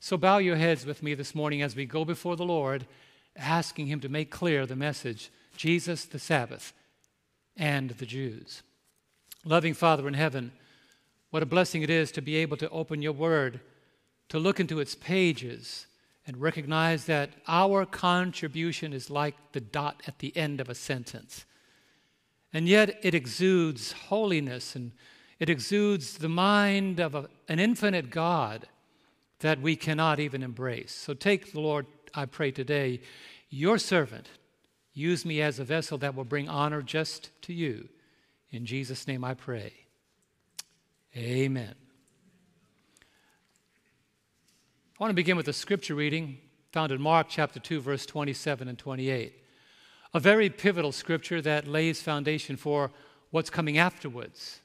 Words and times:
So 0.00 0.16
bow 0.16 0.38
your 0.38 0.56
heads 0.56 0.86
with 0.86 1.02
me 1.02 1.14
this 1.14 1.34
morning 1.34 1.60
as 1.60 1.74
we 1.74 1.84
go 1.84 2.04
before 2.04 2.36
the 2.36 2.44
Lord, 2.44 2.86
asking 3.36 3.88
Him 3.88 4.00
to 4.00 4.08
make 4.08 4.30
clear 4.30 4.64
the 4.64 4.76
message 4.76 5.30
Jesus, 5.56 6.04
the 6.04 6.20
Sabbath, 6.20 6.72
and 7.56 7.90
the 7.90 8.06
Jews. 8.06 8.62
Loving 9.44 9.74
Father 9.74 10.06
in 10.06 10.14
heaven, 10.14 10.52
what 11.30 11.42
a 11.42 11.46
blessing 11.46 11.82
it 11.82 11.90
is 11.90 12.12
to 12.12 12.22
be 12.22 12.36
able 12.36 12.56
to 12.58 12.70
open 12.70 13.02
your 13.02 13.12
word, 13.12 13.60
to 14.28 14.38
look 14.38 14.60
into 14.60 14.78
its 14.78 14.94
pages, 14.94 15.86
and 16.26 16.40
recognize 16.40 17.06
that 17.06 17.30
our 17.48 17.84
contribution 17.84 18.92
is 18.92 19.10
like 19.10 19.34
the 19.52 19.60
dot 19.60 20.00
at 20.06 20.20
the 20.20 20.36
end 20.36 20.60
of 20.60 20.68
a 20.68 20.74
sentence. 20.74 21.44
And 22.52 22.68
yet 22.68 22.98
it 23.02 23.14
exudes 23.14 23.92
holiness 23.92 24.76
and 24.76 24.92
it 25.40 25.50
exudes 25.50 26.18
the 26.18 26.28
mind 26.28 27.00
of 27.00 27.14
a, 27.14 27.28
an 27.48 27.58
infinite 27.58 28.10
God 28.10 28.68
that 29.40 29.60
we 29.60 29.76
cannot 29.76 30.18
even 30.20 30.42
embrace. 30.42 30.92
So 30.92 31.14
take, 31.14 31.52
the 31.52 31.60
Lord, 31.60 31.86
I 32.14 32.26
pray 32.26 32.50
today, 32.50 33.00
your 33.50 33.78
servant. 33.78 34.28
Use 34.92 35.24
me 35.24 35.40
as 35.40 35.58
a 35.58 35.64
vessel 35.64 35.98
that 35.98 36.14
will 36.14 36.24
bring 36.24 36.48
honor 36.48 36.82
just 36.82 37.30
to 37.42 37.52
you. 37.52 37.88
In 38.50 38.66
Jesus' 38.66 39.06
name 39.06 39.22
I 39.24 39.34
pray. 39.34 39.72
Amen. 41.16 41.74
I 44.98 45.04
want 45.04 45.10
to 45.10 45.14
begin 45.14 45.36
with 45.36 45.48
a 45.48 45.52
scripture 45.52 45.94
reading 45.94 46.38
found 46.72 46.92
in 46.92 47.00
Mark 47.00 47.28
chapter 47.30 47.60
2, 47.60 47.80
verse 47.80 48.04
27 48.04 48.68
and 48.68 48.78
28. 48.78 49.32
A 50.14 50.20
very 50.20 50.50
pivotal 50.50 50.92
scripture 50.92 51.40
that 51.42 51.66
lays 51.66 52.02
foundation 52.02 52.56
for 52.56 52.90
what's 53.30 53.50
coming 53.50 53.78
afterwards. 53.78 54.60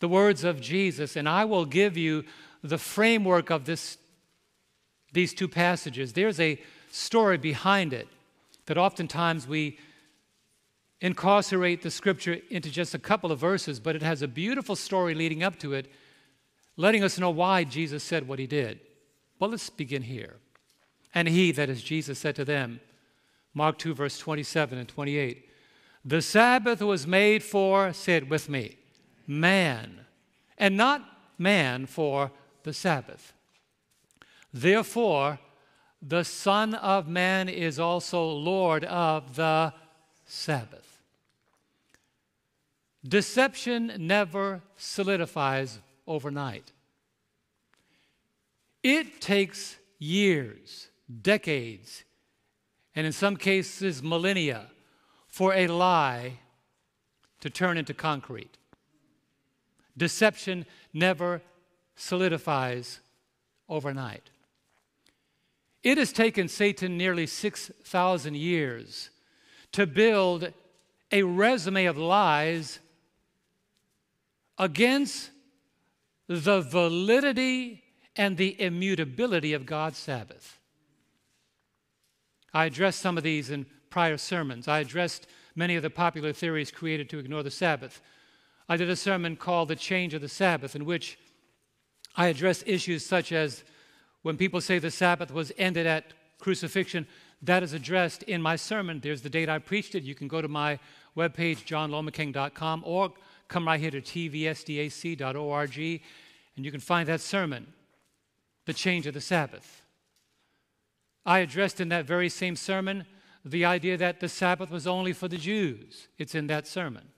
The 0.00 0.08
words 0.08 0.44
of 0.44 0.60
Jesus, 0.60 1.16
and 1.16 1.28
I 1.28 1.44
will 1.44 1.64
give 1.64 1.96
you 1.96 2.24
the 2.62 2.78
framework 2.78 3.50
of 3.50 3.64
this, 3.64 3.98
these 5.12 5.34
two 5.34 5.48
passages. 5.48 6.12
There's 6.12 6.40
a 6.40 6.60
story 6.90 7.38
behind 7.38 7.92
it 7.92 8.08
that 8.66 8.78
oftentimes 8.78 9.46
we 9.46 9.78
incarcerate 11.00 11.82
the 11.82 11.90
scripture 11.90 12.38
into 12.50 12.70
just 12.70 12.94
a 12.94 12.98
couple 12.98 13.32
of 13.32 13.38
verses, 13.38 13.80
but 13.80 13.96
it 13.96 14.02
has 14.02 14.22
a 14.22 14.28
beautiful 14.28 14.76
story 14.76 15.14
leading 15.14 15.42
up 15.42 15.58
to 15.58 15.72
it, 15.72 15.90
letting 16.76 17.02
us 17.02 17.18
know 17.18 17.30
why 17.30 17.64
Jesus 17.64 18.04
said 18.04 18.28
what 18.28 18.38
he 18.38 18.46
did. 18.46 18.80
Well, 19.38 19.50
let's 19.50 19.70
begin 19.70 20.02
here. 20.02 20.36
And 21.14 21.26
he, 21.26 21.52
that 21.52 21.70
is 21.70 21.82
Jesus, 21.82 22.18
said 22.18 22.36
to 22.36 22.44
them, 22.44 22.80
Mark 23.54 23.78
2, 23.78 23.94
verse 23.94 24.18
27 24.18 24.78
and 24.78 24.88
28, 24.88 25.48
The 26.04 26.22
Sabbath 26.22 26.80
was 26.82 27.06
made 27.06 27.42
for, 27.42 27.92
say 27.92 28.16
it 28.16 28.28
with 28.28 28.48
me, 28.48 28.76
man, 29.26 30.06
and 30.58 30.76
not 30.76 31.02
man 31.38 31.86
for 31.86 32.30
the 32.62 32.72
Sabbath. 32.72 33.32
Therefore, 34.52 35.38
the 36.02 36.24
Son 36.24 36.74
of 36.74 37.08
Man 37.08 37.48
is 37.48 37.78
also 37.78 38.24
Lord 38.24 38.84
of 38.84 39.36
the 39.36 39.72
Sabbath. 40.26 40.98
Deception 43.06 43.92
never 43.98 44.62
solidifies 44.76 45.78
overnight. 46.06 46.72
It 48.82 49.20
takes 49.20 49.76
years, 49.98 50.88
decades, 51.22 52.04
and 52.94 53.06
in 53.06 53.12
some 53.12 53.36
cases, 53.36 54.02
millennia 54.02 54.66
for 55.28 55.54
a 55.54 55.66
lie 55.68 56.40
to 57.40 57.48
turn 57.48 57.78
into 57.78 57.94
concrete. 57.94 58.56
Deception 59.96 60.66
never 60.92 61.42
solidifies 62.00 63.00
overnight. 63.68 64.30
It 65.82 65.98
has 65.98 66.12
taken 66.12 66.48
Satan 66.48 66.96
nearly 66.96 67.26
6,000 67.26 68.36
years 68.36 69.10
to 69.72 69.86
build 69.86 70.52
a 71.12 71.22
resume 71.22 71.86
of 71.86 71.98
lies 71.98 72.80
against 74.58 75.30
the 76.26 76.60
validity 76.60 77.82
and 78.16 78.36
the 78.36 78.60
immutability 78.60 79.52
of 79.52 79.66
God's 79.66 79.98
Sabbath. 79.98 80.58
I 82.52 82.66
addressed 82.66 83.00
some 83.00 83.16
of 83.16 83.24
these 83.24 83.50
in 83.50 83.66
prior 83.90 84.16
sermons. 84.16 84.68
I 84.68 84.80
addressed 84.80 85.26
many 85.54 85.76
of 85.76 85.82
the 85.82 85.90
popular 85.90 86.32
theories 86.32 86.70
created 86.70 87.08
to 87.10 87.18
ignore 87.18 87.42
the 87.42 87.50
Sabbath. 87.50 88.00
I 88.68 88.76
did 88.76 88.90
a 88.90 88.96
sermon 88.96 89.36
called 89.36 89.68
The 89.68 89.76
Change 89.76 90.14
of 90.14 90.22
the 90.22 90.28
Sabbath, 90.28 90.76
in 90.76 90.84
which 90.84 91.18
I 92.16 92.26
address 92.28 92.64
issues 92.66 93.04
such 93.04 93.32
as 93.32 93.64
when 94.22 94.36
people 94.36 94.60
say 94.60 94.78
the 94.78 94.90
Sabbath 94.90 95.32
was 95.32 95.52
ended 95.56 95.86
at 95.86 96.12
crucifixion, 96.38 97.06
that 97.42 97.62
is 97.62 97.72
addressed 97.72 98.22
in 98.24 98.42
my 98.42 98.56
sermon. 98.56 99.00
There's 99.00 99.22
the 99.22 99.30
date 99.30 99.48
I 99.48 99.58
preached 99.58 99.94
it. 99.94 100.02
You 100.02 100.14
can 100.14 100.28
go 100.28 100.42
to 100.42 100.48
my 100.48 100.78
webpage, 101.16 101.64
johnlomacang.com, 101.64 102.82
or 102.84 103.12
come 103.48 103.66
right 103.66 103.80
here 103.80 103.90
to 103.90 104.00
tvsdac.org, 104.00 105.78
and 106.56 106.64
you 106.64 106.70
can 106.70 106.80
find 106.80 107.08
that 107.08 107.20
sermon 107.20 107.72
the 108.66 108.74
change 108.74 109.06
of 109.06 109.14
the 109.14 109.20
Sabbath. 109.20 109.82
I 111.24 111.40
addressed 111.40 111.80
in 111.80 111.88
that 111.88 112.04
very 112.06 112.28
same 112.28 112.56
sermon 112.56 113.06
the 113.44 113.64
idea 113.64 113.96
that 113.96 114.20
the 114.20 114.28
Sabbath 114.28 114.70
was 114.70 114.86
only 114.86 115.12
for 115.12 115.28
the 115.28 115.38
Jews. 115.38 116.08
It's 116.18 116.34
in 116.34 116.46
that 116.48 116.66
sermon. 116.66 117.08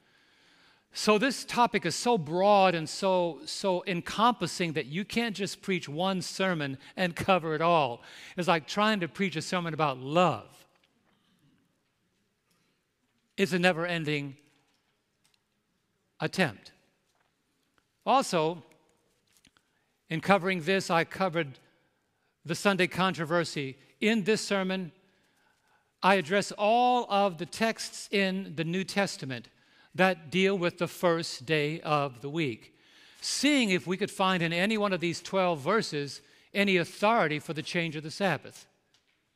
So 0.94 1.16
this 1.16 1.44
topic 1.44 1.86
is 1.86 1.94
so 1.94 2.18
broad 2.18 2.74
and 2.74 2.86
so 2.86 3.40
so 3.46 3.82
encompassing 3.86 4.74
that 4.74 4.86
you 4.86 5.04
can't 5.06 5.34
just 5.34 5.62
preach 5.62 5.88
one 5.88 6.20
sermon 6.20 6.76
and 6.96 7.16
cover 7.16 7.54
it 7.54 7.62
all. 7.62 8.02
It's 8.36 8.48
like 8.48 8.66
trying 8.66 9.00
to 9.00 9.08
preach 9.08 9.36
a 9.36 9.42
sermon 9.42 9.72
about 9.72 9.98
love. 9.98 10.48
It's 13.38 13.54
a 13.54 13.58
never-ending 13.58 14.36
attempt. 16.20 16.72
Also, 18.04 18.62
in 20.10 20.20
covering 20.20 20.60
this, 20.62 20.90
I 20.90 21.04
covered 21.04 21.58
the 22.44 22.54
Sunday 22.54 22.86
controversy. 22.86 23.78
In 24.00 24.24
this 24.24 24.42
sermon, 24.42 24.92
I 26.02 26.16
address 26.16 26.52
all 26.52 27.06
of 27.08 27.38
the 27.38 27.46
texts 27.46 28.08
in 28.12 28.52
the 28.54 28.64
New 28.64 28.84
Testament 28.84 29.48
that 29.94 30.30
deal 30.30 30.56
with 30.56 30.78
the 30.78 30.88
first 30.88 31.44
day 31.44 31.80
of 31.80 32.20
the 32.20 32.30
week, 32.30 32.74
seeing 33.20 33.70
if 33.70 33.86
we 33.86 33.96
could 33.96 34.10
find 34.10 34.42
in 34.42 34.52
any 34.52 34.78
one 34.78 34.92
of 34.92 35.00
these 35.00 35.20
12 35.20 35.60
verses 35.60 36.20
any 36.54 36.76
authority 36.76 37.38
for 37.38 37.52
the 37.52 37.62
change 37.62 37.96
of 37.96 38.02
the 38.02 38.10
Sabbath. 38.10 38.66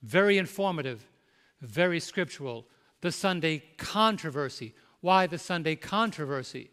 Very 0.03 0.39
informative, 0.39 1.07
very 1.61 2.01
scriptural. 2.01 2.67
The 3.01 3.13
Sunday 3.13 3.63
controversy. 3.77 4.75
Why 5.01 5.27
the 5.27 5.39
Sunday 5.39 5.77
controversy? 5.77 6.71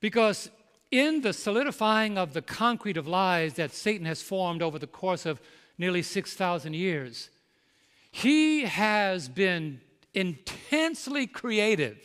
Because 0.00 0.50
in 0.90 1.22
the 1.22 1.32
solidifying 1.32 2.16
of 2.16 2.32
the 2.32 2.42
concrete 2.42 2.96
of 2.96 3.08
lies 3.08 3.54
that 3.54 3.72
Satan 3.72 4.06
has 4.06 4.22
formed 4.22 4.62
over 4.62 4.78
the 4.78 4.86
course 4.86 5.26
of 5.26 5.40
nearly 5.78 6.02
6,000 6.02 6.74
years, 6.74 7.30
he 8.10 8.62
has 8.62 9.28
been 9.28 9.80
intensely 10.14 11.26
creative 11.26 11.98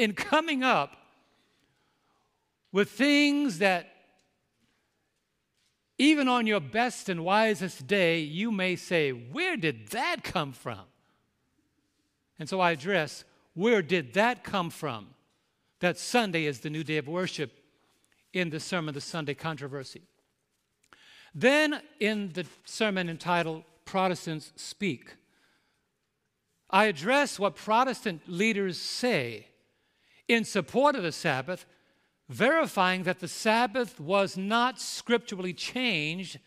in 0.00 0.14
coming 0.14 0.62
up 0.62 0.96
with 2.72 2.90
things 2.90 3.58
that 3.58 3.92
even 5.98 6.26
on 6.26 6.46
your 6.46 6.60
best 6.60 7.10
and 7.10 7.22
wisest 7.22 7.86
day, 7.86 8.20
you 8.20 8.50
may 8.50 8.74
say, 8.76 9.10
Where 9.10 9.58
did 9.58 9.88
that 9.88 10.24
come 10.24 10.52
from? 10.52 10.80
And 12.38 12.48
so 12.48 12.58
I 12.60 12.70
address, 12.70 13.24
Where 13.52 13.82
did 13.82 14.14
that 14.14 14.42
come 14.42 14.70
from? 14.70 15.08
That 15.80 15.98
Sunday 15.98 16.46
is 16.46 16.60
the 16.60 16.70
new 16.70 16.82
day 16.82 16.96
of 16.96 17.06
worship 17.06 17.52
in 18.32 18.48
the 18.48 18.60
sermon, 18.60 18.94
The 18.94 19.00
Sunday 19.02 19.34
Controversy. 19.34 20.02
Then, 21.34 21.82
in 22.00 22.32
the 22.32 22.46
sermon 22.64 23.10
entitled 23.10 23.64
Protestants 23.84 24.52
Speak, 24.56 25.16
I 26.70 26.86
address 26.86 27.38
what 27.38 27.56
Protestant 27.56 28.22
leaders 28.26 28.78
say 28.78 29.48
in 30.32 30.44
support 30.44 30.94
of 30.94 31.02
the 31.02 31.12
Sabbath, 31.12 31.66
verifying 32.28 33.02
that 33.02 33.18
the 33.18 33.28
Sabbath 33.28 33.98
was 33.98 34.36
not 34.36 34.80
scripturally 34.80 35.52
changed, 35.52 36.38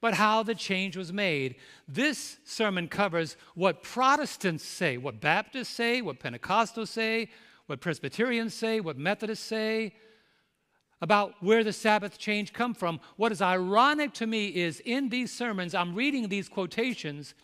but 0.00 0.14
how 0.14 0.42
the 0.42 0.54
change 0.54 0.96
was 0.96 1.12
made. 1.12 1.56
This 1.88 2.38
sermon 2.44 2.88
covers 2.88 3.36
what 3.54 3.82
Protestants 3.82 4.64
say, 4.64 4.96
what 4.96 5.20
Baptists 5.20 5.68
say, 5.68 6.02
what 6.02 6.20
Pentecostals 6.20 6.88
say, 6.88 7.28
what 7.66 7.80
Presbyterians 7.80 8.52
say, 8.52 8.80
what 8.80 8.98
Methodists 8.98 9.44
say, 9.44 9.94
about 11.00 11.34
where 11.40 11.64
the 11.64 11.72
Sabbath 11.72 12.18
change 12.18 12.52
come 12.52 12.74
from. 12.74 13.00
What 13.16 13.32
is 13.32 13.40
ironic 13.40 14.12
to 14.14 14.26
me 14.26 14.48
is 14.48 14.80
in 14.80 15.08
these 15.08 15.32
sermons, 15.32 15.74
I'm 15.74 15.94
reading 15.94 16.28
these 16.28 16.48
quotations 16.48 17.34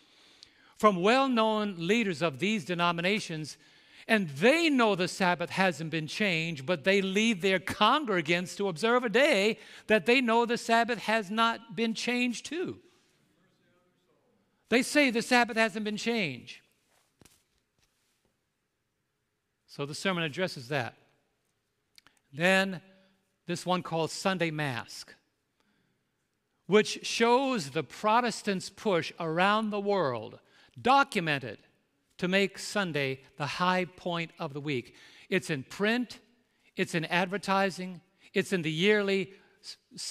from 0.77 1.01
well 1.01 1.27
known 1.27 1.75
leaders 1.77 2.21
of 2.21 2.37
these 2.37 2.65
denominations, 2.65 3.57
And 4.07 4.29
they 4.29 4.69
know 4.69 4.95
the 4.95 5.09
Sabbath 5.09 5.49
hasn't 5.49 5.89
been 5.89 6.07
changed, 6.07 6.65
but 6.65 6.85
they 6.85 7.01
lead 7.01 7.41
their 7.41 7.59
congregants 7.59 8.55
to 8.55 8.69
observe 8.69 9.03
a 9.03 9.09
day 9.09 9.59
that 9.87 10.05
they 10.05 10.21
know 10.21 10.45
the 10.45 10.57
Sabbath 10.57 10.99
has 10.99 11.29
not 11.29 11.75
been 11.75 11.93
changed 11.93 12.45
to. 12.45 12.79
They 14.69 14.81
say 14.81 15.09
the 15.11 15.21
Sabbath 15.21 15.57
hasn't 15.57 15.83
been 15.83 15.97
changed. 15.97 16.59
So 19.67 19.85
the 19.85 19.95
sermon 19.95 20.23
addresses 20.23 20.69
that. 20.69 20.95
Then 22.33 22.81
this 23.45 23.65
one 23.65 23.83
called 23.83 24.11
Sunday 24.11 24.51
Mask, 24.51 25.13
which 26.65 27.05
shows 27.05 27.71
the 27.71 27.83
Protestants' 27.83 28.69
push 28.69 29.11
around 29.19 29.69
the 29.69 29.79
world, 29.79 30.39
documented 30.81 31.59
to 32.17 32.27
make 32.27 32.57
Sunday 32.57 33.21
the 33.37 33.45
high 33.45 33.85
point 33.85 34.31
of 34.39 34.53
the 34.53 34.61
week. 34.61 34.95
It's 35.29 35.49
in 35.49 35.63
print, 35.63 36.19
it's 36.75 36.95
in 36.95 37.05
advertising, 37.05 38.01
it's 38.33 38.53
in 38.53 38.61
the 38.61 38.71
yearly 38.71 39.33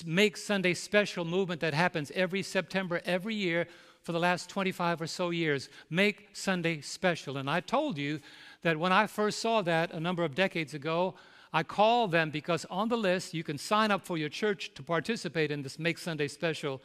Make 0.05 0.37
Sunday 0.37 0.75
Special 0.75 1.25
movement 1.25 1.61
that 1.61 1.75
happens 1.75 2.11
every 2.15 2.43
September, 2.43 3.01
every 3.05 3.35
year 3.35 3.67
for 4.03 4.13
the 4.13 4.19
last 4.19 4.49
25 4.51 5.03
or 5.03 5.07
so 5.07 5.31
years. 5.31 5.69
Make 5.91 6.29
Sunday 6.33 6.81
Special. 6.81 7.39
And 7.39 7.49
I 7.49 7.61
told 7.61 7.97
you 7.99 8.21
that 8.63 8.79
when 8.79 8.93
I 8.93 9.07
first 9.07 9.41
saw 9.41 9.63
that 9.63 9.93
a 9.93 10.01
number 10.01 10.25
of 10.25 10.35
decades 10.35 10.75
ago, 10.75 11.15
I 11.53 11.63
called 11.63 12.11
them 12.11 12.31
because 12.31 12.67
on 12.67 12.89
the 12.89 12.97
list 12.97 13.33
you 13.33 13.43
can 13.43 13.59
sign 13.59 13.91
up 13.91 14.05
for 14.05 14.19
your 14.19 14.29
church 14.29 14.75
to 14.75 14.83
participate 14.83 15.51
in 15.51 15.63
this 15.63 15.79
Make 15.79 15.99
Sunday 15.99 16.29
Special 16.29 16.83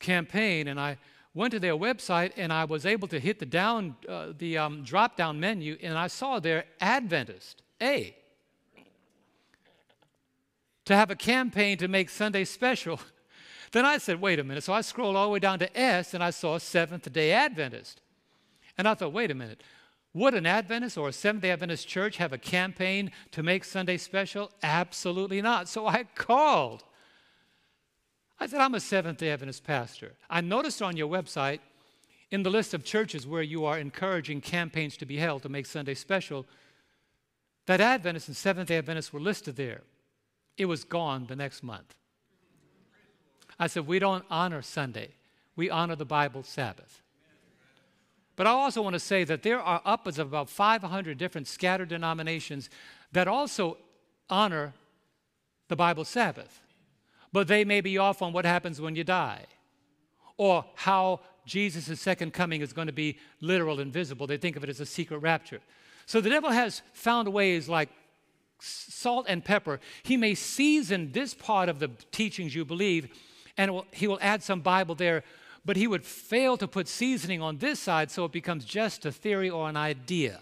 campaign. 0.00 0.68
And 0.68 0.80
I 0.80 0.98
went 1.34 1.52
to 1.52 1.60
their 1.60 1.76
website 1.76 2.32
and 2.36 2.52
I 2.52 2.64
was 2.64 2.84
able 2.84 3.08
to 3.08 3.20
hit 3.20 3.38
the 3.38 3.46
down 3.46 3.96
uh, 4.08 4.32
the 4.36 4.58
um, 4.58 4.82
drop 4.82 5.16
down 5.16 5.38
menu 5.38 5.76
and 5.82 5.96
I 5.96 6.08
saw 6.08 6.40
their 6.40 6.64
Adventist 6.80 7.62
A 7.80 8.16
to 10.86 10.96
have 10.96 11.10
a 11.10 11.16
campaign 11.16 11.78
to 11.78 11.88
make 11.88 12.10
Sunday 12.10 12.44
special. 12.44 13.00
then 13.72 13.86
I 13.86 13.98
said, 13.98 14.20
wait 14.20 14.40
a 14.40 14.44
minute. 14.44 14.64
So 14.64 14.72
I 14.72 14.80
scrolled 14.80 15.14
all 15.14 15.26
the 15.26 15.32
way 15.32 15.38
down 15.38 15.60
to 15.60 15.78
S 15.78 16.14
and 16.14 16.22
I 16.22 16.30
saw 16.30 16.58
Seventh 16.58 17.12
day 17.12 17.32
Adventist. 17.32 18.00
And 18.76 18.88
I 18.88 18.94
thought, 18.94 19.12
wait 19.12 19.30
a 19.30 19.34
minute. 19.34 19.62
Would 20.12 20.34
an 20.34 20.46
Adventist 20.46 20.98
or 20.98 21.08
a 21.08 21.12
Seventh 21.12 21.42
day 21.42 21.52
Adventist 21.52 21.86
church 21.86 22.16
have 22.16 22.32
a 22.32 22.38
campaign 22.38 23.12
to 23.30 23.44
make 23.44 23.62
Sunday 23.62 23.96
special? 23.96 24.50
Absolutely 24.62 25.40
not. 25.40 25.68
So 25.68 25.86
I 25.86 26.02
called 26.14 26.82
I 28.40 28.46
said, 28.46 28.60
I'm 28.60 28.74
a 28.74 28.80
Seventh 28.80 29.18
day 29.18 29.30
Adventist 29.30 29.64
pastor. 29.64 30.14
I 30.30 30.40
noticed 30.40 30.80
on 30.80 30.96
your 30.96 31.08
website, 31.08 31.60
in 32.30 32.42
the 32.42 32.50
list 32.50 32.72
of 32.72 32.84
churches 32.84 33.26
where 33.26 33.42
you 33.42 33.64
are 33.66 33.78
encouraging 33.78 34.40
campaigns 34.40 34.96
to 34.96 35.04
be 35.04 35.18
held 35.18 35.42
to 35.42 35.48
make 35.48 35.66
Sunday 35.66 35.94
special, 35.94 36.46
that 37.66 37.80
Adventists 37.80 38.28
and 38.28 38.36
Seventh 38.36 38.68
day 38.68 38.78
Adventists 38.78 39.12
were 39.12 39.20
listed 39.20 39.56
there. 39.56 39.82
It 40.56 40.64
was 40.66 40.84
gone 40.84 41.26
the 41.26 41.36
next 41.36 41.62
month. 41.62 41.94
I 43.58 43.66
said, 43.66 43.86
We 43.86 43.98
don't 43.98 44.24
honor 44.30 44.62
Sunday, 44.62 45.10
we 45.54 45.68
honor 45.68 45.96
the 45.96 46.06
Bible 46.06 46.42
Sabbath. 46.42 47.02
But 48.36 48.46
I 48.46 48.50
also 48.50 48.80
want 48.80 48.94
to 48.94 49.00
say 49.00 49.24
that 49.24 49.42
there 49.42 49.60
are 49.60 49.82
upwards 49.84 50.18
of 50.18 50.28
about 50.28 50.48
500 50.48 51.18
different 51.18 51.46
scattered 51.46 51.90
denominations 51.90 52.70
that 53.12 53.28
also 53.28 53.76
honor 54.30 54.72
the 55.68 55.76
Bible 55.76 56.06
Sabbath 56.06 56.62
but 57.32 57.48
they 57.48 57.64
may 57.64 57.80
be 57.80 57.98
off 57.98 58.22
on 58.22 58.32
what 58.32 58.44
happens 58.44 58.80
when 58.80 58.96
you 58.96 59.04
die 59.04 59.44
or 60.36 60.64
how 60.74 61.20
Jesus' 61.44 62.00
second 62.00 62.32
coming 62.32 62.60
is 62.60 62.72
going 62.72 62.86
to 62.86 62.92
be 62.92 63.18
literal 63.40 63.80
and 63.80 63.92
visible. 63.92 64.26
They 64.26 64.36
think 64.36 64.56
of 64.56 64.64
it 64.64 64.70
as 64.70 64.80
a 64.80 64.86
secret 64.86 65.18
rapture. 65.18 65.60
So 66.06 66.20
the 66.20 66.30
devil 66.30 66.50
has 66.50 66.82
found 66.92 67.28
ways 67.28 67.68
like 67.68 67.90
salt 68.58 69.26
and 69.28 69.44
pepper. 69.44 69.80
He 70.02 70.16
may 70.16 70.34
season 70.34 71.12
this 71.12 71.34
part 71.34 71.68
of 71.68 71.78
the 71.78 71.88
teachings 72.10 72.54
you 72.54 72.64
believe, 72.64 73.08
and 73.56 73.72
will, 73.72 73.86
he 73.90 74.06
will 74.06 74.18
add 74.20 74.42
some 74.42 74.60
Bible 74.60 74.94
there, 74.94 75.24
but 75.64 75.76
he 75.76 75.86
would 75.86 76.04
fail 76.04 76.56
to 76.56 76.66
put 76.66 76.88
seasoning 76.88 77.42
on 77.42 77.58
this 77.58 77.78
side 77.80 78.10
so 78.10 78.24
it 78.24 78.32
becomes 78.32 78.64
just 78.64 79.04
a 79.04 79.12
theory 79.12 79.50
or 79.50 79.68
an 79.68 79.76
idea 79.76 80.40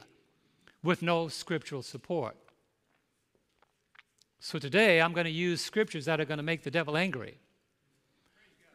with 0.82 1.02
no 1.02 1.28
scriptural 1.28 1.82
support. 1.82 2.36
So 4.40 4.58
today 4.58 5.00
I'm 5.00 5.12
going 5.12 5.24
to 5.24 5.30
use 5.30 5.60
scriptures 5.60 6.04
that 6.04 6.20
are 6.20 6.24
going 6.24 6.38
to 6.38 6.44
make 6.44 6.62
the 6.62 6.70
devil 6.70 6.96
angry. 6.96 7.38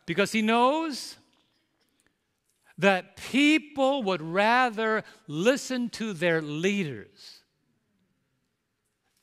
Because 0.06 0.31
he 0.31 0.42
knows 0.42 1.18
that 2.77 3.15
people 3.15 4.04
would 4.04 4.21
rather 4.21 5.04
listen 5.27 5.89
to 5.89 6.13
their 6.13 6.42
leaders 6.42 7.39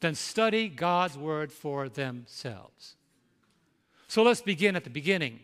than 0.00 0.14
study 0.14 0.68
God's 0.68 1.18
word 1.18 1.52
for 1.52 1.88
themselves. 1.88 2.96
So 4.08 4.22
let's 4.22 4.40
begin 4.40 4.76
at 4.76 4.84
the 4.84 4.90
beginning. 4.90 5.40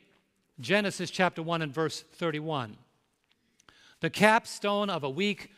Genesis 0.59 1.11
chapter 1.11 1.43
1 1.43 1.63
and 1.63 1.75
verse 1.75 2.03
31. 2.15 2.77
The 4.01 4.11
capstone 4.11 4.89
of 4.89 5.05
a 5.05 5.11
week 5.11 5.51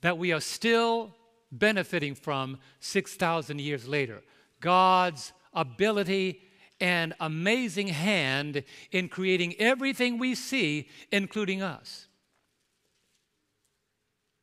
that 0.00 0.16
we 0.18 0.32
are 0.32 0.40
still 0.40 1.14
benefiting 1.50 2.14
from 2.14 2.58
6,000 2.80 3.60
years 3.60 3.88
later. 3.88 4.22
God's 4.66 5.32
ability 5.54 6.42
and 6.80 7.14
amazing 7.20 7.86
hand 7.86 8.64
in 8.90 9.08
creating 9.08 9.54
everything 9.60 10.18
we 10.18 10.34
see, 10.34 10.88
including 11.12 11.62
us. 11.62 12.08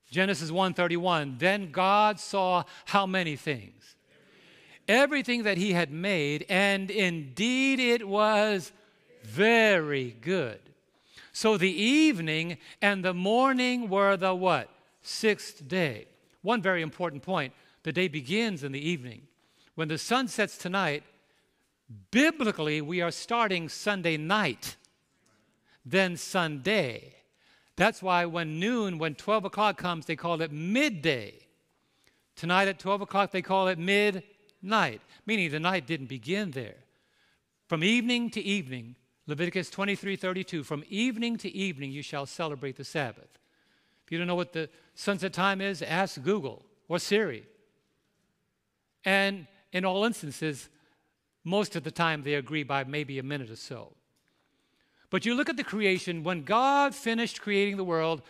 Genesis 0.10 0.50
1:31 0.50 1.40
Then 1.40 1.72
God 1.72 2.22
saw 2.22 2.64
how 2.86 3.06
many 3.06 3.36
things 3.36 3.98
everything 4.88 5.44
that 5.44 5.58
he 5.58 5.74
had 5.74 5.92
made 5.92 6.46
and 6.50 6.90
indeed 6.90 7.80
it 7.80 8.08
was 8.08 8.72
very 9.24 10.16
good. 10.22 10.60
So 11.34 11.58
the 11.58 11.72
evening 11.72 12.58
and 12.81 13.04
the 13.04 13.14
morning 13.14 13.90
were 13.90 14.16
the 14.16 14.36
what? 14.36 14.70
Sixth 15.02 15.68
day. 15.68 16.08
One 16.42 16.62
very 16.62 16.81
important 16.81 17.24
point. 17.24 17.54
The 17.84 17.92
day 17.92 18.08
begins 18.08 18.64
in 18.64 18.72
the 18.72 18.90
evening. 18.90 19.24
When 19.75 19.88
the 19.88 19.98
sun 19.98 20.28
sets 20.28 20.58
tonight, 20.58 21.04
biblically, 22.12 22.81
we 22.81 23.02
are 23.02 23.12
starting 23.12 23.70
Sunday 23.70 24.18
night, 24.18 24.75
then 25.86 26.16
Sunday. 26.16 27.16
That's 27.75 28.02
why 28.02 28.25
when 28.25 28.60
noon, 28.60 29.00
when 29.00 29.16
12 29.16 29.46
o'clock 29.46 29.78
comes, 29.78 30.06
they 30.06 30.16
call 30.16 30.42
it 30.42 30.52
midday. 30.52 31.34
Tonight 32.36 32.68
at 32.68 32.80
12 32.80 33.02
o'clock, 33.02 33.31
they 33.31 33.42
call 33.42 33.68
it 33.68 33.80
midnight, 33.80 35.02
meaning 35.25 35.50
the 35.52 35.60
night 35.60 35.88
didn't 35.88 36.08
begin 36.08 36.51
there. 36.51 36.75
From 37.68 37.84
evening 37.84 38.30
to 38.32 38.42
evening, 38.42 38.96
Leviticus 39.25 39.70
23 39.70 40.15
32, 40.15 40.63
from 40.63 40.84
evening 40.89 41.38
to 41.38 41.50
evening 41.50 41.92
you 41.92 42.01
shall 42.01 42.25
celebrate 42.25 42.75
the 42.75 42.84
Sabbath. 42.84 43.39
If 44.06 44.12
you 44.12 44.18
don't 44.18 44.27
know 44.27 44.36
what 44.36 44.53
the 44.53 44.70
sunset 44.96 45.34
time 45.34 45.62
is, 45.62 45.82
ask 45.82 46.22
Google 46.22 46.65
or 46.89 47.00
Siri. 47.00 47.46
And 49.06 49.48
in 49.74 49.84
all 49.84 50.06
instances, 50.06 50.70
most 51.44 51.75
of 51.75 51.84
the 51.84 51.92
time 51.92 52.24
they 52.24 52.36
agree 52.36 52.63
by 52.63 52.86
maybe 52.86 53.20
a 53.20 53.24
minute 53.24 53.50
or 53.50 53.58
so. 53.58 53.94
But 55.10 55.25
you 55.25 55.36
look 55.36 55.50
at 55.50 55.58
the 55.58 55.63
creation, 55.63 56.24
when 56.24 56.44
God 56.44 56.96
finished 56.96 57.42
creating 57.42 57.77
the 57.77 57.84
world, 57.84 58.22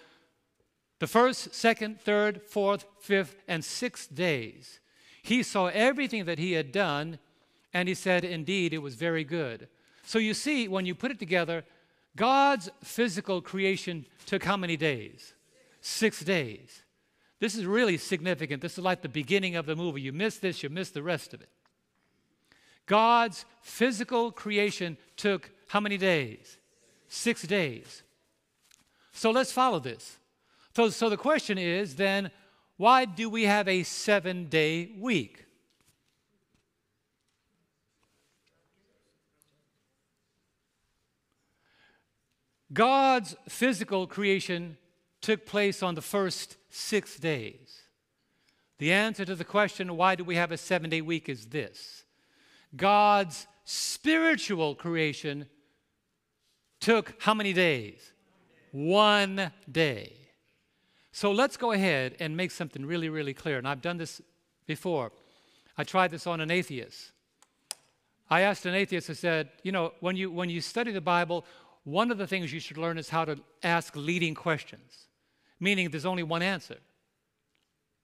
the 0.99 1.07
first, 1.07 1.53
second, 1.53 1.99
third, 1.99 2.41
fourth, 2.41 2.85
fifth, 2.99 3.35
and 3.47 3.63
sixth 3.63 4.13
days, 4.13 4.79
he 5.21 5.43
saw 5.43 5.67
everything 5.67 6.25
that 6.25 6.39
he 6.39 6.53
had 6.53 6.71
done, 6.71 7.19
and 7.73 7.87
he 7.87 7.93
said, 7.93 8.25
Indeed, 8.25 8.73
it 8.73 8.79
was 8.79 8.95
very 8.95 9.23
good. 9.23 9.67
So 10.05 10.19
you 10.19 10.33
see, 10.33 10.67
when 10.67 10.85
you 10.85 10.95
put 10.95 11.11
it 11.11 11.19
together, 11.19 11.63
God's 12.15 12.69
physical 12.83 13.41
creation 13.41 14.05
took 14.25 14.43
how 14.43 14.57
many 14.57 14.77
days? 14.77 15.33
Six 15.81 16.21
days. 16.21 16.82
This 17.43 17.55
is 17.55 17.65
really 17.65 17.97
significant. 17.97 18.61
This 18.61 18.77
is 18.77 18.85
like 18.85 19.01
the 19.01 19.09
beginning 19.09 19.57
of 19.57 19.65
the 19.65 19.75
movie. 19.75 19.99
You 19.99 20.13
miss 20.13 20.37
this, 20.37 20.63
you 20.63 20.69
miss 20.69 20.91
the 20.91 21.03
rest 21.03 21.33
of 21.33 21.41
it. 21.41 21.49
God's 22.85 23.43
physical 23.61 24.31
creation 24.31 24.95
took 25.17 25.51
how 25.67 25.81
many 25.81 25.97
days? 25.97 26.57
Six 27.09 27.41
days. 27.41 28.01
So 29.11 29.29
let's 29.29 29.51
follow 29.51 29.79
this. 29.79 30.19
So, 30.73 30.87
so 30.87 31.09
the 31.09 31.17
question 31.17 31.57
is 31.57 31.97
then, 31.97 32.31
why 32.77 33.03
do 33.03 33.29
we 33.29 33.43
have 33.43 33.67
a 33.67 33.83
seven 33.83 34.45
day 34.45 34.91
week? 34.97 35.43
God's 42.71 43.35
physical 43.49 44.07
creation 44.07 44.77
took 45.23 45.47
place 45.47 45.81
on 45.81 45.95
the 45.95 46.01
first 46.01 46.57
six 46.69 47.17
days? 47.17 47.81
The 48.77 48.91
answer 48.91 49.25
to 49.25 49.33
the 49.33 49.43
question, 49.43 49.97
why 49.97 50.13
do 50.13 50.23
we 50.23 50.35
have 50.35 50.51
a 50.51 50.57
seven 50.57 50.91
day 50.91 51.01
week, 51.01 51.29
is 51.29 51.47
this 51.47 52.03
God's 52.75 53.47
spiritual 53.65 54.75
creation 54.75 55.47
took 56.79 57.15
how 57.19 57.33
many 57.33 57.53
days? 57.53 58.11
One 58.71 59.51
day. 59.71 60.17
So 61.11 61.31
let's 61.31 61.57
go 61.57 61.71
ahead 61.71 62.15
and 62.19 62.35
make 62.35 62.51
something 62.51 62.85
really, 62.85 63.07
really 63.07 63.33
clear. 63.33 63.57
And 63.57 63.67
I've 63.67 63.81
done 63.81 63.97
this 63.97 64.21
before. 64.65 65.11
I 65.77 65.83
tried 65.83 66.11
this 66.11 66.27
on 66.27 66.41
an 66.41 66.51
atheist. 66.51 67.11
I 68.29 68.41
asked 68.41 68.65
an 68.65 68.73
atheist, 68.73 69.09
I 69.09 69.13
said, 69.13 69.49
you 69.61 69.71
know, 69.71 69.93
when 69.99 70.15
you, 70.15 70.31
when 70.31 70.49
you 70.49 70.59
study 70.59 70.91
the 70.91 71.01
Bible, 71.01 71.45
one 71.83 72.11
of 72.11 72.17
the 72.17 72.25
things 72.25 72.51
you 72.51 72.59
should 72.59 72.77
learn 72.77 72.97
is 72.97 73.09
how 73.09 73.25
to 73.25 73.37
ask 73.61 73.95
leading 73.95 74.33
questions, 74.33 75.07
meaning 75.63 75.89
there's 75.89 76.05
only 76.05 76.23
one 76.23 76.41
answer. 76.41 76.77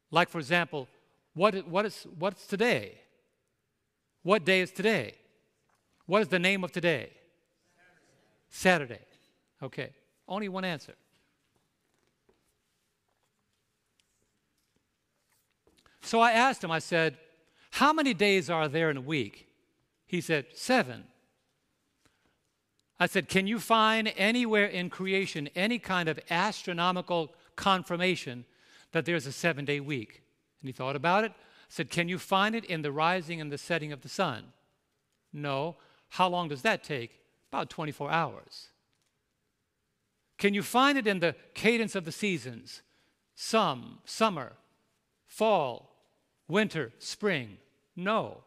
Like, 0.09 0.29
for 0.29 0.39
example, 0.39 0.87
what, 1.33 1.67
what 1.67 1.85
is, 1.85 2.07
what's 2.17 2.47
today? 2.47 2.99
What 4.23 4.45
day 4.45 4.61
is 4.61 4.71
today? 4.71 5.15
What 6.05 6.21
is 6.21 6.29
the 6.29 6.39
name 6.39 6.63
of 6.63 6.71
today? 6.71 7.11
Saturday. 8.49 8.95
Saturday. 8.95 9.05
Okay, 9.61 9.89
only 10.27 10.47
one 10.49 10.63
answer. 10.63 10.93
So 16.01 16.21
I 16.21 16.31
asked 16.31 16.63
him, 16.63 16.71
I 16.71 16.79
said, 16.79 17.17
How 17.71 17.93
many 17.93 18.13
days 18.13 18.49
are 18.49 18.67
there 18.67 18.89
in 18.89 18.97
a 18.97 19.01
week? 19.01 19.47
He 20.07 20.21
said, 20.21 20.45
Seven. 20.55 21.03
I 22.99 23.05
said, 23.05 23.27
Can 23.27 23.45
you 23.45 23.59
find 23.59 24.11
anywhere 24.17 24.65
in 24.65 24.89
creation 24.89 25.49
any 25.55 25.77
kind 25.77 26.09
of 26.09 26.19
astronomical 26.29 27.33
confirmation 27.59 28.45
that 28.93 29.05
there's 29.05 29.27
a 29.27 29.31
seven 29.31 29.65
day 29.65 29.79
week? 29.79 30.21
And 30.61 30.69
he 30.69 30.73
thought 30.73 30.95
about 30.95 31.23
it. 31.23 31.33
Said, 31.67 31.89
Can 31.89 32.09
you 32.09 32.17
find 32.17 32.55
it 32.55 32.65
in 32.65 32.81
the 32.81 32.91
rising 32.91 33.39
and 33.41 33.51
the 33.51 33.57
setting 33.57 33.91
of 33.91 34.01
the 34.01 34.09
sun? 34.09 34.45
No. 35.31 35.75
How 36.09 36.27
long 36.27 36.47
does 36.47 36.63
that 36.63 36.83
take? 36.83 37.19
About 37.51 37.69
24 37.69 38.09
hours. 38.09 38.69
Can 40.37 40.53
you 40.53 40.63
find 40.63 40.97
it 40.97 41.05
in 41.05 41.19
the 41.19 41.35
cadence 41.53 41.95
of 41.95 42.05
the 42.05 42.11
seasons? 42.11 42.81
Some, 43.35 43.99
summer, 44.05 44.53
fall, 45.27 45.95
winter, 46.47 46.91
spring. 46.97 47.57
No, 47.95 48.43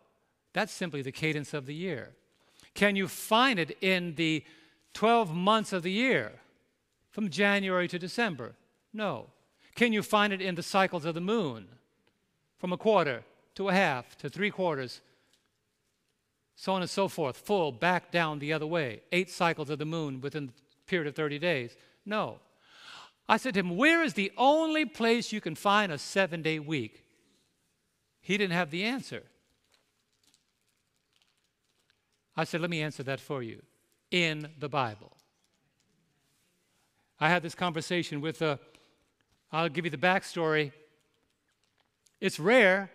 that's 0.53 0.73
simply 0.73 1.03
the 1.03 1.13
cadence 1.13 1.55
of 1.55 1.67
the 1.67 1.75
year. 1.75 2.15
Can 2.75 2.97
you 2.97 3.09
find 3.09 3.59
it 3.59 3.77
in 3.81 4.15
the 4.15 4.45
12 4.95 5.35
months 5.35 5.73
of 5.73 5.83
the 5.83 5.93
year, 5.93 6.33
from 7.11 7.29
January 7.29 7.89
to 7.89 7.99
December? 7.99 8.55
No. 8.93 9.29
Can 9.75 9.93
you 9.93 10.03
find 10.03 10.33
it 10.33 10.41
in 10.41 10.55
the 10.55 10.63
cycles 10.63 11.05
of 11.05 11.15
the 11.15 11.21
moon, 11.21 11.67
from 12.59 12.73
a 12.73 12.77
quarter 12.77 13.25
to 13.55 13.69
a 13.69 13.73
half 13.73 14.17
to 14.19 14.29
three 14.29 14.51
quarters, 14.51 15.01
so 16.57 16.73
on 16.73 16.83
and 16.83 16.91
so 16.91 17.09
forth, 17.09 17.37
full, 17.37 17.73
back, 17.73 18.11
down, 18.11 18.39
the 18.39 18.53
other 18.53 18.67
way, 18.67 19.03
eight 19.13 19.31
cycles 19.31 19.71
of 19.71 19.79
the 19.79 19.85
moon 19.85 20.21
within 20.21 20.47
the 20.47 20.53
period 20.87 21.09
of 21.09 21.17
30 21.17 21.39
days? 21.39 21.77
No. 22.05 22.39
I 23.29 23.37
said 23.37 23.55
to 23.55 23.61
him, 23.61 23.77
Where 23.77 24.03
is 24.03 24.15
the 24.15 24.33
only 24.37 24.85
place 24.85 25.33
you 25.33 25.41
can 25.41 25.55
find 25.55 25.91
a 25.91 25.99
seven 25.99 26.43
day 26.43 26.59
week? 26.59 27.05
He 28.21 28.37
didn't 28.37 28.53
have 28.53 28.71
the 28.71 28.85
answer. 28.85 29.23
I 32.37 32.45
said, 32.45 32.61
Let 32.61 32.71
me 32.71 32.83
answer 32.83 33.03
that 33.05 33.21
for 33.21 33.43
you 33.43 33.63
in 34.11 34.49
the 34.59 34.69
Bible. 34.69 35.13
I 37.19 37.29
had 37.29 37.43
this 37.43 37.55
conversation 37.55 38.21
with 38.21 38.43
a, 38.43 38.59
I'll 39.53 39.69
give 39.69 39.85
you 39.85 39.91
the 39.91 39.99
backstory. 39.99 40.73
It's 42.21 42.41
rare. 42.41 42.91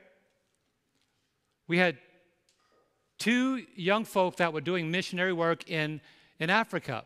We 1.68 1.78
had 1.78 1.98
two 3.20 3.64
young 3.76 4.06
folk 4.06 4.38
that 4.38 4.54
were 4.54 4.62
doing 4.62 4.90
missionary 4.90 5.34
work 5.34 5.70
in, 5.70 6.02
in 6.40 6.50
Africa. 6.50 7.04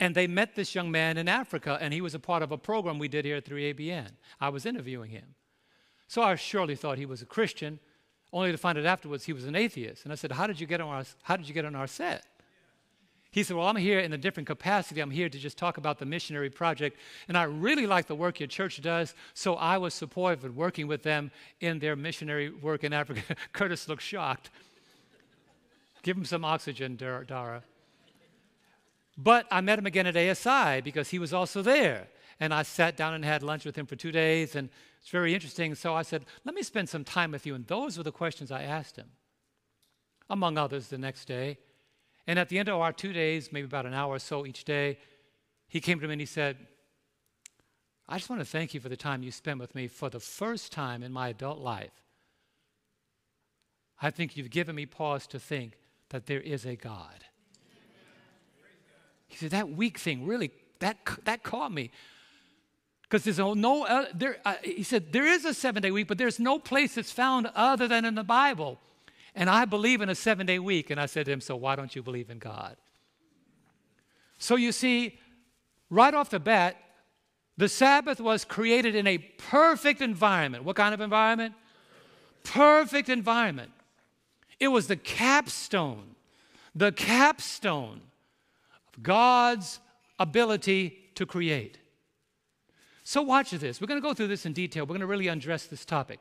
And 0.00 0.14
they 0.14 0.28
met 0.28 0.54
this 0.54 0.74
young 0.74 0.90
man 0.92 1.16
in 1.16 1.28
Africa, 1.28 1.76
and 1.80 1.92
he 1.92 2.00
was 2.00 2.14
a 2.14 2.20
part 2.20 2.42
of 2.42 2.52
a 2.52 2.58
program 2.58 2.98
we 2.98 3.08
did 3.08 3.24
here 3.24 3.36
at 3.36 3.44
3ABN. 3.44 4.10
I 4.40 4.48
was 4.48 4.64
interviewing 4.64 5.10
him. 5.10 5.34
So 6.06 6.22
I 6.22 6.36
surely 6.36 6.76
thought 6.76 6.98
he 6.98 7.06
was 7.06 7.20
a 7.20 7.26
Christian, 7.26 7.80
only 8.32 8.52
to 8.52 8.58
find 8.58 8.78
out 8.78 8.84
afterwards 8.84 9.24
he 9.24 9.32
was 9.32 9.44
an 9.44 9.56
atheist. 9.56 10.04
And 10.04 10.12
I 10.12 10.16
said, 10.16 10.32
How 10.32 10.46
did 10.46 10.60
you 10.60 10.66
get 10.66 10.80
on 10.80 10.88
our, 10.88 11.04
how 11.22 11.36
did 11.36 11.48
you 11.48 11.54
get 11.54 11.64
on 11.64 11.74
our 11.74 11.88
set? 11.88 12.24
He 13.30 13.42
said, 13.42 13.56
Well, 13.56 13.66
I'm 13.66 13.76
here 13.76 14.00
in 14.00 14.12
a 14.12 14.18
different 14.18 14.46
capacity. 14.46 15.00
I'm 15.00 15.10
here 15.10 15.28
to 15.28 15.38
just 15.38 15.58
talk 15.58 15.76
about 15.76 15.98
the 15.98 16.06
missionary 16.06 16.50
project. 16.50 16.98
And 17.28 17.36
I 17.36 17.42
really 17.42 17.86
like 17.86 18.06
the 18.06 18.14
work 18.14 18.40
your 18.40 18.46
church 18.46 18.80
does. 18.80 19.14
So 19.34 19.54
I 19.54 19.76
was 19.78 19.92
supportive 19.92 20.44
of 20.44 20.56
working 20.56 20.86
with 20.86 21.02
them 21.02 21.30
in 21.60 21.78
their 21.78 21.94
missionary 21.94 22.50
work 22.50 22.84
in 22.84 22.92
Africa. 22.92 23.36
Curtis 23.52 23.88
looked 23.88 24.02
shocked. 24.02 24.50
Give 26.02 26.16
him 26.16 26.24
some 26.24 26.44
oxygen, 26.44 26.96
Dara. 26.96 27.62
But 29.16 29.46
I 29.50 29.60
met 29.60 29.78
him 29.78 29.86
again 29.86 30.06
at 30.06 30.16
ASI 30.16 30.80
because 30.80 31.10
he 31.10 31.18
was 31.18 31.34
also 31.34 31.60
there. 31.60 32.08
And 32.40 32.54
I 32.54 32.62
sat 32.62 32.96
down 32.96 33.14
and 33.14 33.24
had 33.24 33.42
lunch 33.42 33.64
with 33.64 33.76
him 33.76 33.84
for 33.84 33.96
two 33.96 34.12
days. 34.12 34.54
And 34.54 34.70
it's 35.00 35.10
very 35.10 35.34
interesting. 35.34 35.74
So 35.74 35.94
I 35.94 36.02
said, 36.02 36.24
Let 36.44 36.54
me 36.54 36.62
spend 36.62 36.88
some 36.88 37.04
time 37.04 37.32
with 37.32 37.44
you. 37.44 37.54
And 37.54 37.66
those 37.66 37.98
were 37.98 38.04
the 38.04 38.12
questions 38.12 38.50
I 38.50 38.62
asked 38.62 38.96
him, 38.96 39.10
among 40.30 40.56
others, 40.56 40.88
the 40.88 40.98
next 40.98 41.26
day. 41.26 41.58
And 42.28 42.38
at 42.38 42.50
the 42.50 42.58
end 42.58 42.68
of 42.68 42.78
our 42.78 42.92
two 42.92 43.14
days, 43.14 43.50
maybe 43.50 43.64
about 43.64 43.86
an 43.86 43.94
hour 43.94 44.14
or 44.14 44.18
so 44.18 44.44
each 44.44 44.64
day, 44.64 44.98
he 45.66 45.80
came 45.80 45.98
to 45.98 46.06
me 46.06 46.12
and 46.12 46.20
he 46.20 46.26
said, 46.26 46.58
I 48.06 48.18
just 48.18 48.28
want 48.28 48.42
to 48.42 48.46
thank 48.46 48.74
you 48.74 48.80
for 48.80 48.90
the 48.90 48.98
time 48.98 49.22
you 49.22 49.30
spent 49.32 49.58
with 49.58 49.74
me 49.74 49.88
for 49.88 50.10
the 50.10 50.20
first 50.20 50.70
time 50.70 51.02
in 51.02 51.10
my 51.10 51.30
adult 51.30 51.58
life. 51.58 51.90
I 54.00 54.10
think 54.10 54.36
you've 54.36 54.50
given 54.50 54.76
me 54.76 54.84
pause 54.84 55.26
to 55.28 55.40
think 55.40 55.78
that 56.10 56.26
there 56.26 56.40
is 56.40 56.66
a 56.66 56.76
God. 56.76 57.24
He 59.26 59.36
said, 59.36 59.50
That 59.50 59.70
weak 59.70 59.98
thing 59.98 60.26
really, 60.26 60.50
that, 60.80 60.98
that 61.24 61.42
caught 61.42 61.72
me. 61.72 61.90
Because 63.02 63.24
there's 63.24 63.38
no, 63.38 63.86
uh, 63.86 64.04
there, 64.14 64.36
uh, 64.44 64.56
he 64.62 64.82
said, 64.82 65.14
there 65.14 65.26
is 65.26 65.46
a 65.46 65.54
seven 65.54 65.82
day 65.82 65.90
week, 65.90 66.08
but 66.08 66.18
there's 66.18 66.38
no 66.38 66.58
place 66.58 66.94
that's 66.94 67.10
found 67.10 67.50
other 67.54 67.88
than 67.88 68.04
in 68.04 68.14
the 68.14 68.22
Bible. 68.22 68.78
And 69.38 69.48
I 69.48 69.66
believe 69.66 70.00
in 70.00 70.08
a 70.08 70.16
seven 70.16 70.46
day 70.46 70.58
week. 70.58 70.90
And 70.90 71.00
I 71.00 71.06
said 71.06 71.26
to 71.26 71.32
him, 71.32 71.40
So 71.40 71.54
why 71.54 71.76
don't 71.76 71.94
you 71.94 72.02
believe 72.02 72.28
in 72.28 72.40
God? 72.40 72.76
So 74.36 74.56
you 74.56 74.72
see, 74.72 75.16
right 75.88 76.12
off 76.12 76.28
the 76.28 76.40
bat, 76.40 76.76
the 77.56 77.68
Sabbath 77.68 78.20
was 78.20 78.44
created 78.44 78.96
in 78.96 79.06
a 79.06 79.18
perfect 79.18 80.00
environment. 80.00 80.64
What 80.64 80.74
kind 80.74 80.92
of 80.92 81.00
environment? 81.00 81.54
Perfect 82.42 83.08
environment. 83.08 83.70
It 84.58 84.68
was 84.68 84.88
the 84.88 84.96
capstone, 84.96 86.16
the 86.74 86.90
capstone 86.90 88.00
of 88.88 89.02
God's 89.04 89.78
ability 90.18 90.98
to 91.14 91.24
create. 91.26 91.78
So, 93.04 93.22
watch 93.22 93.52
this. 93.52 93.80
We're 93.80 93.86
going 93.86 94.00
to 94.00 94.06
go 94.06 94.14
through 94.14 94.28
this 94.28 94.46
in 94.46 94.52
detail. 94.52 94.82
We're 94.82 94.88
going 94.88 95.00
to 95.00 95.06
really 95.06 95.28
undress 95.28 95.66
this 95.66 95.84
topic. 95.84 96.18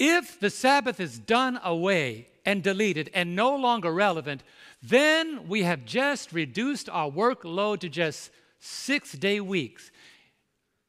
If 0.00 0.40
the 0.40 0.48
Sabbath 0.48 0.98
is 0.98 1.18
done 1.18 1.60
away 1.62 2.28
and 2.46 2.62
deleted 2.62 3.10
and 3.12 3.36
no 3.36 3.54
longer 3.54 3.92
relevant, 3.92 4.42
then 4.82 5.46
we 5.46 5.62
have 5.62 5.84
just 5.84 6.32
reduced 6.32 6.88
our 6.88 7.10
workload 7.10 7.80
to 7.80 7.90
just 7.90 8.30
six 8.60 9.12
day 9.12 9.40
weeks. 9.40 9.90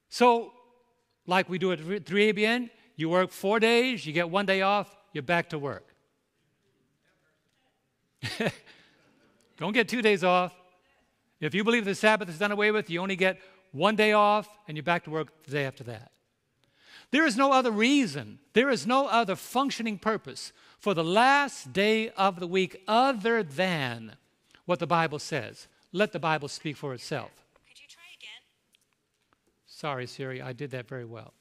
So, 0.07 0.53
like 1.27 1.49
we 1.49 1.57
do 1.57 1.73
at 1.73 1.79
3ABN, 1.79 2.69
you 2.95 3.09
work 3.09 3.31
four 3.31 3.59
days, 3.59 4.05
you 4.05 4.13
get 4.13 4.29
one 4.29 4.45
day 4.45 4.61
off, 4.61 4.95
you're 5.11 5.23
back 5.23 5.49
to 5.49 5.59
work. 5.59 5.93
Don't 9.57 9.73
get 9.73 9.89
two 9.89 10.01
days 10.01 10.23
off. 10.23 10.55
If 11.41 11.53
you 11.53 11.65
believe 11.65 11.83
the 11.83 11.95
Sabbath 11.95 12.29
is 12.29 12.39
done 12.39 12.53
away 12.53 12.71
with, 12.71 12.89
you 12.89 13.01
only 13.01 13.17
get 13.17 13.41
one 13.73 13.97
day 13.97 14.13
off, 14.13 14.47
and 14.69 14.77
you're 14.77 14.83
back 14.83 15.03
to 15.03 15.09
work 15.09 15.43
the 15.43 15.51
day 15.51 15.65
after 15.65 15.83
that. 15.85 16.11
There 17.11 17.25
is 17.25 17.35
no 17.35 17.51
other 17.51 17.71
reason, 17.71 18.39
there 18.53 18.69
is 18.69 18.87
no 18.87 19.07
other 19.07 19.35
functioning 19.35 19.97
purpose 19.97 20.53
for 20.79 20.93
the 20.93 21.03
last 21.03 21.73
day 21.73 22.09
of 22.09 22.39
the 22.39 22.47
week 22.47 22.81
other 22.87 23.43
than 23.43 24.15
what 24.65 24.79
the 24.79 24.87
Bible 24.87 25.19
says. 25.19 25.67
Let 25.91 26.13
the 26.13 26.19
Bible 26.19 26.47
speak 26.47 26.77
for 26.77 26.93
itself. 26.93 27.31
Could 27.67 27.79
you 27.79 27.87
try 27.89 28.03
again? 28.17 28.41
Sorry, 29.67 30.07
Siri, 30.07 30.41
I 30.41 30.53
did 30.53 30.71
that 30.71 30.87
very 30.87 31.05
well. 31.05 31.33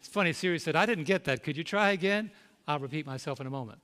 It's 0.00 0.08
funny, 0.08 0.32
Siri 0.32 0.58
said, 0.58 0.74
I 0.74 0.86
didn't 0.86 1.04
get 1.04 1.24
that. 1.24 1.44
Could 1.44 1.56
you 1.56 1.64
try 1.64 1.90
again? 1.90 2.32
I'll 2.66 2.80
repeat 2.80 3.06
myself 3.06 3.40
in 3.40 3.46
a 3.46 3.50
moment. 3.50 3.78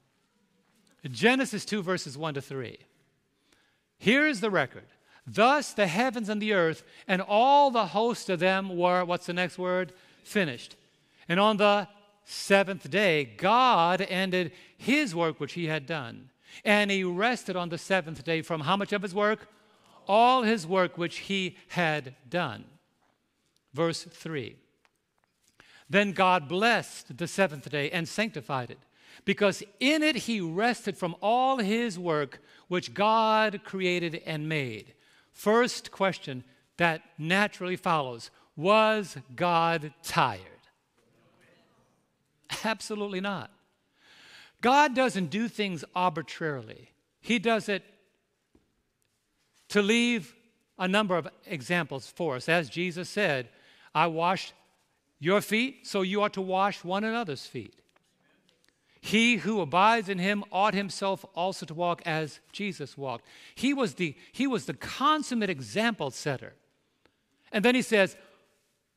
Genesis 1.08 1.64
2, 1.64 1.82
verses 1.82 2.18
1 2.18 2.34
to 2.34 2.42
3. 2.42 2.78
Here 3.98 4.26
is 4.26 4.40
the 4.40 4.50
record 4.50 4.86
Thus 5.26 5.72
the 5.72 5.86
heavens 5.86 6.28
and 6.28 6.40
the 6.40 6.54
earth 6.54 6.82
and 7.06 7.20
all 7.20 7.70
the 7.70 7.86
host 7.86 8.30
of 8.30 8.40
them 8.40 8.76
were, 8.76 9.04
what's 9.04 9.26
the 9.26 9.32
next 9.32 9.58
word? 9.58 9.92
Finished. 10.28 10.76
And 11.26 11.40
on 11.40 11.56
the 11.56 11.88
seventh 12.24 12.90
day, 12.90 13.24
God 13.24 14.02
ended 14.02 14.52
his 14.76 15.14
work 15.14 15.40
which 15.40 15.54
he 15.54 15.66
had 15.66 15.86
done. 15.86 16.28
And 16.64 16.90
he 16.90 17.02
rested 17.02 17.56
on 17.56 17.70
the 17.70 17.78
seventh 17.78 18.24
day 18.24 18.42
from 18.42 18.60
how 18.60 18.76
much 18.76 18.92
of 18.92 19.00
his 19.02 19.14
work? 19.14 19.48
All 20.06 20.42
his 20.42 20.66
work 20.66 20.98
which 20.98 21.18
he 21.18 21.56
had 21.68 22.14
done. 22.28 22.64
Verse 23.72 24.04
3. 24.04 24.56
Then 25.88 26.12
God 26.12 26.46
blessed 26.46 27.16
the 27.16 27.26
seventh 27.26 27.70
day 27.70 27.90
and 27.90 28.06
sanctified 28.06 28.70
it, 28.70 28.78
because 29.24 29.62
in 29.80 30.02
it 30.02 30.16
he 30.16 30.42
rested 30.42 30.98
from 30.98 31.16
all 31.22 31.56
his 31.58 31.98
work 31.98 32.42
which 32.68 32.92
God 32.92 33.60
created 33.64 34.22
and 34.26 34.46
made. 34.46 34.92
First 35.32 35.90
question 35.90 36.44
that 36.76 37.00
naturally 37.16 37.76
follows 37.76 38.30
Was 38.58 39.16
God 39.36 39.94
tired? 40.02 40.42
Absolutely 42.64 43.20
not. 43.20 43.52
God 44.60 44.96
doesn't 44.96 45.30
do 45.30 45.46
things 45.46 45.84
arbitrarily, 45.94 46.90
He 47.20 47.38
does 47.38 47.68
it 47.68 47.84
to 49.68 49.80
leave 49.80 50.34
a 50.78 50.88
number 50.88 51.16
of 51.16 51.28
examples 51.46 52.08
for 52.08 52.34
us. 52.36 52.48
As 52.48 52.68
Jesus 52.68 53.08
said, 53.08 53.48
I 53.94 54.08
washed 54.08 54.54
your 55.20 55.40
feet, 55.40 55.86
so 55.86 56.02
you 56.02 56.22
ought 56.22 56.32
to 56.34 56.40
wash 56.40 56.82
one 56.82 57.04
another's 57.04 57.46
feet. 57.46 57.74
He 59.00 59.36
who 59.36 59.60
abides 59.60 60.08
in 60.08 60.18
him 60.18 60.42
ought 60.50 60.74
himself 60.74 61.24
also 61.34 61.66
to 61.66 61.74
walk 61.74 62.02
as 62.04 62.40
Jesus 62.52 62.98
walked. 62.98 63.26
He 63.54 63.72
was 63.72 63.94
the, 63.94 64.16
he 64.32 64.46
was 64.46 64.66
the 64.66 64.74
consummate 64.74 65.50
example 65.50 66.10
setter. 66.10 66.54
And 67.52 67.64
then 67.64 67.74
he 67.74 67.82
says, 67.82 68.16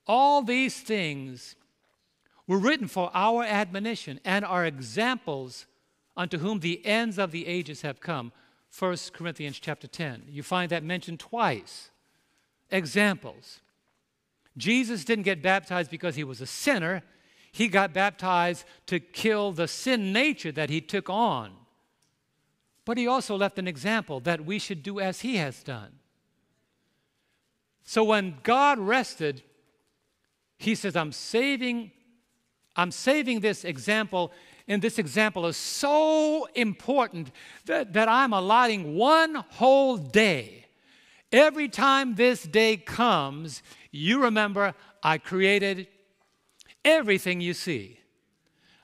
All 0.08 0.42
these 0.42 0.80
things 0.80 1.56
were 2.48 2.58
written 2.58 2.88
for 2.88 3.12
our 3.14 3.44
admonition 3.44 4.20
and 4.26 4.44
are 4.44 4.66
examples 4.66 5.66
unto 6.18 6.40
whom 6.40 6.60
the 6.60 6.86
ends 6.86 7.18
of 7.18 7.32
the 7.32 7.48
ages 7.48 7.82
have 7.82 8.00
come. 8.00 8.32
1 8.78 8.98
Corinthians 9.14 9.60
chapter 9.60 9.88
10. 9.88 10.24
You 10.28 10.44
find 10.44 10.70
that 10.72 10.84
mentioned 10.84 11.20
twice. 11.20 11.90
Examples. 12.70 13.60
Jesus 14.58 15.06
didn't 15.06 15.24
get 15.24 15.42
baptized 15.42 15.92
because 15.92 16.16
he 16.16 16.24
was 16.24 16.42
a 16.42 16.46
sinner. 16.46 17.04
He 17.52 17.68
got 17.68 17.94
baptized 17.94 18.66
to 18.88 19.00
kill 19.00 19.52
the 19.52 19.68
sin 19.68 20.14
nature 20.14 20.52
that 20.52 20.70
he 20.70 20.82
took 20.82 21.10
on. 21.10 21.52
But 22.86 22.98
he 22.98 23.08
also 23.08 23.38
left 23.38 23.60
an 23.60 23.68
example 23.68 24.20
that 24.22 24.46
we 24.46 24.58
should 24.60 24.84
do 24.84 25.00
as 25.00 25.22
he 25.22 25.38
has 25.38 25.64
done. 25.64 25.92
So 27.84 28.04
when 28.04 28.38
God 28.44 28.80
rested, 28.80 29.44
he 30.62 30.76
says, 30.76 30.96
I'm 30.96 31.12
saving, 31.12 31.92
I'm 32.76 32.92
saving 32.92 33.40
this 33.40 33.66
example, 33.66 34.32
and 34.68 34.82
this 34.82 35.00
example 35.00 35.48
is 35.48 35.58
so 35.58 36.48
important 36.54 37.32
that, 37.66 37.94
that 37.94 38.08
I'm 38.08 38.32
allotting 38.32 38.96
one 38.96 39.36
whole 39.36 39.98
day. 39.98 40.66
Every 41.32 41.68
time 41.68 42.16
this 42.16 42.44
day 42.44 42.78
comes, 42.78 43.64
you 43.92 44.22
remember 44.22 44.76
I 45.02 45.18
created 45.18 45.88
everything 46.86 47.42
you 47.42 47.54
see. 47.54 48.00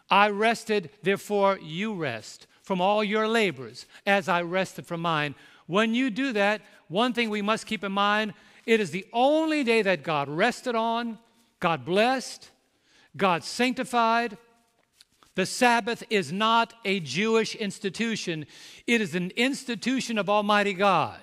I 0.10 0.30
rested, 0.30 0.90
therefore 1.04 1.60
you 1.62 1.94
rest 1.94 2.48
from 2.64 2.82
all 2.82 3.04
your 3.04 3.28
labors 3.28 3.86
as 4.06 4.28
I 4.28 4.42
rested 4.42 4.88
from 4.88 5.02
mine. 5.02 5.36
When 5.68 5.94
you 5.94 6.10
do 6.10 6.34
that, 6.34 6.62
one 6.88 7.14
thing 7.14 7.30
we 7.30 7.42
must 7.42 7.68
keep 7.68 7.84
in 7.84 7.92
mind 7.92 8.34
it 8.66 8.82
is 8.82 8.92
the 8.92 9.06
only 9.14 9.64
day 9.64 9.82
that 9.82 10.04
God 10.04 10.28
rested 10.28 10.76
on, 10.76 11.20
God 11.60 11.86
blessed, 11.86 12.50
God 13.16 13.44
sanctified. 13.44 14.38
The 15.36 15.46
Sabbath 15.46 16.04
is 16.10 16.32
not 16.32 16.74
a 16.84 17.00
Jewish 17.00 17.56
institution, 17.56 18.46
it 18.86 19.02
is 19.02 19.16
an 19.16 19.32
institution 19.36 20.18
of 20.18 20.30
Almighty 20.30 20.74
God. 20.74 21.22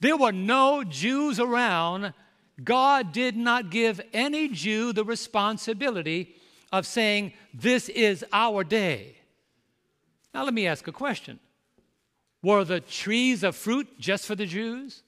There 0.00 0.16
were 0.16 0.32
no 0.32 0.82
Jews 0.82 1.38
around 1.38 2.14
God 2.62 3.12
did 3.12 3.36
not 3.36 3.70
give 3.70 4.00
any 4.12 4.48
Jew 4.48 4.92
the 4.92 5.04
responsibility 5.04 6.34
of 6.72 6.86
saying, 6.86 7.32
This 7.54 7.88
is 7.88 8.24
our 8.32 8.64
day. 8.64 9.16
Now, 10.34 10.44
let 10.44 10.54
me 10.54 10.66
ask 10.66 10.86
a 10.86 10.92
question 10.92 11.38
Were 12.42 12.64
the 12.64 12.80
trees 12.80 13.42
of 13.42 13.56
fruit 13.56 13.88
just 13.98 14.26
for 14.26 14.34
the 14.34 14.46
Jews? 14.46 15.02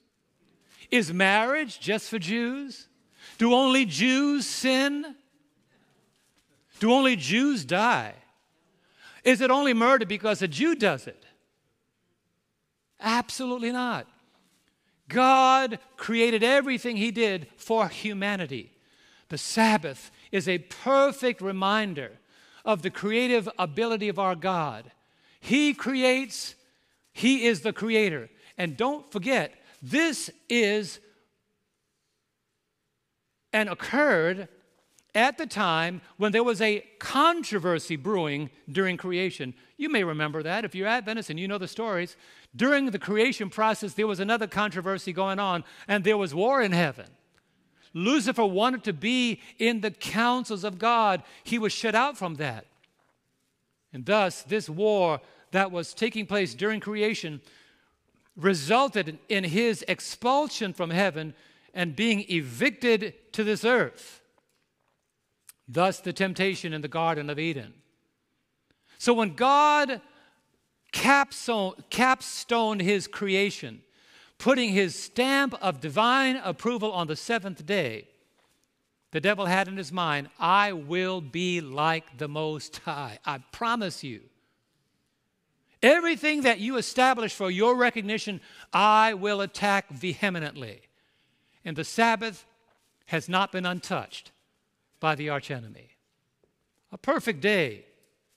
Is 0.91 1.13
marriage 1.13 1.79
just 1.79 2.09
for 2.09 2.19
Jews? 2.19 2.87
Do 3.37 3.53
only 3.53 3.85
Jews 3.85 4.45
sin? 4.45 5.15
Do 6.79 6.91
only 6.91 7.15
Jews 7.15 7.65
die? 7.65 8.13
Is 9.23 9.41
it 9.41 9.51
only 9.51 9.73
murder 9.73 10.05
because 10.05 10.41
a 10.41 10.47
Jew 10.47 10.75
does 10.75 11.07
it? 11.07 11.25
Absolutely 12.99 13.71
not. 13.71 14.07
God 15.07 15.79
created 15.97 16.43
everything 16.43 16.97
He 16.97 17.11
did 17.11 17.47
for 17.57 17.87
humanity. 17.87 18.71
The 19.29 19.37
Sabbath 19.37 20.11
is 20.31 20.47
a 20.47 20.59
perfect 20.59 21.41
reminder 21.41 22.11
of 22.65 22.81
the 22.81 22.89
creative 22.89 23.49
ability 23.59 24.09
of 24.09 24.19
our 24.19 24.35
God. 24.35 24.91
He 25.39 25.73
creates, 25.73 26.55
He 27.11 27.45
is 27.45 27.61
the 27.61 27.73
creator. 27.73 28.29
And 28.57 28.77
don't 28.77 29.09
forget, 29.11 29.53
this 29.81 30.29
is 30.47 30.99
and 33.53 33.69
occurred 33.69 34.49
at 35.15 35.37
the 35.37 35.45
time 35.45 36.01
when 36.17 36.31
there 36.31 36.43
was 36.43 36.59
a 36.59 36.83
controversy 36.99 37.95
brewing 37.95 38.49
during 38.71 38.97
creation. 38.97 39.53
You 39.77 39.89
may 39.89 40.03
remember 40.03 40.41
that. 40.43 40.65
If 40.65 40.73
you're 40.73 40.87
Adventist 40.87 41.29
and 41.29 41.39
you 41.39 41.47
know 41.47 41.59
the 41.59 41.67
stories, 41.67 42.17
during 42.55 42.87
the 42.87 42.99
creation 42.99 43.49
process, 43.49 43.93
there 43.93 44.07
was 44.07 44.19
another 44.19 44.47
controversy 44.47 45.13
going 45.13 45.39
on, 45.39 45.63
and 45.87 46.03
there 46.03 46.17
was 46.17 46.33
war 46.33 46.61
in 46.61 46.71
heaven. 46.71 47.05
Lucifer 47.93 48.45
wanted 48.45 48.83
to 48.85 48.93
be 48.93 49.39
in 49.59 49.81
the 49.81 49.91
councils 49.91 50.63
of 50.63 50.79
God, 50.79 51.21
he 51.43 51.59
was 51.59 51.71
shut 51.71 51.93
out 51.93 52.17
from 52.17 52.35
that. 52.35 52.65
And 53.93 54.05
thus, 54.05 54.41
this 54.41 54.67
war 54.67 55.21
that 55.51 55.71
was 55.71 55.93
taking 55.93 56.25
place 56.25 56.55
during 56.55 56.79
creation 56.79 57.41
resulted 58.35 59.19
in 59.29 59.43
his 59.43 59.85
expulsion 59.87 60.73
from 60.73 60.89
heaven 60.89 61.35
and 61.73 61.95
being 61.95 62.25
evicted 62.29 63.13
to 63.33 63.43
this 63.43 63.65
earth. 63.65 64.21
Thus, 65.67 65.99
the 65.99 66.13
temptation 66.13 66.73
in 66.73 66.81
the 66.81 66.87
Garden 66.87 67.29
of 67.29 67.39
Eden. 67.39 67.73
So, 68.97 69.13
when 69.13 69.33
God 69.35 70.01
capstone, 70.91 71.73
capstoned 71.89 72.81
his 72.81 73.07
creation, 73.07 73.81
putting 74.37 74.69
his 74.69 74.95
stamp 74.97 75.55
of 75.61 75.81
divine 75.81 76.37
approval 76.37 76.91
on 76.91 77.07
the 77.07 77.15
seventh 77.15 77.65
day, 77.65 78.07
the 79.11 79.21
devil 79.21 79.45
had 79.45 79.67
in 79.67 79.77
his 79.77 79.91
mind, 79.91 80.29
I 80.39 80.73
will 80.73 81.21
be 81.21 81.61
like 81.61 82.17
the 82.17 82.27
Most 82.27 82.77
High. 82.79 83.19
I 83.25 83.39
promise 83.51 84.03
you. 84.03 84.21
Everything 85.83 86.41
that 86.43 86.59
you 86.59 86.77
establish 86.77 87.33
for 87.33 87.51
your 87.51 87.75
recognition, 87.75 88.41
I 88.71 89.13
will 89.13 89.41
attack 89.41 89.89
vehemently. 89.89 90.81
And 91.65 91.75
the 91.75 91.83
Sabbath 91.83 92.45
has 93.07 93.29
not 93.29 93.51
been 93.51 93.65
untouched 93.65 94.31
by 94.99 95.15
the 95.15 95.29
archenemy. 95.29 95.89
A 96.91 96.97
perfect 96.97 97.41
day 97.41 97.85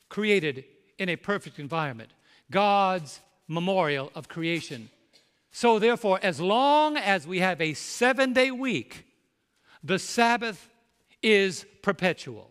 created 0.09 0.65
in 0.99 1.09
a 1.09 1.17
perfect 1.17 1.59
environment, 1.59 2.11
God's 2.51 3.21
memorial 3.49 4.11
of 4.15 4.29
creation. 4.29 4.91
So, 5.51 5.79
therefore, 5.79 6.21
as 6.23 6.41
long 6.41 6.97
as 6.97 7.27
we 7.27 7.41
have 7.41 7.61
a 7.61 7.75
seven 7.75 8.33
day 8.33 8.51
week, 8.51 9.05
the 9.83 9.99
Sabbath 9.99 10.69
is 11.23 11.65
perpetual. 11.83 12.51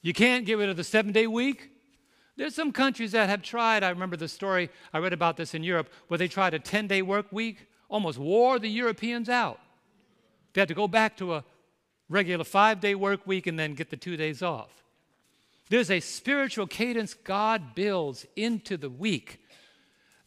You 0.00 0.12
can't 0.12 0.46
get 0.46 0.58
rid 0.58 0.68
of 0.68 0.76
the 0.76 0.84
seven 0.84 1.12
day 1.12 1.26
week. 1.26 1.70
There's 2.36 2.54
some 2.54 2.72
countries 2.72 3.12
that 3.12 3.28
have 3.28 3.42
tried. 3.42 3.82
I 3.82 3.90
remember 3.90 4.16
the 4.16 4.28
story, 4.28 4.70
I 4.92 4.98
read 4.98 5.12
about 5.12 5.36
this 5.36 5.54
in 5.54 5.64
Europe, 5.64 5.90
where 6.06 6.18
they 6.18 6.28
tried 6.28 6.54
a 6.54 6.58
10 6.58 6.86
day 6.86 7.02
work 7.02 7.26
week, 7.32 7.66
almost 7.88 8.18
wore 8.18 8.58
the 8.58 8.68
Europeans 8.68 9.28
out. 9.28 9.60
They 10.52 10.60
had 10.60 10.68
to 10.68 10.74
go 10.74 10.88
back 10.88 11.16
to 11.18 11.34
a 11.34 11.44
regular 12.08 12.44
five 12.44 12.80
day 12.80 12.94
work 12.94 13.26
week 13.26 13.46
and 13.46 13.58
then 13.58 13.74
get 13.74 13.90
the 13.90 13.96
two 13.96 14.16
days 14.16 14.42
off. 14.42 14.82
There's 15.70 15.90
a 15.90 16.00
spiritual 16.00 16.66
cadence 16.66 17.12
God 17.14 17.74
builds 17.74 18.26
into 18.36 18.76
the 18.76 18.88
week 18.88 19.40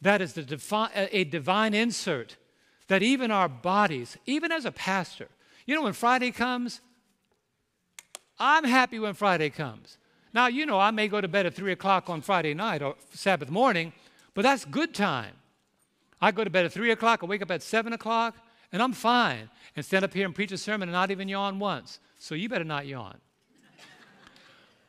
that 0.02 0.22
is 0.22 0.34
defi- 0.34 0.90
a 0.96 1.24
divine 1.24 1.74
insert 1.74 2.38
that 2.88 3.02
even 3.02 3.32
our 3.32 3.48
bodies, 3.48 4.18
even 4.26 4.52
as 4.52 4.66
a 4.66 4.72
pastor, 4.72 5.28
you 5.66 5.76
know, 5.76 5.84
when 5.84 5.94
Friday 5.94 6.32
comes, 6.32 6.82
I'm 8.38 8.64
happy 8.64 9.00
when 9.00 9.14
Friday 9.14 9.50
comes. 9.50 9.98
Now, 10.34 10.48
you 10.48 10.66
know, 10.66 10.80
I 10.80 10.92
may 10.92 11.08
go 11.08 11.22
to 11.22 11.28
bed 11.28 11.46
at 11.46 11.54
3 11.54 11.72
o'clock 11.72 12.10
on 12.10 12.22
Friday 12.22 12.54
night 12.54 12.82
or 12.82 12.96
Sabbath 13.14 13.50
morning, 13.50 13.94
but 14.34 14.44
that's 14.44 14.66
good 14.66 14.94
time. 14.94 15.34
I 16.22 16.32
go 16.32 16.44
to 16.44 16.50
bed 16.50 16.66
at 16.66 16.74
3 16.74 16.92
o'clock, 16.92 17.22
I 17.24 17.26
wake 17.26 17.42
up 17.42 17.52
at 17.52 17.64
7 17.64 17.94
o'clock, 17.94 18.36
and 18.72 18.82
I'm 18.82 18.94
fine 18.94 19.50
and 19.76 19.86
stand 19.86 20.06
up 20.06 20.14
here 20.14 20.26
and 20.26 20.36
preach 20.36 20.52
a 20.52 20.58
sermon 20.58 20.88
and 20.88 20.94
not 20.94 21.12
even 21.12 21.28
yawn 21.28 21.60
once. 21.60 22.00
So 22.18 22.36
you 22.36 22.48
better 22.48 22.64
not 22.64 22.86
yawn. 22.86 23.18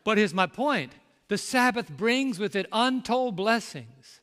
but 0.04 0.18
here's 0.18 0.34
my 0.34 0.46
point 0.46 0.92
the 1.28 1.38
Sabbath 1.38 1.88
brings 1.88 2.38
with 2.38 2.54
it 2.54 2.66
untold 2.72 3.36
blessings 3.36 4.20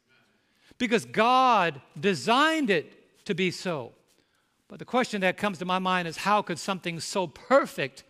because 0.77 1.05
God 1.05 1.81
designed 1.99 2.69
it 2.69 3.25
to 3.25 3.33
be 3.33 3.51
so. 3.51 3.93
But 4.67 4.77
the 4.77 4.85
question 4.85 5.21
that 5.21 5.35
comes 5.35 5.57
to 5.57 5.65
my 5.65 5.79
mind 5.79 6.07
is 6.07 6.17
how 6.17 6.43
could 6.43 6.59
something 6.59 6.99
so 6.99 7.25
perfect 7.25 8.03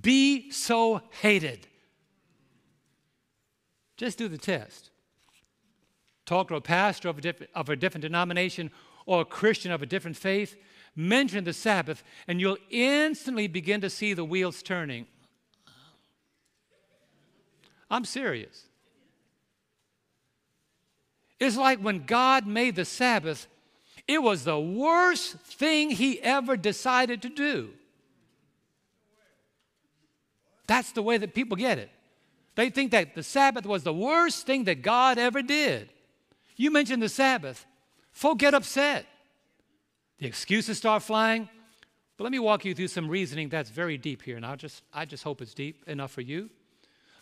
be 0.00 0.50
so 0.52 1.02
hated? 1.20 1.66
Just 3.96 4.16
do 4.16 4.28
the 4.28 4.38
test. 4.38 4.89
Talk 6.30 6.46
to 6.46 6.54
a 6.54 6.60
pastor 6.60 7.08
of 7.08 7.18
a 7.18 7.20
different, 7.20 7.50
of 7.56 7.68
a 7.70 7.74
different 7.74 8.02
denomination 8.02 8.70
or 9.04 9.22
a 9.22 9.24
Christian 9.24 9.72
of 9.72 9.82
a 9.82 9.86
different 9.86 10.16
faith 10.16 10.56
mention 10.94 11.42
the 11.42 11.52
Sabbath, 11.52 12.04
and 12.28 12.40
you'll 12.40 12.56
instantly 12.70 13.48
begin 13.48 13.80
to 13.80 13.90
see 13.90 14.14
the 14.14 14.24
wheels 14.24 14.62
turning. 14.62 15.08
I'm 17.90 18.04
serious. 18.04 18.66
It's 21.40 21.56
like 21.56 21.80
when 21.80 22.04
God 22.06 22.46
made 22.46 22.76
the 22.76 22.84
Sabbath, 22.84 23.48
it 24.06 24.22
was 24.22 24.44
the 24.44 24.60
worst 24.60 25.36
thing 25.38 25.90
He 25.90 26.22
ever 26.22 26.56
decided 26.56 27.22
to 27.22 27.28
do. 27.28 27.70
That's 30.68 30.92
the 30.92 31.02
way 31.02 31.18
that 31.18 31.34
people 31.34 31.56
get 31.56 31.80
it. 31.80 31.90
They 32.54 32.70
think 32.70 32.92
that 32.92 33.16
the 33.16 33.24
Sabbath 33.24 33.66
was 33.66 33.82
the 33.82 33.92
worst 33.92 34.46
thing 34.46 34.62
that 34.66 34.82
God 34.82 35.18
ever 35.18 35.42
did. 35.42 35.90
You 36.60 36.70
mentioned 36.70 37.02
the 37.02 37.08
Sabbath, 37.08 37.64
folk 38.12 38.36
get 38.36 38.52
upset. 38.52 39.06
The 40.18 40.26
excuses 40.26 40.76
start 40.76 41.02
flying. 41.02 41.48
But 42.18 42.24
let 42.24 42.32
me 42.32 42.38
walk 42.38 42.66
you 42.66 42.74
through 42.74 42.88
some 42.88 43.08
reasoning 43.08 43.48
that's 43.48 43.70
very 43.70 43.96
deep 43.96 44.20
here, 44.20 44.36
and 44.36 44.44
I 44.44 44.56
just, 44.56 44.82
I 44.92 45.06
just 45.06 45.24
hope 45.24 45.40
it's 45.40 45.54
deep 45.54 45.82
enough 45.86 46.10
for 46.10 46.20
you. 46.20 46.50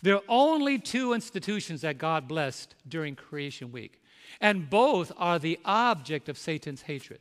There 0.03 0.16
are 0.16 0.24
only 0.29 0.81
two 0.81 1.12
institutions 1.12 1.83
that 1.83 1.98
God 1.98 2.27
blessed 2.27 2.74
during 2.88 3.14
creation 3.14 3.70
week, 3.70 4.03
and 4.40 4.68
both 4.68 5.12
are 5.16 5.38
the 5.38 5.61
object 5.64 6.29
of 6.29 6.37
Satan's 6.37 6.83
hatred. 6.83 7.20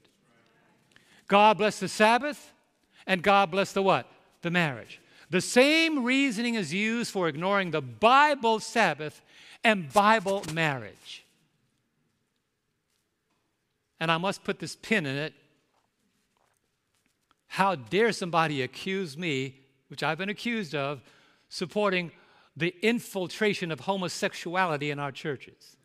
God 1.27 1.59
blessed 1.59 1.81
the 1.81 1.87
Sabbath, 1.87 2.51
and 3.05 3.21
God 3.21 3.51
blessed 3.51 3.75
the 3.75 3.83
what? 3.83 4.11
The 4.41 4.49
marriage. 4.49 4.99
The 5.29 5.41
same 5.41 6.03
reasoning 6.03 6.55
is 6.55 6.73
used 6.73 7.11
for 7.11 7.27
ignoring 7.27 7.69
the 7.69 7.81
Bible 7.81 8.59
Sabbath 8.59 9.21
and 9.63 9.93
Bible 9.93 10.43
marriage. 10.51 11.25
And 13.99 14.11
I 14.11 14.17
must 14.17 14.43
put 14.43 14.59
this 14.59 14.75
pin 14.75 15.05
in 15.05 15.15
it. 15.15 15.33
How 17.47 17.75
dare 17.75 18.11
somebody 18.11 18.61
accuse 18.61 19.17
me, 19.17 19.59
which 19.87 20.03
I've 20.03 20.17
been 20.17 20.29
accused 20.29 20.75
of, 20.75 21.01
supporting 21.49 22.11
the 22.55 22.75
infiltration 22.81 23.71
of 23.71 23.81
homosexuality 23.81 24.91
in 24.91 24.99
our 24.99 25.11
churches? 25.11 25.77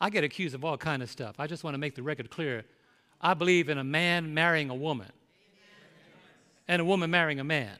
I 0.00 0.10
get 0.10 0.24
accused 0.24 0.54
of 0.54 0.64
all 0.64 0.76
kind 0.76 1.02
of 1.02 1.10
stuff. 1.10 1.36
I 1.38 1.46
just 1.46 1.64
want 1.64 1.74
to 1.74 1.78
make 1.78 1.94
the 1.94 2.02
record 2.02 2.30
clear. 2.30 2.64
I 3.20 3.34
believe 3.34 3.68
in 3.68 3.78
a 3.78 3.84
man 3.84 4.32
marrying 4.32 4.70
a 4.70 4.74
woman 4.74 5.10
and 6.68 6.80
a 6.80 6.84
woman 6.84 7.10
marrying 7.10 7.40
a 7.40 7.44
man. 7.44 7.76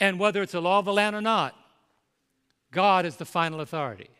And 0.00 0.18
whether 0.18 0.42
it's 0.42 0.54
a 0.54 0.60
law 0.60 0.80
of 0.80 0.84
the 0.84 0.92
land 0.92 1.14
or 1.14 1.20
not, 1.20 1.54
God 2.72 3.06
is 3.06 3.16
the 3.16 3.24
final 3.24 3.60
authority. 3.60 4.10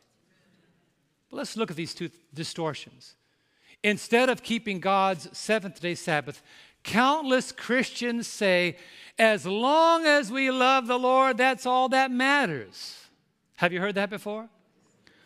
But 1.32 1.38
let's 1.38 1.56
look 1.56 1.70
at 1.70 1.78
these 1.78 1.94
two 1.94 2.10
distortions. 2.34 3.14
Instead 3.82 4.28
of 4.28 4.42
keeping 4.42 4.80
God's 4.80 5.30
seventh 5.36 5.80
day 5.80 5.94
Sabbath, 5.94 6.42
countless 6.82 7.52
Christians 7.52 8.26
say, 8.26 8.76
as 9.18 9.46
long 9.46 10.04
as 10.04 10.30
we 10.30 10.50
love 10.50 10.86
the 10.86 10.98
Lord, 10.98 11.38
that's 11.38 11.64
all 11.64 11.88
that 11.88 12.10
matters. 12.10 13.06
Have 13.56 13.72
you 13.72 13.80
heard 13.80 13.94
that 13.94 14.10
before? 14.10 14.46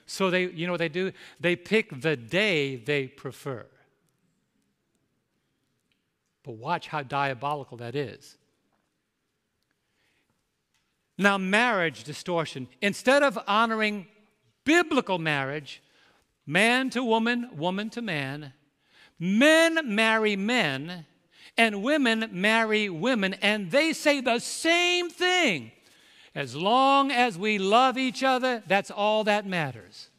So 0.07 0.31
they, 0.31 0.49
you 0.49 0.67
know 0.67 0.75
what 0.75 0.79
they 0.79 0.89
do? 0.89 1.11
They 1.41 1.57
pick 1.57 2.01
the 2.01 2.17
day 2.17 2.77
they 2.77 3.09
prefer. 3.09 3.67
But 6.45 6.53
watch 6.53 6.87
how 6.87 7.03
diabolical 7.03 7.79
that 7.79 7.97
is. 7.97 8.37
Now, 11.19 11.37
marriage 11.37 12.05
distortion. 12.05 12.69
Instead 12.81 13.25
of 13.25 13.37
honoring 13.49 14.07
biblical 14.65 15.19
marriage, 15.19 15.83
man 16.47 16.91
to 16.91 17.03
woman, 17.03 17.51
woman 17.57 17.91
to 17.91 18.03
man, 18.03 18.53
men 19.19 19.95
marry 19.95 20.37
men, 20.37 21.07
and 21.59 21.83
women 21.83 22.29
marry 22.33 22.89
women, 22.89 23.35
and 23.35 23.71
they 23.71 23.93
say 23.93 24.21
the 24.21 24.39
same 24.39 25.11
thing. 25.11 25.73
As 26.35 26.55
long 26.55 27.11
as 27.11 27.39
we 27.39 27.59
love 27.59 27.97
each 27.97 28.23
other, 28.23 28.63
that's 28.67 28.91
all 28.91 29.25
that 29.25 29.47
matters. 29.47 30.11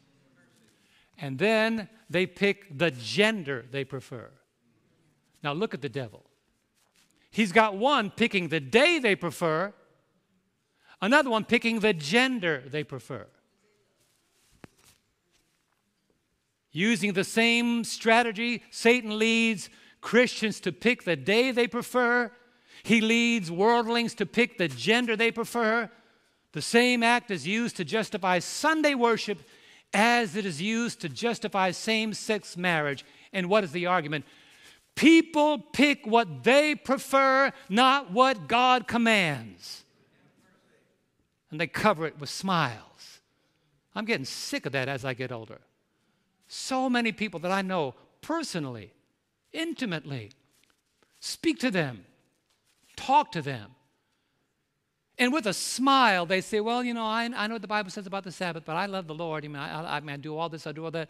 And 1.16 1.38
then 1.38 1.88
they 2.10 2.26
pick 2.26 2.76
the 2.76 2.90
gender 2.90 3.64
they 3.70 3.84
prefer. 3.84 4.30
Now 5.42 5.52
look 5.52 5.74
at 5.74 5.82
the 5.82 5.88
devil. 5.88 6.24
He's 7.30 7.52
got 7.52 7.76
one 7.76 8.10
picking 8.10 8.48
the 8.48 8.60
day 8.60 8.98
they 8.98 9.14
prefer, 9.14 9.72
another 11.00 11.30
one 11.30 11.44
picking 11.44 11.80
the 11.80 11.92
gender 11.92 12.64
they 12.66 12.82
prefer. 12.82 13.26
Using 16.78 17.12
the 17.12 17.24
same 17.24 17.82
strategy, 17.82 18.62
Satan 18.70 19.18
leads 19.18 19.68
Christians 20.00 20.60
to 20.60 20.70
pick 20.70 21.02
the 21.02 21.16
day 21.16 21.50
they 21.50 21.66
prefer. 21.66 22.30
He 22.84 23.00
leads 23.00 23.50
worldlings 23.50 24.14
to 24.14 24.24
pick 24.24 24.58
the 24.58 24.68
gender 24.68 25.16
they 25.16 25.32
prefer. 25.32 25.90
The 26.52 26.62
same 26.62 27.02
act 27.02 27.32
is 27.32 27.48
used 27.48 27.78
to 27.78 27.84
justify 27.84 28.38
Sunday 28.38 28.94
worship 28.94 29.40
as 29.92 30.36
it 30.36 30.46
is 30.46 30.62
used 30.62 31.00
to 31.00 31.08
justify 31.08 31.72
same 31.72 32.14
sex 32.14 32.56
marriage. 32.56 33.04
And 33.32 33.48
what 33.48 33.64
is 33.64 33.72
the 33.72 33.86
argument? 33.86 34.24
People 34.94 35.58
pick 35.58 36.06
what 36.06 36.44
they 36.44 36.76
prefer, 36.76 37.50
not 37.68 38.12
what 38.12 38.46
God 38.46 38.86
commands. 38.86 39.82
And 41.50 41.60
they 41.60 41.66
cover 41.66 42.06
it 42.06 42.20
with 42.20 42.30
smiles. 42.30 43.18
I'm 43.96 44.04
getting 44.04 44.24
sick 44.24 44.64
of 44.64 44.70
that 44.70 44.88
as 44.88 45.04
I 45.04 45.14
get 45.14 45.32
older. 45.32 45.58
So 46.48 46.88
many 46.88 47.12
people 47.12 47.38
that 47.40 47.52
I 47.52 47.62
know 47.62 47.94
personally, 48.22 48.92
intimately, 49.52 50.32
speak 51.20 51.58
to 51.60 51.70
them, 51.70 52.04
talk 52.96 53.32
to 53.32 53.42
them. 53.42 53.70
And 55.18 55.32
with 55.32 55.46
a 55.46 55.52
smile, 55.52 56.26
they 56.26 56.40
say, 56.40 56.60
Well, 56.60 56.82
you 56.82 56.94
know, 56.94 57.04
I, 57.04 57.24
I 57.24 57.46
know 57.46 57.54
what 57.56 57.62
the 57.62 57.68
Bible 57.68 57.90
says 57.90 58.06
about 58.06 58.24
the 58.24 58.32
Sabbath, 58.32 58.64
but 58.64 58.76
I 58.76 58.86
love 58.86 59.06
the 59.06 59.14
Lord. 59.14 59.44
I 59.44 59.48
mean, 59.48 59.56
I, 59.56 59.96
I, 59.96 60.00
mean, 60.00 60.10
I 60.10 60.16
do 60.16 60.36
all 60.36 60.48
this, 60.48 60.66
I 60.66 60.72
do 60.72 60.84
all 60.84 60.90
that. 60.92 61.08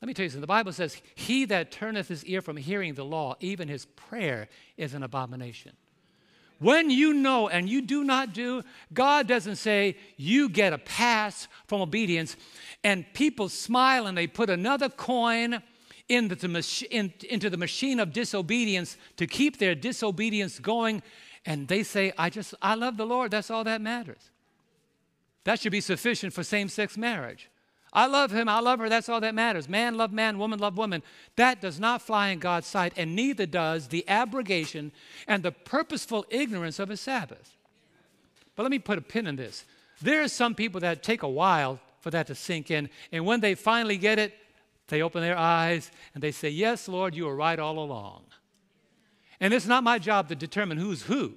Let 0.00 0.06
me 0.06 0.14
tell 0.14 0.24
you 0.24 0.28
something. 0.28 0.42
The 0.42 0.46
Bible 0.46 0.72
says, 0.72 1.00
He 1.14 1.46
that 1.46 1.72
turneth 1.72 2.08
his 2.08 2.24
ear 2.26 2.42
from 2.42 2.56
hearing 2.56 2.94
the 2.94 3.04
law, 3.04 3.36
even 3.40 3.68
his 3.68 3.86
prayer 3.86 4.48
is 4.76 4.92
an 4.94 5.02
abomination. 5.02 5.72
When 6.58 6.90
you 6.90 7.12
know 7.12 7.48
and 7.48 7.68
you 7.68 7.82
do 7.82 8.04
not 8.04 8.32
do, 8.32 8.62
God 8.92 9.26
doesn't 9.26 9.56
say 9.56 9.96
you 10.16 10.48
get 10.48 10.72
a 10.72 10.78
pass 10.78 11.48
from 11.66 11.80
obedience, 11.80 12.36
and 12.82 13.04
people 13.12 13.48
smile 13.48 14.06
and 14.06 14.16
they 14.16 14.26
put 14.26 14.50
another 14.50 14.88
coin 14.88 15.62
into 16.08 16.34
the, 16.34 16.48
mach- 16.48 16.82
in, 16.90 17.12
into 17.28 17.50
the 17.50 17.56
machine 17.56 17.98
of 17.98 18.12
disobedience 18.12 18.96
to 19.16 19.26
keep 19.26 19.58
their 19.58 19.74
disobedience 19.74 20.58
going, 20.58 21.02
and 21.46 21.68
they 21.68 21.82
say, 21.82 22.12
I 22.18 22.30
just, 22.30 22.54
I 22.62 22.74
love 22.74 22.96
the 22.96 23.06
Lord, 23.06 23.30
that's 23.30 23.50
all 23.50 23.64
that 23.64 23.80
matters. 23.80 24.30
That 25.44 25.60
should 25.60 25.72
be 25.72 25.80
sufficient 25.80 26.32
for 26.32 26.42
same 26.42 26.68
sex 26.68 26.96
marriage. 26.96 27.50
I 27.94 28.06
love 28.06 28.32
him, 28.32 28.48
I 28.48 28.58
love 28.58 28.80
her, 28.80 28.88
that's 28.88 29.08
all 29.08 29.20
that 29.20 29.34
matters. 29.34 29.68
Man 29.68 29.96
love 29.96 30.12
man, 30.12 30.38
woman 30.38 30.58
love 30.58 30.76
woman. 30.76 31.02
That 31.36 31.60
does 31.60 31.78
not 31.78 32.02
fly 32.02 32.28
in 32.28 32.40
God's 32.40 32.66
sight, 32.66 32.92
and 32.96 33.14
neither 33.14 33.46
does 33.46 33.88
the 33.88 34.04
abrogation 34.08 34.90
and 35.28 35.42
the 35.42 35.52
purposeful 35.52 36.26
ignorance 36.28 36.80
of 36.80 36.90
a 36.90 36.96
Sabbath. 36.96 37.56
But 38.56 38.64
let 38.64 38.70
me 38.70 38.80
put 38.80 38.98
a 38.98 39.02
pin 39.02 39.26
in 39.26 39.36
this. 39.36 39.64
There 40.02 40.22
are 40.22 40.28
some 40.28 40.54
people 40.54 40.80
that 40.80 41.02
take 41.02 41.22
a 41.22 41.28
while 41.28 41.78
for 42.00 42.10
that 42.10 42.26
to 42.26 42.34
sink 42.34 42.70
in, 42.70 42.90
and 43.12 43.24
when 43.24 43.40
they 43.40 43.54
finally 43.54 43.96
get 43.96 44.18
it, 44.18 44.34
they 44.88 45.00
open 45.00 45.22
their 45.22 45.38
eyes 45.38 45.90
and 46.14 46.22
they 46.22 46.32
say, 46.32 46.48
Yes, 46.48 46.88
Lord, 46.88 47.14
you 47.14 47.24
were 47.24 47.36
right 47.36 47.58
all 47.58 47.78
along. 47.78 48.24
And 49.40 49.54
it's 49.54 49.66
not 49.66 49.84
my 49.84 49.98
job 49.98 50.28
to 50.28 50.34
determine 50.34 50.78
who's 50.78 51.02
who. 51.02 51.34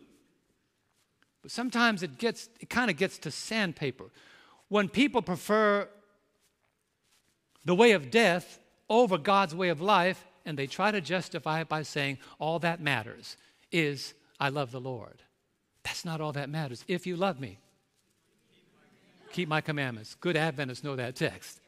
But 1.41 1.51
sometimes 1.51 2.03
it 2.03 2.17
gets 2.17 2.49
it 2.59 2.69
kind 2.69 2.89
of 2.91 2.97
gets 2.97 3.17
to 3.19 3.31
sandpaper. 3.31 4.05
When 4.69 4.89
people 4.89 5.21
prefer 5.21 5.87
the 7.67 7.75
way 7.75 7.91
of 7.91 8.09
death 8.09 8.59
over 8.89 9.17
God's 9.17 9.53
way 9.53 9.67
of 9.67 9.81
life, 9.81 10.25
and 10.45 10.57
they 10.57 10.67
try 10.67 10.89
to 10.89 11.01
justify 11.01 11.59
it 11.59 11.67
by 11.67 11.83
saying, 11.83 12.17
All 12.39 12.59
that 12.59 12.79
matters 12.79 13.35
is 13.73 14.13
I 14.39 14.49
love 14.49 14.71
the 14.71 14.79
Lord. 14.79 15.21
That's 15.83 16.05
not 16.05 16.21
all 16.21 16.31
that 16.31 16.49
matters. 16.49 16.85
If 16.87 17.05
you 17.05 17.17
love 17.17 17.41
me, 17.41 17.59
keep 19.33 19.49
my 19.49 19.59
commandments. 19.59 20.15
Good 20.15 20.37
Adventists 20.37 20.83
know 20.83 20.95
that 20.95 21.17
text. 21.17 21.59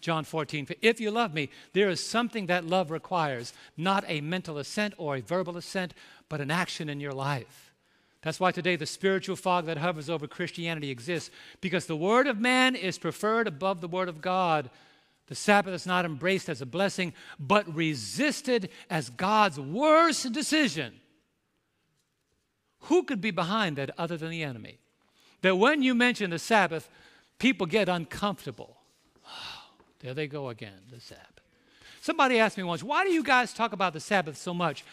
John 0.00 0.22
14, 0.24 0.68
if 0.80 1.00
you 1.00 1.10
love 1.10 1.34
me, 1.34 1.50
there 1.72 1.88
is 1.88 2.04
something 2.04 2.46
that 2.46 2.64
love 2.64 2.90
requires, 2.90 3.52
not 3.76 4.04
a 4.06 4.20
mental 4.20 4.58
assent 4.58 4.94
or 4.96 5.16
a 5.16 5.20
verbal 5.20 5.56
assent, 5.56 5.92
but 6.28 6.40
an 6.40 6.50
action 6.50 6.88
in 6.88 7.00
your 7.00 7.12
life. 7.12 7.72
That's 8.22 8.38
why 8.38 8.52
today 8.52 8.76
the 8.76 8.86
spiritual 8.86 9.36
fog 9.36 9.66
that 9.66 9.78
hovers 9.78 10.08
over 10.08 10.28
Christianity 10.28 10.90
exists, 10.90 11.30
because 11.60 11.86
the 11.86 11.96
word 11.96 12.28
of 12.28 12.38
man 12.38 12.76
is 12.76 12.98
preferred 12.98 13.48
above 13.48 13.80
the 13.80 13.88
word 13.88 14.08
of 14.08 14.20
God. 14.20 14.70
The 15.32 15.36
Sabbath 15.36 15.72
is 15.72 15.86
not 15.86 16.04
embraced 16.04 16.50
as 16.50 16.60
a 16.60 16.66
blessing, 16.66 17.14
but 17.40 17.74
resisted 17.74 18.68
as 18.90 19.08
God's 19.08 19.58
worst 19.58 20.30
decision. 20.30 20.92
Who 22.80 23.04
could 23.04 23.22
be 23.22 23.30
behind 23.30 23.76
that 23.76 23.92
other 23.96 24.18
than 24.18 24.28
the 24.28 24.42
enemy? 24.42 24.78
That 25.40 25.56
when 25.56 25.82
you 25.82 25.94
mention 25.94 26.28
the 26.28 26.38
Sabbath, 26.38 26.86
people 27.38 27.66
get 27.66 27.88
uncomfortable. 27.88 28.76
Oh, 29.26 29.70
there 30.00 30.12
they 30.12 30.26
go 30.26 30.50
again, 30.50 30.82
the 30.90 31.00
Sabbath. 31.00 31.40
Somebody 32.02 32.38
asked 32.38 32.58
me 32.58 32.64
once, 32.64 32.82
why 32.82 33.02
do 33.02 33.10
you 33.10 33.24
guys 33.24 33.54
talk 33.54 33.72
about 33.72 33.94
the 33.94 34.00
Sabbath 34.00 34.36
so 34.36 34.52
much? 34.52 34.84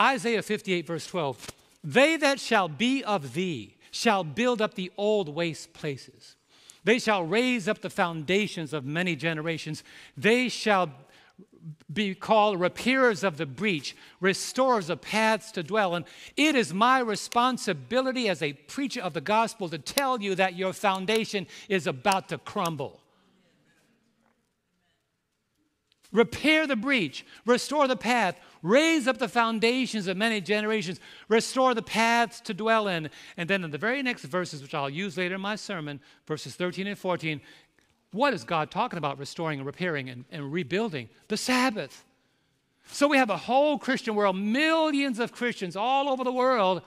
Isaiah 0.00 0.42
58, 0.42 0.86
verse 0.86 1.08
12 1.08 1.50
They 1.82 2.16
that 2.16 2.38
shall 2.38 2.68
be 2.68 3.02
of 3.02 3.34
thee 3.34 3.74
shall 3.90 4.22
build 4.22 4.62
up 4.62 4.74
the 4.74 4.92
old 4.96 5.28
waste 5.28 5.72
places. 5.72 6.36
They 6.88 6.98
shall 6.98 7.22
raise 7.22 7.68
up 7.68 7.82
the 7.82 7.90
foundations 7.90 8.72
of 8.72 8.86
many 8.86 9.14
generations. 9.14 9.84
They 10.16 10.48
shall 10.48 10.90
be 11.92 12.14
called 12.14 12.58
repairers 12.58 13.22
of 13.22 13.36
the 13.36 13.44
breach, 13.44 13.94
restorers 14.20 14.88
of 14.88 15.02
paths 15.02 15.52
to 15.52 15.62
dwell. 15.62 15.94
And 15.96 16.06
it 16.34 16.54
is 16.54 16.72
my 16.72 17.00
responsibility 17.00 18.26
as 18.30 18.40
a 18.40 18.54
preacher 18.54 19.02
of 19.02 19.12
the 19.12 19.20
gospel 19.20 19.68
to 19.68 19.76
tell 19.76 20.22
you 20.22 20.34
that 20.36 20.56
your 20.56 20.72
foundation 20.72 21.46
is 21.68 21.86
about 21.86 22.30
to 22.30 22.38
crumble. 22.38 22.97
Repair 26.10 26.66
the 26.66 26.76
breach, 26.76 27.26
restore 27.44 27.86
the 27.86 27.96
path, 27.96 28.40
raise 28.62 29.06
up 29.06 29.18
the 29.18 29.28
foundations 29.28 30.06
of 30.06 30.16
many 30.16 30.40
generations, 30.40 31.00
restore 31.28 31.74
the 31.74 31.82
paths 31.82 32.40
to 32.40 32.54
dwell 32.54 32.88
in. 32.88 33.10
And 33.36 33.48
then 33.48 33.62
in 33.62 33.70
the 33.70 33.78
very 33.78 34.02
next 34.02 34.22
verses, 34.22 34.62
which 34.62 34.74
I'll 34.74 34.88
use 34.88 35.18
later 35.18 35.34
in 35.34 35.40
my 35.40 35.56
sermon, 35.56 36.00
verses 36.26 36.54
13 36.54 36.86
and 36.86 36.98
14, 36.98 37.40
what 38.12 38.32
is 38.32 38.44
God 38.44 38.70
talking 38.70 38.96
about 38.96 39.18
restoring 39.18 39.58
and 39.58 39.66
repairing 39.66 40.08
and, 40.08 40.24
and 40.30 40.50
rebuilding? 40.50 41.10
The 41.28 41.36
Sabbath. 41.36 42.06
So 42.86 43.06
we 43.06 43.18
have 43.18 43.28
a 43.28 43.36
whole 43.36 43.78
Christian 43.78 44.14
world, 44.14 44.36
millions 44.36 45.18
of 45.18 45.32
Christians 45.32 45.76
all 45.76 46.08
over 46.08 46.24
the 46.24 46.32
world 46.32 46.82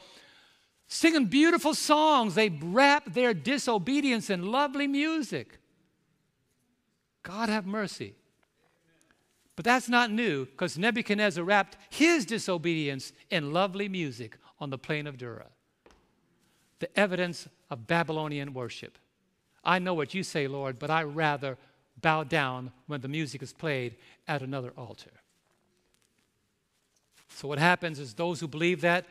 singing 0.87 1.25
beautiful 1.25 1.73
songs. 1.73 2.35
They 2.35 2.49
wrap 2.49 3.13
their 3.13 3.33
disobedience 3.33 4.29
in 4.29 4.51
lovely 4.51 4.87
music. 4.87 5.59
God 7.23 7.49
have 7.49 7.65
mercy. 7.65 8.15
But 9.61 9.65
that's 9.65 9.89
not 9.89 10.09
new 10.09 10.45
because 10.45 10.75
Nebuchadnezzar 10.75 11.43
wrapped 11.43 11.77
his 11.91 12.25
disobedience 12.25 13.13
in 13.29 13.53
lovely 13.53 13.87
music 13.87 14.39
on 14.59 14.71
the 14.71 14.77
plain 14.79 15.05
of 15.05 15.19
Dura. 15.19 15.45
The 16.79 16.99
evidence 16.99 17.47
of 17.69 17.85
Babylonian 17.85 18.55
worship. 18.55 18.97
I 19.63 19.77
know 19.77 19.93
what 19.93 20.15
you 20.15 20.23
say, 20.23 20.47
Lord, 20.47 20.79
but 20.79 20.89
I 20.89 21.03
rather 21.03 21.59
bow 22.01 22.23
down 22.23 22.71
when 22.87 23.01
the 23.01 23.07
music 23.07 23.43
is 23.43 23.53
played 23.53 23.97
at 24.27 24.41
another 24.41 24.73
altar. 24.75 25.11
So, 27.29 27.47
what 27.47 27.59
happens 27.59 27.99
is 27.99 28.15
those 28.15 28.39
who 28.39 28.47
believe 28.47 28.81
that, 28.81 29.05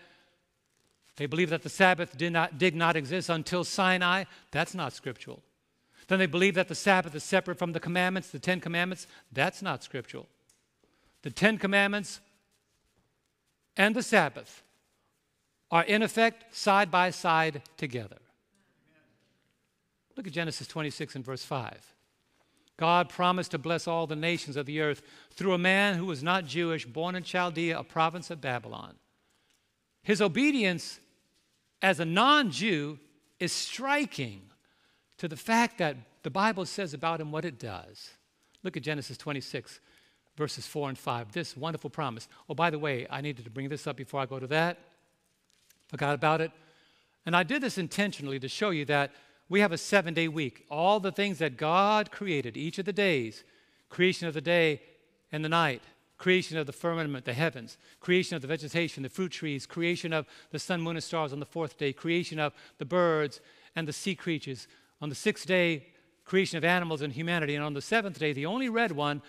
they 1.14 1.26
believe 1.26 1.50
that 1.50 1.62
the 1.62 1.68
Sabbath 1.68 2.18
did 2.18 2.32
not, 2.32 2.58
did 2.58 2.74
not 2.74 2.96
exist 2.96 3.28
until 3.28 3.62
Sinai. 3.62 4.24
That's 4.50 4.74
not 4.74 4.94
scriptural. 4.94 5.44
Then 6.08 6.18
they 6.18 6.26
believe 6.26 6.56
that 6.56 6.66
the 6.66 6.74
Sabbath 6.74 7.14
is 7.14 7.22
separate 7.22 7.56
from 7.56 7.70
the 7.70 7.78
commandments, 7.78 8.30
the 8.30 8.40
Ten 8.40 8.58
Commandments. 8.58 9.06
That's 9.30 9.62
not 9.62 9.84
scriptural. 9.84 10.26
The 11.22 11.30
Ten 11.30 11.58
Commandments 11.58 12.20
and 13.76 13.94
the 13.94 14.02
Sabbath 14.02 14.62
are 15.70 15.84
in 15.84 16.02
effect 16.02 16.54
side 16.56 16.90
by 16.90 17.10
side 17.10 17.62
together. 17.76 18.18
Look 20.16 20.26
at 20.26 20.32
Genesis 20.32 20.66
26 20.66 21.16
and 21.16 21.24
verse 21.24 21.44
5. 21.44 21.94
God 22.76 23.08
promised 23.10 23.50
to 23.50 23.58
bless 23.58 23.86
all 23.86 24.06
the 24.06 24.16
nations 24.16 24.56
of 24.56 24.66
the 24.66 24.80
earth 24.80 25.02
through 25.32 25.52
a 25.52 25.58
man 25.58 25.96
who 25.96 26.06
was 26.06 26.22
not 26.22 26.46
Jewish, 26.46 26.86
born 26.86 27.14
in 27.14 27.22
Chaldea, 27.22 27.78
a 27.78 27.84
province 27.84 28.30
of 28.30 28.40
Babylon. 28.40 28.94
His 30.02 30.22
obedience 30.22 30.98
as 31.82 32.00
a 32.00 32.04
non 32.04 32.50
Jew 32.50 32.98
is 33.38 33.52
striking 33.52 34.42
to 35.18 35.28
the 35.28 35.36
fact 35.36 35.78
that 35.78 35.96
the 36.22 36.30
Bible 36.30 36.64
says 36.64 36.94
about 36.94 37.20
him 37.20 37.30
what 37.30 37.44
it 37.44 37.58
does. 37.58 38.10
Look 38.62 38.76
at 38.76 38.82
Genesis 38.82 39.16
26, 39.16 39.80
verses 40.40 40.66
4 40.66 40.88
and 40.88 40.98
5. 40.98 41.32
This 41.32 41.54
wonderful 41.54 41.90
promise. 41.90 42.26
Oh, 42.48 42.54
by 42.54 42.70
the 42.70 42.78
way, 42.78 43.06
I 43.10 43.20
needed 43.20 43.44
to 43.44 43.50
bring 43.50 43.68
this 43.68 43.86
up 43.86 43.94
before 43.94 44.22
I 44.22 44.26
go 44.26 44.40
to 44.40 44.46
that. 44.46 44.78
Forgot 45.88 46.14
about 46.14 46.40
it. 46.40 46.50
And 47.26 47.36
I 47.36 47.42
did 47.42 47.62
this 47.62 47.76
intentionally 47.76 48.40
to 48.40 48.48
show 48.48 48.70
you 48.70 48.86
that 48.86 49.12
we 49.50 49.60
have 49.60 49.70
a 49.70 49.76
seven 49.76 50.14
day 50.14 50.28
week. 50.28 50.64
All 50.70 50.98
the 50.98 51.12
things 51.12 51.40
that 51.40 51.58
God 51.58 52.10
created, 52.10 52.56
each 52.56 52.78
of 52.78 52.86
the 52.86 52.92
days 52.92 53.44
creation 53.90 54.26
of 54.28 54.34
the 54.34 54.40
day 54.40 54.80
and 55.30 55.44
the 55.44 55.48
night, 55.48 55.82
creation 56.16 56.56
of 56.56 56.66
the 56.66 56.72
firmament, 56.72 57.26
the 57.26 57.34
heavens, 57.34 57.76
creation 57.98 58.34
of 58.34 58.40
the 58.40 58.48
vegetation, 58.48 59.02
the 59.02 59.08
fruit 59.10 59.32
trees, 59.32 59.66
creation 59.66 60.12
of 60.14 60.26
the 60.52 60.58
sun, 60.58 60.80
moon, 60.80 60.96
and 60.96 61.04
stars 61.04 61.34
on 61.34 61.40
the 61.40 61.44
fourth 61.44 61.76
day, 61.76 61.92
creation 61.92 62.38
of 62.38 62.54
the 62.78 62.84
birds 62.86 63.42
and 63.76 63.86
the 63.86 63.92
sea 63.92 64.14
creatures. 64.14 64.68
On 65.02 65.10
the 65.10 65.14
sixth 65.14 65.46
day, 65.46 65.88
creation 66.24 66.56
of 66.56 66.64
animals 66.64 67.02
and 67.02 67.12
humanity. 67.12 67.56
And 67.56 67.64
on 67.64 67.74
the 67.74 67.82
seventh 67.82 68.18
day, 68.18 68.32
the 68.32 68.46
only 68.46 68.70
red 68.70 68.92
one, 68.92 69.20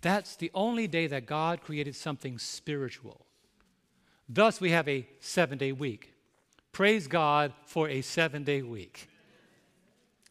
that's 0.00 0.36
the 0.36 0.50
only 0.54 0.86
day 0.86 1.06
that 1.08 1.26
God 1.26 1.60
created 1.60 1.96
something 1.96 2.38
spiritual. 2.38 3.26
Thus, 4.28 4.60
we 4.60 4.70
have 4.70 4.88
a 4.88 5.06
seven 5.20 5.58
day 5.58 5.72
week. 5.72 6.14
Praise 6.72 7.06
God 7.06 7.52
for 7.66 7.88
a 7.88 8.02
seven 8.02 8.44
day 8.44 8.62
week. 8.62 9.08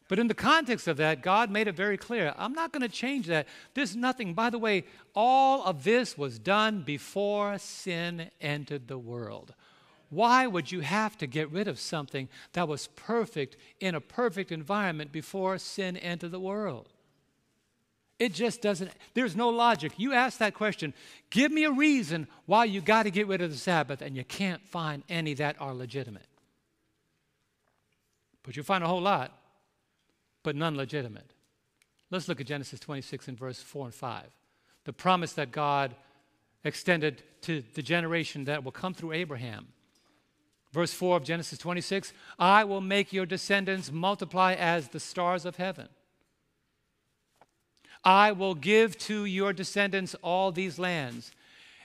But 0.08 0.18
in 0.18 0.26
the 0.26 0.34
context 0.34 0.88
of 0.88 0.96
that, 0.96 1.20
God 1.20 1.50
made 1.50 1.68
it 1.68 1.76
very 1.76 1.98
clear 1.98 2.32
I'm 2.38 2.54
not 2.54 2.72
going 2.72 2.82
to 2.82 2.88
change 2.88 3.26
that. 3.26 3.46
There's 3.74 3.94
nothing. 3.94 4.34
By 4.34 4.50
the 4.50 4.58
way, 4.58 4.84
all 5.14 5.64
of 5.64 5.84
this 5.84 6.16
was 6.16 6.38
done 6.38 6.82
before 6.82 7.58
sin 7.58 8.30
entered 8.40 8.88
the 8.88 8.98
world. 8.98 9.54
Why 10.10 10.46
would 10.46 10.72
you 10.72 10.80
have 10.80 11.18
to 11.18 11.26
get 11.26 11.50
rid 11.50 11.68
of 11.68 11.78
something 11.78 12.30
that 12.54 12.66
was 12.66 12.86
perfect 12.96 13.58
in 13.78 13.94
a 13.94 14.00
perfect 14.00 14.50
environment 14.50 15.12
before 15.12 15.58
sin 15.58 15.98
entered 15.98 16.30
the 16.30 16.40
world? 16.40 16.88
It 18.18 18.34
just 18.34 18.62
doesn't, 18.62 18.90
there's 19.14 19.36
no 19.36 19.48
logic. 19.48 19.92
You 19.96 20.12
ask 20.12 20.38
that 20.38 20.54
question, 20.54 20.92
give 21.30 21.52
me 21.52 21.64
a 21.64 21.70
reason 21.70 22.26
why 22.46 22.64
you 22.64 22.80
got 22.80 23.04
to 23.04 23.10
get 23.10 23.28
rid 23.28 23.40
of 23.40 23.50
the 23.50 23.56
Sabbath, 23.56 24.02
and 24.02 24.16
you 24.16 24.24
can't 24.24 24.60
find 24.66 25.04
any 25.08 25.34
that 25.34 25.56
are 25.60 25.72
legitimate. 25.72 26.26
But 28.42 28.56
you'll 28.56 28.64
find 28.64 28.82
a 28.82 28.88
whole 28.88 29.02
lot 29.02 29.38
but 30.42 30.56
none 30.56 30.76
legitimate. 30.76 31.34
Let's 32.10 32.28
look 32.28 32.40
at 32.40 32.46
Genesis 32.46 32.80
26 32.80 33.28
and 33.28 33.38
verse 33.38 33.60
4 33.60 33.86
and 33.86 33.94
5. 33.94 34.24
The 34.84 34.92
promise 34.92 35.34
that 35.34 35.52
God 35.52 35.94
extended 36.64 37.22
to 37.42 37.62
the 37.74 37.82
generation 37.82 38.44
that 38.46 38.64
will 38.64 38.72
come 38.72 38.94
through 38.94 39.12
Abraham. 39.12 39.68
Verse 40.72 40.92
4 40.92 41.18
of 41.18 41.24
Genesis 41.24 41.58
26 41.58 42.12
I 42.38 42.64
will 42.64 42.80
make 42.80 43.12
your 43.12 43.26
descendants 43.26 43.92
multiply 43.92 44.54
as 44.54 44.88
the 44.88 45.00
stars 45.00 45.44
of 45.44 45.56
heaven. 45.56 45.88
I 48.04 48.32
will 48.32 48.54
give 48.54 48.96
to 48.98 49.24
your 49.24 49.52
descendants 49.52 50.14
all 50.22 50.52
these 50.52 50.78
lands, 50.78 51.32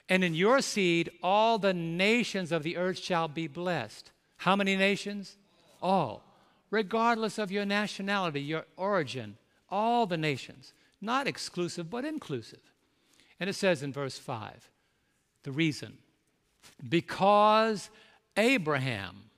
and 0.08 0.22
in 0.22 0.34
your 0.34 0.60
seed 0.60 1.10
all 1.22 1.58
the 1.58 1.74
nations 1.74 2.52
of 2.52 2.62
the 2.62 2.76
earth 2.76 2.98
shall 2.98 3.28
be 3.28 3.46
blessed. 3.46 4.10
How 4.38 4.56
many 4.56 4.76
nations? 4.76 5.36
All 5.82 6.24
regardless 6.74 7.38
of 7.38 7.52
your 7.52 7.64
nationality, 7.64 8.42
your 8.42 8.64
origin, 8.76 9.36
all 9.70 10.06
the 10.06 10.16
nations, 10.16 10.72
not 11.00 11.28
exclusive, 11.28 11.88
but 11.88 12.04
inclusive. 12.04 12.72
And 13.38 13.48
it 13.48 13.54
says 13.54 13.84
in 13.84 13.92
verse 13.92 14.18
5 14.18 14.70
the 15.44 15.52
reason 15.52 15.98
because 16.88 17.90
Abraham 18.36 19.30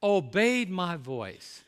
obeyed 0.00 0.70
my 0.70 0.94
voice, 0.96 1.62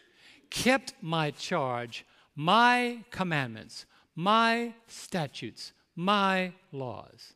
kept 0.50 0.94
my 1.00 1.32
charge, 1.32 2.06
my 2.36 3.02
commandments, 3.10 3.86
my 4.16 4.72
statutes, 4.88 5.72
my 5.94 6.52
laws. 6.72 7.34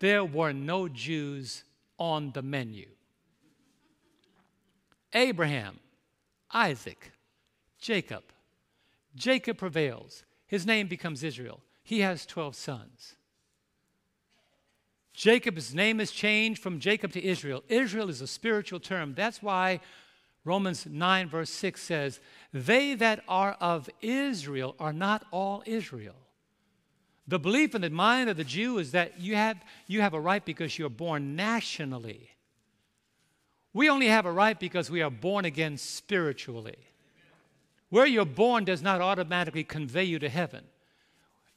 There 0.00 0.24
were 0.24 0.52
no 0.52 0.88
Jews 0.88 1.64
on 1.98 2.32
the 2.32 2.42
menu. 2.42 2.88
Abraham 5.14 5.78
Isaac, 6.52 7.12
Jacob. 7.78 8.24
Jacob 9.14 9.58
prevails. 9.58 10.24
His 10.46 10.66
name 10.66 10.88
becomes 10.88 11.22
Israel. 11.22 11.60
He 11.82 12.00
has 12.00 12.24
12 12.24 12.54
sons. 12.54 13.14
Jacob's 15.12 15.74
name 15.74 16.00
is 16.00 16.10
changed 16.10 16.62
from 16.62 16.78
Jacob 16.78 17.12
to 17.12 17.24
Israel. 17.24 17.64
Israel 17.68 18.08
is 18.08 18.20
a 18.20 18.26
spiritual 18.26 18.80
term. 18.80 19.14
That's 19.14 19.42
why 19.42 19.80
Romans 20.48 20.86
9, 20.86 21.28
verse 21.28 21.50
6 21.50 21.80
says, 21.80 22.20
They 22.54 22.94
that 22.94 23.22
are 23.28 23.58
of 23.60 23.90
Israel 24.00 24.74
are 24.80 24.94
not 24.94 25.26
all 25.30 25.62
Israel. 25.66 26.14
The 27.26 27.38
belief 27.38 27.74
in 27.74 27.82
the 27.82 27.90
mind 27.90 28.30
of 28.30 28.38
the 28.38 28.44
Jew 28.44 28.78
is 28.78 28.92
that 28.92 29.20
you 29.20 29.36
have, 29.36 29.62
you 29.86 30.00
have 30.00 30.14
a 30.14 30.20
right 30.20 30.42
because 30.42 30.78
you're 30.78 30.88
born 30.88 31.36
nationally. 31.36 32.30
We 33.74 33.90
only 33.90 34.06
have 34.06 34.24
a 34.24 34.32
right 34.32 34.58
because 34.58 34.90
we 34.90 35.02
are 35.02 35.10
born 35.10 35.44
again 35.44 35.76
spiritually. 35.76 36.78
Where 37.90 38.06
you're 38.06 38.24
born 38.24 38.64
does 38.64 38.80
not 38.80 39.02
automatically 39.02 39.64
convey 39.64 40.04
you 40.04 40.18
to 40.18 40.30
heaven. 40.30 40.64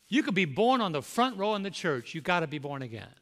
You 0.09 0.21
could 0.21 0.35
be 0.35 0.43
born 0.43 0.81
on 0.81 0.91
the 0.91 1.01
front 1.01 1.37
row 1.37 1.55
in 1.55 1.63
the 1.63 1.71
church, 1.71 2.13
you 2.13 2.19
got 2.19 2.41
to 2.41 2.47
be 2.47 2.59
born 2.59 2.81
again. 2.81 3.15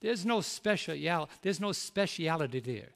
There's 0.00 0.24
no 0.24 0.40
special 0.40 0.96
there's 1.42 1.60
no 1.60 1.72
speciality 1.72 2.60
there. 2.60 2.88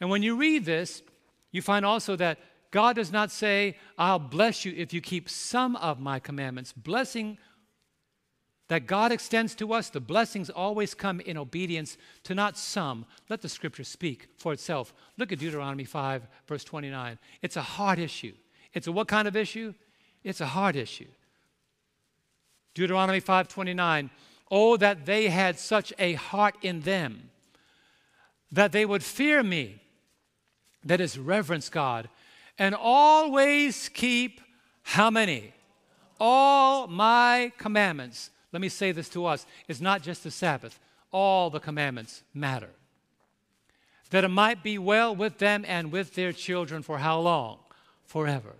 And 0.00 0.10
when 0.10 0.22
you 0.22 0.36
read 0.36 0.64
this, 0.64 1.02
you 1.50 1.62
find 1.62 1.84
also 1.84 2.16
that 2.16 2.38
God 2.70 2.96
does 2.96 3.10
not 3.10 3.30
say, 3.30 3.76
I'll 3.96 4.18
bless 4.18 4.64
you 4.64 4.74
if 4.76 4.92
you 4.92 5.00
keep 5.00 5.28
some 5.28 5.76
of 5.76 5.98
my 5.98 6.18
commandments. 6.18 6.72
Blessing 6.72 7.38
that 8.68 8.86
God 8.86 9.12
extends 9.12 9.54
to 9.56 9.72
us, 9.72 9.88
the 9.88 10.00
blessings 10.00 10.50
always 10.50 10.92
come 10.92 11.20
in 11.20 11.38
obedience 11.38 11.96
to 12.24 12.34
not 12.34 12.58
some. 12.58 13.06
Let 13.30 13.40
the 13.40 13.48
scripture 13.48 13.84
speak 13.84 14.28
for 14.36 14.52
itself. 14.52 14.92
Look 15.16 15.32
at 15.32 15.38
Deuteronomy 15.38 15.84
5, 15.84 16.28
verse 16.46 16.64
29. 16.64 17.18
It's 17.40 17.56
a 17.56 17.62
hard 17.62 17.98
issue. 17.98 18.34
It's 18.74 18.86
a 18.86 18.92
what 18.92 19.08
kind 19.08 19.26
of 19.26 19.36
issue? 19.36 19.72
It's 20.22 20.42
a 20.42 20.46
hard 20.46 20.76
issue. 20.76 21.08
Deuteronomy 22.74 23.20
5:29 23.20 24.10
Oh 24.50 24.76
that 24.76 25.04
they 25.04 25.28
had 25.28 25.58
such 25.58 25.92
a 25.98 26.14
heart 26.14 26.54
in 26.62 26.80
them 26.80 27.30
that 28.50 28.72
they 28.72 28.86
would 28.86 29.02
fear 29.02 29.42
me 29.42 29.82
that 30.84 31.00
is 31.00 31.18
reverence 31.18 31.68
God 31.68 32.08
and 32.58 32.74
always 32.74 33.88
keep 33.88 34.40
how 34.82 35.10
many 35.10 35.52
all 36.20 36.86
my 36.86 37.52
commandments 37.58 38.30
let 38.52 38.60
me 38.60 38.68
say 38.68 38.92
this 38.92 39.08
to 39.10 39.26
us 39.26 39.46
it's 39.66 39.80
not 39.80 40.02
just 40.02 40.24
the 40.24 40.30
Sabbath, 40.30 40.78
all 41.12 41.50
the 41.50 41.60
commandments 41.60 42.22
matter. 42.34 42.70
That 44.10 44.24
it 44.24 44.28
might 44.28 44.62
be 44.62 44.78
well 44.78 45.14
with 45.14 45.38
them 45.38 45.64
and 45.68 45.92
with 45.92 46.14
their 46.14 46.32
children 46.32 46.82
for 46.82 46.98
how 46.98 47.20
long? 47.20 47.58
Forever. 48.06 48.54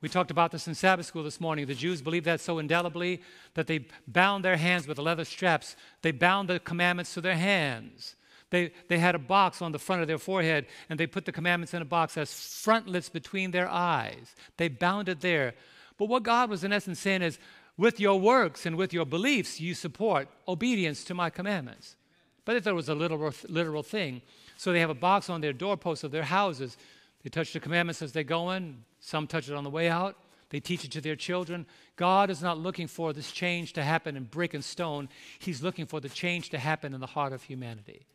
We 0.00 0.08
talked 0.08 0.32
about 0.32 0.50
this 0.50 0.66
in 0.66 0.74
Sabbath 0.74 1.06
school 1.06 1.22
this 1.22 1.40
morning. 1.40 1.66
The 1.66 1.74
Jews 1.74 2.02
believed 2.02 2.26
that 2.26 2.40
so 2.40 2.58
indelibly 2.58 3.22
that 3.54 3.68
they 3.68 3.86
bound 4.06 4.44
their 4.44 4.56
hands 4.56 4.86
with 4.86 4.98
leather 4.98 5.24
straps. 5.24 5.76
They 6.02 6.10
bound 6.10 6.48
the 6.48 6.58
commandments 6.58 7.14
to 7.14 7.20
their 7.20 7.36
hands. 7.36 8.16
They, 8.54 8.70
they 8.86 8.98
had 8.98 9.16
a 9.16 9.18
box 9.18 9.60
on 9.60 9.72
the 9.72 9.80
front 9.80 10.02
of 10.02 10.06
their 10.06 10.16
forehead, 10.16 10.66
and 10.88 11.00
they 11.00 11.08
put 11.08 11.24
the 11.24 11.32
commandments 11.32 11.74
in 11.74 11.82
a 11.82 11.84
box 11.84 12.16
as 12.16 12.32
frontlets 12.32 13.08
between 13.08 13.50
their 13.50 13.68
eyes. 13.68 14.36
They 14.58 14.68
bound 14.68 15.08
it 15.08 15.22
there. 15.22 15.54
But 15.98 16.08
what 16.08 16.22
God 16.22 16.50
was 16.50 16.62
in 16.62 16.72
essence 16.72 17.00
saying 17.00 17.22
is, 17.22 17.40
with 17.76 17.98
your 17.98 18.20
works 18.20 18.64
and 18.64 18.76
with 18.76 18.92
your 18.92 19.06
beliefs, 19.06 19.60
you 19.60 19.74
support 19.74 20.28
obedience 20.46 21.02
to 21.02 21.14
my 21.14 21.30
commandments. 21.30 21.96
But 22.44 22.54
if 22.54 22.62
there 22.62 22.76
was 22.76 22.88
a 22.88 22.94
literal, 22.94 23.34
literal 23.48 23.82
thing, 23.82 24.22
so 24.56 24.70
they 24.70 24.78
have 24.78 24.88
a 24.88 24.94
box 24.94 25.28
on 25.28 25.40
their 25.40 25.52
doorposts 25.52 26.04
of 26.04 26.12
their 26.12 26.22
houses. 26.22 26.76
They 27.24 27.30
touch 27.30 27.52
the 27.52 27.58
commandments 27.58 28.02
as 28.02 28.12
they 28.12 28.22
go 28.22 28.52
in. 28.52 28.84
Some 29.00 29.26
touch 29.26 29.48
it 29.48 29.56
on 29.56 29.64
the 29.64 29.70
way 29.70 29.88
out. 29.88 30.16
They 30.50 30.60
teach 30.60 30.84
it 30.84 30.92
to 30.92 31.00
their 31.00 31.16
children. 31.16 31.66
God 31.96 32.30
is 32.30 32.40
not 32.40 32.56
looking 32.56 32.86
for 32.86 33.12
this 33.12 33.32
change 33.32 33.72
to 33.72 33.82
happen 33.82 34.16
in 34.16 34.22
brick 34.22 34.54
and 34.54 34.64
stone. 34.64 35.08
He's 35.40 35.60
looking 35.60 35.86
for 35.86 35.98
the 35.98 36.08
change 36.08 36.50
to 36.50 36.58
happen 36.60 36.94
in 36.94 37.00
the 37.00 37.08
heart 37.08 37.32
of 37.32 37.42
humanity. 37.42 38.06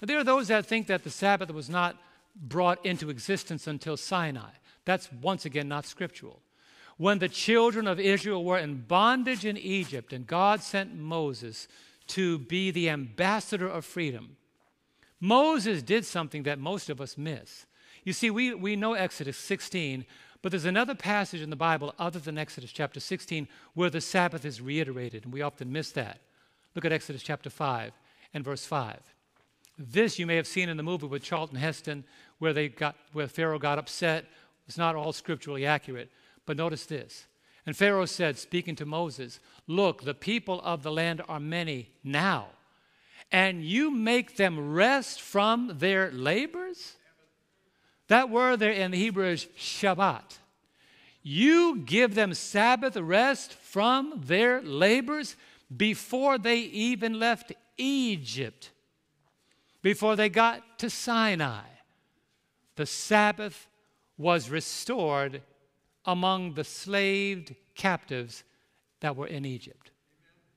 There 0.00 0.18
are 0.18 0.24
those 0.24 0.48
that 0.48 0.66
think 0.66 0.86
that 0.88 1.04
the 1.04 1.10
Sabbath 1.10 1.50
was 1.50 1.70
not 1.70 1.96
brought 2.34 2.84
into 2.84 3.10
existence 3.10 3.66
until 3.66 3.96
Sinai. 3.96 4.50
That's 4.84 5.10
once 5.12 5.44
again 5.44 5.68
not 5.68 5.86
scriptural 5.86 6.42
when 6.96 7.18
the 7.18 7.28
children 7.28 7.86
of 7.86 8.00
Israel 8.00 8.44
were 8.44 8.58
in 8.58 8.82
bondage 8.82 9.44
in 9.44 9.56
Egypt, 9.56 10.12
and 10.12 10.26
God 10.26 10.62
sent 10.62 10.96
Moses 10.96 11.68
to 12.08 12.38
be 12.38 12.70
the 12.70 12.88
ambassador 12.88 13.68
of 13.68 13.84
freedom. 13.84 14.36
Moses 15.20 15.82
did 15.82 16.04
something 16.04 16.44
that 16.44 16.58
most 16.58 16.88
of 16.88 17.00
us 17.00 17.18
miss. 17.18 17.66
You 18.04 18.12
see, 18.12 18.30
we, 18.30 18.54
we 18.54 18.76
know 18.76 18.94
Exodus 18.94 19.36
16, 19.36 20.06
but 20.40 20.52
there's 20.52 20.64
another 20.64 20.94
passage 20.94 21.40
in 21.40 21.50
the 21.50 21.56
Bible 21.56 21.94
other 21.98 22.18
than 22.18 22.38
Exodus 22.38 22.70
chapter 22.70 23.00
16 23.00 23.48
where 23.74 23.90
the 23.90 24.00
Sabbath 24.00 24.44
is 24.44 24.60
reiterated, 24.60 25.24
and 25.24 25.32
we 25.32 25.42
often 25.42 25.72
miss 25.72 25.90
that. 25.92 26.20
Look 26.74 26.84
at 26.84 26.92
Exodus 26.92 27.22
chapter 27.22 27.50
5 27.50 27.92
and 28.32 28.44
verse 28.44 28.64
5. 28.64 28.98
This 29.78 30.18
you 30.18 30.26
may 30.26 30.36
have 30.36 30.46
seen 30.46 30.68
in 30.68 30.76
the 30.76 30.82
movie 30.82 31.06
with 31.06 31.22
Charlton 31.22 31.58
Heston, 31.58 32.04
where, 32.38 32.52
they 32.52 32.68
got, 32.68 32.96
where 33.12 33.28
Pharaoh 33.28 33.58
got 33.58 33.78
upset. 33.78 34.26
It's 34.66 34.78
not 34.78 34.96
all 34.96 35.12
scripturally 35.12 35.66
accurate. 35.66 36.10
But 36.46 36.56
notice 36.56 36.86
this. 36.86 37.26
And 37.66 37.76
Pharaoh 37.76 38.06
said, 38.06 38.38
speaking 38.38 38.76
to 38.76 38.86
Moses, 38.86 39.40
Look, 39.66 40.04
the 40.04 40.14
people 40.14 40.60
of 40.62 40.82
the 40.82 40.92
land 40.92 41.20
are 41.28 41.40
many 41.40 41.90
now, 42.04 42.46
and 43.32 43.64
you 43.64 43.90
make 43.90 44.36
them 44.36 44.72
rest 44.72 45.20
from 45.20 45.72
their 45.78 46.10
labors? 46.12 46.94
That 48.08 48.30
word 48.30 48.60
there 48.60 48.70
in 48.70 48.92
the 48.92 48.98
Hebrew 48.98 49.26
is 49.26 49.46
Shabbat. 49.58 50.38
You 51.22 51.78
give 51.78 52.14
them 52.14 52.34
Sabbath 52.34 52.96
rest 52.96 53.52
from 53.52 54.22
their 54.24 54.62
labors 54.62 55.34
before 55.76 56.38
they 56.38 56.58
even 56.58 57.18
left 57.18 57.52
Egypt, 57.76 58.70
before 59.86 60.16
they 60.16 60.28
got 60.28 60.80
to 60.80 60.90
Sinai. 60.90 61.62
The 62.74 62.86
Sabbath 62.86 63.68
was 64.18 64.50
restored 64.50 65.42
among 66.04 66.54
the 66.54 66.64
slaved 66.64 67.54
captives 67.76 68.42
that 68.98 69.14
were 69.14 69.28
in 69.28 69.44
Egypt. 69.44 69.92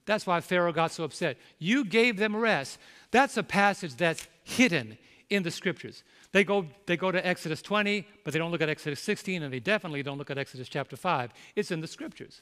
That's 0.07 0.25
why 0.25 0.41
Pharaoh 0.41 0.73
got 0.73 0.91
so 0.91 1.03
upset. 1.03 1.37
You 1.59 1.85
gave 1.85 2.17
them 2.17 2.35
rest. 2.35 2.79
That's 3.11 3.37
a 3.37 3.43
passage 3.43 3.93
that's 3.93 4.27
hidden 4.43 4.97
in 5.29 5.43
the 5.43 5.51
scriptures. 5.51 6.03
They 6.31 6.43
go, 6.43 6.65
they 6.87 6.97
go 6.97 7.11
to 7.11 7.23
Exodus 7.23 7.61
20, 7.61 8.07
but 8.23 8.33
they 8.33 8.39
don't 8.39 8.49
look 8.49 8.61
at 8.61 8.69
Exodus 8.69 8.99
16, 8.99 9.43
and 9.43 9.53
they 9.53 9.59
definitely 9.59 10.01
don't 10.01 10.17
look 10.17 10.31
at 10.31 10.39
Exodus 10.39 10.67
chapter 10.67 10.95
5. 10.95 11.33
It's 11.55 11.69
in 11.69 11.81
the 11.81 11.87
scriptures. 11.87 12.41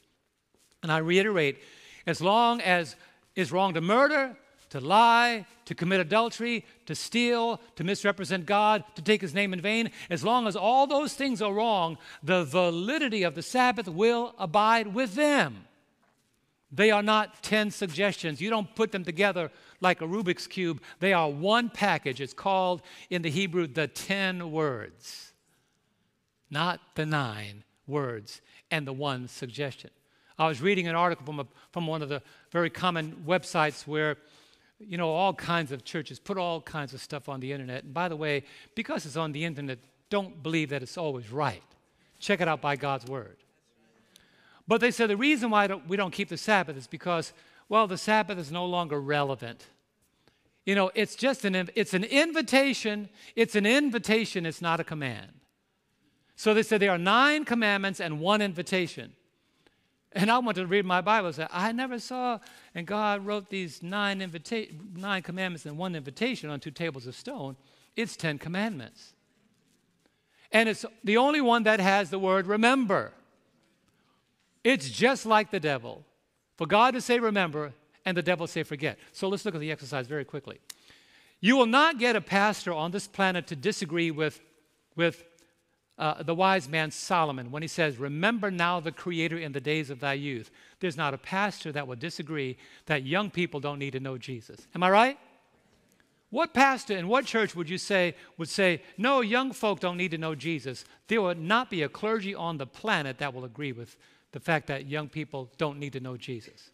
And 0.82 0.89
I 0.89 1.00
reiterate 1.00 1.58
as 2.06 2.21
long 2.21 2.62
as 2.62 2.95
it's 3.36 3.52
wrong 3.52 3.73
to 3.73 3.82
murder, 3.82 4.38
to 4.69 4.80
lie, 4.80 5.45
to 5.65 5.75
commit 5.75 5.99
adultery, 5.99 6.65
to 6.86 6.95
steal, 6.95 7.62
to 7.75 7.84
misrepresent 7.84 8.45
God, 8.45 8.84
to 8.95 9.01
take 9.01 9.21
his 9.21 9.34
name 9.34 9.53
in 9.53 9.62
vain, 9.62 9.91
as 10.10 10.23
long 10.23 10.47
as 10.47 10.56
all 10.56 10.88
those 10.88 11.13
things 11.13 11.41
are 11.41 11.53
wrong, 11.53 11.97
the 12.23 12.43
validity 12.43 13.23
of 13.23 13.36
the 13.36 13.41
Sabbath 13.41 13.88
will 13.88 14.36
abide 14.38 14.93
with 14.93 15.15
them. 15.15 15.65
They 16.71 16.91
are 16.91 17.03
not 17.03 17.43
10 17.43 17.71
suggestions. 17.71 18.41
You 18.41 18.49
don't 18.49 18.75
put 18.75 18.91
them 18.91 19.06
together 19.06 19.51
like 19.80 20.01
a 20.01 20.06
Rubik's 20.06 20.47
Cube. 20.47 20.82
They 20.99 21.13
are 21.13 21.30
one 21.30 21.69
package. 21.69 22.19
It's 22.19 22.34
called 22.34 22.82
in 23.10 23.21
the 23.21 23.30
Hebrew 23.30 23.67
the 23.67 23.88
10 23.88 24.51
words, 24.51 25.32
not 26.49 26.82
the 26.95 27.06
nine 27.06 27.63
words 27.88 28.41
and 28.69 28.86
the 28.86 28.93
one 28.93 29.30
suggestion. 29.30 29.91
I 30.38 30.47
was 30.47 30.62
reading 30.62 30.88
an 30.88 30.95
article 30.95 31.25
from, 31.25 31.39
a, 31.39 31.47
from 31.71 31.88
one 31.88 32.01
of 32.01 32.10
the 32.10 32.21
very 32.51 32.69
common 32.69 33.23
websites 33.25 33.88
where 33.88 34.17
you 34.80 34.98
know, 34.98 35.10
all 35.10 35.34
kinds 35.34 35.72
of 35.72 35.84
churches 35.84 36.20
put 36.20 36.38
all 36.38 36.62
kinds 36.62 36.94
of 36.94 37.02
stuff 37.02 37.30
on 37.30 37.40
the 37.40 37.52
internet. 37.52 37.84
And 37.84 37.94
by 37.94 38.08
the 38.08 38.16
way, 38.16 38.44
because 38.76 39.06
it's 39.06 39.18
on 39.18 39.32
the 39.32 39.44
internet, 39.44 39.80
don't 40.10 40.42
believe 40.42 40.70
that 40.70 40.84
it's 40.84 40.98
always 40.98 41.32
right. 41.32 41.63
Check 42.20 42.42
it 42.42 42.48
out 42.48 42.62
by 42.62 42.76
God's 42.76 43.06
word. 43.06 43.38
But 44.68 44.82
they 44.82 44.92
said 44.92 45.10
the 45.10 45.18
reason 45.18 45.50
why 45.50 45.68
we 45.88 45.98
don't 45.98 46.12
keep 46.12 46.30
the 46.30 46.38
Sabbath 46.38 46.78
is 46.78 46.88
because, 46.88 47.34
well, 47.70 47.88
the 47.88 47.98
Sabbath 47.98 48.38
is 48.38 48.52
no 48.52 48.66
longer 48.66 49.00
relevant. 49.00 49.66
You 50.66 50.76
know, 50.76 50.92
it's 50.94 51.16
just 51.16 51.46
an 51.46 51.70
it's 51.76 51.94
an 51.94 52.04
invitation. 52.04 53.08
It's 53.36 53.56
an 53.56 53.66
invitation. 53.66 54.46
It's 54.46 54.62
not 54.62 54.82
a 54.82 54.84
command. 54.84 55.32
So 56.36 56.54
they 56.54 56.63
said 56.63 56.82
there 56.82 56.92
are 56.92 56.98
nine 56.98 57.46
commandments 57.46 58.02
and 58.02 58.20
one 58.20 58.42
invitation. 58.42 59.13
And 60.17 60.32
I 60.32 60.39
wanted 60.39 60.62
to 60.62 60.67
read 60.67 60.84
my 60.84 60.99
Bible 60.99 61.27
and 61.27 61.36
say, 61.36 61.47
I 61.51 61.71
never 61.71 61.99
saw, 61.99 62.39
and 62.73 62.88
God 62.88 63.23
wrote 63.23 63.49
these 63.49 63.84
nine, 63.84 64.19
invita- 64.19 64.69
nine 64.95 65.21
commandments 65.21 65.67
and 65.67 65.77
one 65.77 65.95
invitation 65.95 66.49
on 66.49 66.60
two 66.60 66.71
tables 66.71 67.06
of 67.06 67.15
stone. 67.15 67.56
It's 67.95 68.17
Ten 68.17 68.39
Commandments. 68.39 69.13
And 70.51 70.67
it's 70.67 70.86
the 71.03 71.17
only 71.17 71.39
one 71.39 71.63
that 71.63 71.80
has 71.80 72.10
the 72.10 72.17
word 72.17 72.47
remember. 72.47 73.13
It's 74.63 74.89
just 74.89 75.27
like 75.27 75.51
the 75.51 75.60
devil. 75.60 76.03
For 76.58 76.65
God 76.65 76.95
to 76.95 77.01
say 77.01 77.19
remember 77.19 77.73
and 78.03 78.17
the 78.17 78.23
devil 78.23 78.47
say 78.47 78.63
forget. 78.63 78.97
So 79.12 79.27
let's 79.27 79.45
look 79.45 79.53
at 79.53 79.62
the 79.62 79.71
exercise 79.71 80.08
very 80.08 80.25
quickly. 80.25 80.60
You 81.41 81.58
will 81.58 81.67
not 81.67 81.99
get 81.99 82.15
a 82.15 82.21
pastor 82.21 82.73
on 82.73 82.89
this 82.89 83.08
planet 83.08 83.45
to 83.47 83.56
disagree 83.56 84.10
with, 84.10 84.41
with 84.95 85.23
uh, 85.98 86.22
the 86.22 86.36
wise 86.36 86.70
man 86.70 86.92
Solomon 86.92 87.52
when 87.52 87.62
he 87.62 87.68
says, 87.68 87.98
Remember 87.98 88.52
now 88.52 88.80
the 88.80 88.92
Creator 88.92 89.38
in 89.40 89.52
the 89.52 89.62
days 89.62 89.90
of 89.90 90.00
thy 90.00 90.14
youth. 90.14 90.52
There's 90.80 90.98
not 90.98 91.14
a 91.14 91.18
pastor 91.18 91.72
that 91.72 91.88
would 91.88 92.00
disagree 92.00 92.58
that 92.86 93.04
young 93.04 93.32
people 93.32 93.60
don't 93.60 93.80
need 93.80 93.93
to 93.93 94.00
know 94.00 94.18
Jesus. 94.18 94.68
Am 94.76 94.84
I 94.84 94.89
right? 94.89 95.20
What 96.30 96.54
pastor 96.54 96.95
in 96.95 97.08
what 97.08 97.26
church 97.26 97.56
would 97.56 97.70
you 97.70 97.78
say 97.78 98.16
would 98.38 98.50
say, 98.50 98.84
No, 98.98 99.22
young 99.22 99.54
folk 99.54 99.80
don't 99.80 99.98
need 99.98 100.12
to 100.12 100.18
know 100.18 100.36
Jesus? 100.36 100.86
There 101.08 101.22
would 101.22 101.39
not 101.39 101.70
be 101.70 101.82
a 101.82 101.89
clergy 101.89 102.36
on 102.36 102.58
the 102.58 102.68
planet 102.68 103.18
that 103.18 103.34
will 103.34 103.45
agree 103.45 103.72
with 103.72 103.98
the 104.34 104.39
fact 104.39 104.68
that 104.68 104.88
young 104.88 105.08
people 105.08 105.50
don't 105.58 105.80
need 105.80 105.93
to 105.93 106.00
know 106.00 106.18
Jesus. 106.18 106.70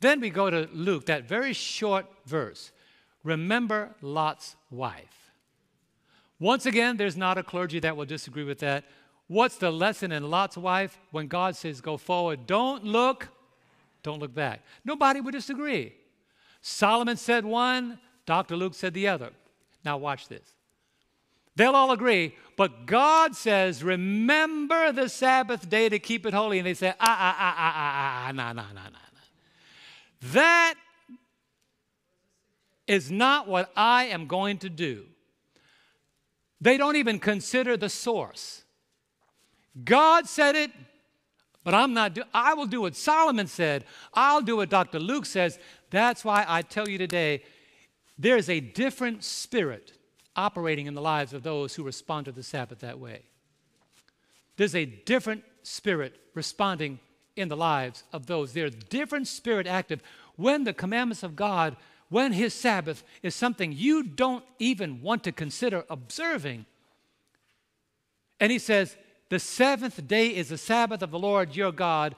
Then 0.00 0.20
we 0.20 0.30
go 0.30 0.50
to 0.50 0.68
Luke, 0.72 1.06
that 1.06 1.28
very 1.28 1.52
short 1.52 2.06
verse. 2.26 2.72
Remember 3.22 3.94
Lot's 4.00 4.56
wife. 4.70 5.21
Once 6.42 6.66
again, 6.66 6.96
there's 6.96 7.16
not 7.16 7.38
a 7.38 7.42
clergy 7.44 7.78
that 7.78 7.96
will 7.96 8.04
disagree 8.04 8.42
with 8.42 8.58
that. 8.58 8.82
What's 9.28 9.58
the 9.58 9.70
lesson 9.70 10.10
in 10.10 10.28
Lot's 10.28 10.56
wife 10.56 10.98
when 11.12 11.28
God 11.28 11.54
says, 11.54 11.80
go 11.80 11.96
forward? 11.96 12.48
Don't 12.48 12.82
look, 12.82 13.28
don't 14.02 14.18
look 14.18 14.34
back. 14.34 14.64
Nobody 14.84 15.20
would 15.20 15.30
disagree. 15.30 15.94
Solomon 16.60 17.16
said 17.16 17.44
one, 17.44 18.00
Dr. 18.26 18.56
Luke 18.56 18.74
said 18.74 18.92
the 18.92 19.06
other. 19.06 19.30
Now, 19.84 19.98
watch 19.98 20.26
this. 20.26 20.42
They'll 21.54 21.76
all 21.76 21.92
agree, 21.92 22.34
but 22.56 22.86
God 22.86 23.36
says, 23.36 23.84
remember 23.84 24.90
the 24.90 25.08
Sabbath 25.08 25.70
day 25.70 25.88
to 25.88 26.00
keep 26.00 26.26
it 26.26 26.34
holy. 26.34 26.58
And 26.58 26.66
they 26.66 26.74
say, 26.74 26.88
ah, 26.88 26.94
ah, 26.98 27.36
ah, 27.38 27.54
ah, 27.56 27.72
ah, 27.76 28.26
ah, 28.26 28.32
no, 28.32 28.48
no, 28.48 28.66
no, 28.74 28.82
no. 28.90 30.32
That 30.32 30.74
is 32.88 33.12
not 33.12 33.46
what 33.46 33.70
I 33.76 34.06
am 34.06 34.26
going 34.26 34.58
to 34.58 34.68
do. 34.68 35.04
They 36.62 36.76
don't 36.76 36.94
even 36.94 37.18
consider 37.18 37.76
the 37.76 37.88
source. 37.88 38.62
God 39.84 40.28
said 40.28 40.54
it, 40.54 40.70
but 41.64 41.74
I'm 41.74 41.92
not 41.92 42.14
do 42.14 42.22
I 42.32 42.54
will 42.54 42.66
do 42.66 42.82
what 42.82 42.94
Solomon 42.94 43.48
said. 43.48 43.84
I'll 44.14 44.42
do 44.42 44.58
what 44.58 44.70
Dr. 44.70 45.00
Luke 45.00 45.26
says. 45.26 45.58
That's 45.90 46.24
why 46.24 46.44
I 46.46 46.62
tell 46.62 46.88
you 46.88 46.98
today 46.98 47.42
there's 48.16 48.48
a 48.48 48.60
different 48.60 49.24
spirit 49.24 49.92
operating 50.36 50.86
in 50.86 50.94
the 50.94 51.02
lives 51.02 51.32
of 51.32 51.42
those 51.42 51.74
who 51.74 51.82
respond 51.82 52.26
to 52.26 52.32
the 52.32 52.44
Sabbath 52.44 52.78
that 52.78 53.00
way. 53.00 53.22
There's 54.56 54.76
a 54.76 54.84
different 54.84 55.42
spirit 55.64 56.14
responding 56.32 57.00
in 57.34 57.48
the 57.48 57.56
lives 57.56 58.04
of 58.12 58.26
those. 58.26 58.52
There's 58.52 58.72
a 58.72 58.76
different 58.76 59.26
spirit 59.26 59.66
active 59.66 60.00
when 60.36 60.62
the 60.62 60.72
commandments 60.72 61.24
of 61.24 61.34
God, 61.34 61.76
when 62.12 62.32
His 62.32 62.54
Sabbath 62.54 63.02
is 63.22 63.34
something 63.34 63.72
you 63.72 64.02
don't 64.02 64.44
even 64.58 65.02
want 65.02 65.24
to 65.24 65.32
consider 65.32 65.84
observing. 65.90 66.66
And 68.38 68.52
He 68.52 68.58
says, 68.58 68.96
the 69.30 69.38
seventh 69.38 70.06
day 70.06 70.28
is 70.28 70.50
the 70.50 70.58
Sabbath 70.58 71.02
of 71.02 71.10
the 71.10 71.18
Lord 71.18 71.56
your 71.56 71.72
God. 71.72 72.14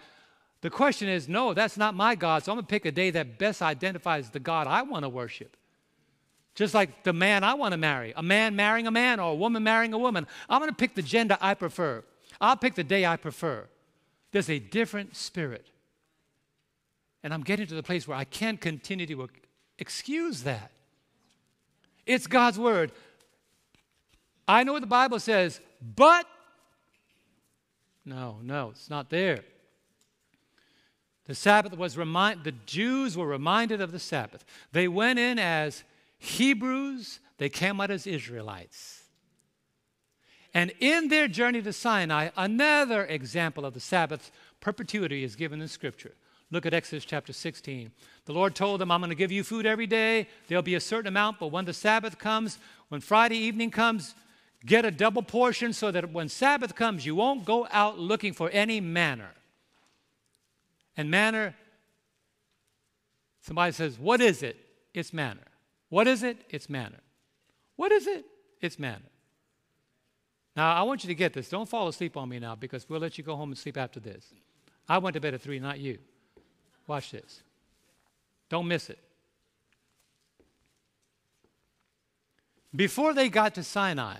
The 0.62 0.70
question 0.70 1.08
is, 1.08 1.28
no, 1.28 1.54
that's 1.54 1.76
not 1.76 1.94
my 1.94 2.16
God, 2.16 2.42
so 2.42 2.50
I'm 2.50 2.56
going 2.56 2.66
to 2.66 2.70
pick 2.70 2.86
a 2.86 2.90
day 2.90 3.10
that 3.10 3.38
best 3.38 3.62
identifies 3.62 4.30
the 4.30 4.40
God 4.40 4.66
I 4.66 4.82
want 4.82 5.04
to 5.04 5.08
worship. 5.08 5.56
Just 6.54 6.74
like 6.74 7.04
the 7.04 7.12
man 7.12 7.44
I 7.44 7.54
want 7.54 7.72
to 7.72 7.78
marry, 7.78 8.12
a 8.16 8.22
man 8.22 8.56
marrying 8.56 8.86
a 8.86 8.90
man 8.90 9.20
or 9.20 9.32
a 9.32 9.36
woman 9.36 9.62
marrying 9.62 9.92
a 9.92 9.98
woman. 9.98 10.26
I'm 10.48 10.60
going 10.60 10.70
to 10.70 10.76
pick 10.76 10.94
the 10.94 11.02
gender 11.02 11.38
I 11.40 11.54
prefer. 11.54 12.02
I'll 12.40 12.56
pick 12.56 12.74
the 12.74 12.84
day 12.84 13.06
I 13.06 13.16
prefer. 13.16 13.68
There's 14.32 14.50
a 14.50 14.58
different 14.58 15.14
spirit. 15.14 15.66
And 17.22 17.32
I'm 17.32 17.42
getting 17.42 17.66
to 17.68 17.74
the 17.74 17.82
place 17.82 18.08
where 18.08 18.16
I 18.16 18.24
can't 18.24 18.60
continue 18.60 19.06
to 19.06 19.28
excuse 19.78 20.42
that. 20.42 20.70
It's 22.06 22.26
God's 22.26 22.58
word. 22.58 22.92
I 24.46 24.64
know 24.64 24.72
what 24.72 24.82
the 24.82 24.86
Bible 24.86 25.18
says, 25.18 25.60
but 25.80 26.26
no, 28.04 28.38
no, 28.42 28.70
it's 28.70 28.90
not 28.90 29.08
there. 29.10 29.40
The 31.26 31.34
Sabbath 31.34 31.76
was 31.76 31.96
remind 31.96 32.44
the 32.44 32.52
Jews 32.52 33.16
were 33.16 33.26
reminded 33.26 33.80
of 33.80 33.92
the 33.92 33.98
Sabbath. 33.98 34.44
They 34.72 34.88
went 34.88 35.18
in 35.18 35.38
as 35.38 35.84
Hebrews, 36.18 37.20
they 37.38 37.48
came 37.48 37.80
out 37.80 37.90
as 37.90 38.06
Israelites. 38.06 39.04
And 40.52 40.72
in 40.78 41.08
their 41.08 41.26
journey 41.26 41.62
to 41.62 41.72
Sinai, 41.72 42.28
another 42.36 43.04
example 43.06 43.64
of 43.64 43.74
the 43.74 43.80
Sabbath 43.80 44.30
perpetuity 44.60 45.24
is 45.24 45.34
given 45.34 45.60
in 45.60 45.68
Scripture. 45.68 46.14
Look 46.54 46.66
at 46.66 46.72
Exodus 46.72 47.04
chapter 47.04 47.32
16. 47.32 47.90
The 48.26 48.32
Lord 48.32 48.54
told 48.54 48.80
them, 48.80 48.92
I'm 48.92 49.00
going 49.00 49.10
to 49.10 49.16
give 49.16 49.32
you 49.32 49.42
food 49.42 49.66
every 49.66 49.88
day. 49.88 50.28
There'll 50.46 50.62
be 50.62 50.76
a 50.76 50.80
certain 50.80 51.08
amount, 51.08 51.40
but 51.40 51.48
when 51.48 51.64
the 51.64 51.72
Sabbath 51.72 52.16
comes, 52.16 52.60
when 52.90 53.00
Friday 53.00 53.38
evening 53.38 53.72
comes, 53.72 54.14
get 54.64 54.84
a 54.84 54.92
double 54.92 55.24
portion 55.24 55.72
so 55.72 55.90
that 55.90 56.12
when 56.12 56.28
Sabbath 56.28 56.76
comes, 56.76 57.04
you 57.04 57.16
won't 57.16 57.44
go 57.44 57.66
out 57.72 57.98
looking 57.98 58.32
for 58.32 58.50
any 58.50 58.80
manna. 58.80 59.30
And 60.96 61.10
manna, 61.10 61.56
somebody 63.40 63.72
says, 63.72 63.98
What 63.98 64.20
is 64.20 64.44
it? 64.44 64.56
It's 64.94 65.12
manna. 65.12 65.42
What 65.88 66.06
is 66.06 66.22
it? 66.22 66.36
It's 66.50 66.70
manna. 66.70 67.00
What 67.74 67.90
is 67.90 68.06
it? 68.06 68.24
It's 68.60 68.78
manna. 68.78 69.02
Now, 70.54 70.72
I 70.72 70.82
want 70.82 71.02
you 71.02 71.08
to 71.08 71.16
get 71.16 71.32
this. 71.32 71.48
Don't 71.48 71.68
fall 71.68 71.88
asleep 71.88 72.16
on 72.16 72.28
me 72.28 72.38
now 72.38 72.54
because 72.54 72.88
we'll 72.88 73.00
let 73.00 73.18
you 73.18 73.24
go 73.24 73.34
home 73.34 73.48
and 73.48 73.58
sleep 73.58 73.76
after 73.76 73.98
this. 73.98 74.32
I 74.88 74.98
went 74.98 75.14
to 75.14 75.20
bed 75.20 75.34
at 75.34 75.42
3, 75.42 75.58
not 75.58 75.80
you. 75.80 75.98
Watch 76.86 77.10
this. 77.10 77.42
Don't 78.48 78.68
miss 78.68 78.90
it. 78.90 78.98
Before 82.74 83.14
they 83.14 83.28
got 83.28 83.54
to 83.54 83.62
Sinai, 83.62 84.16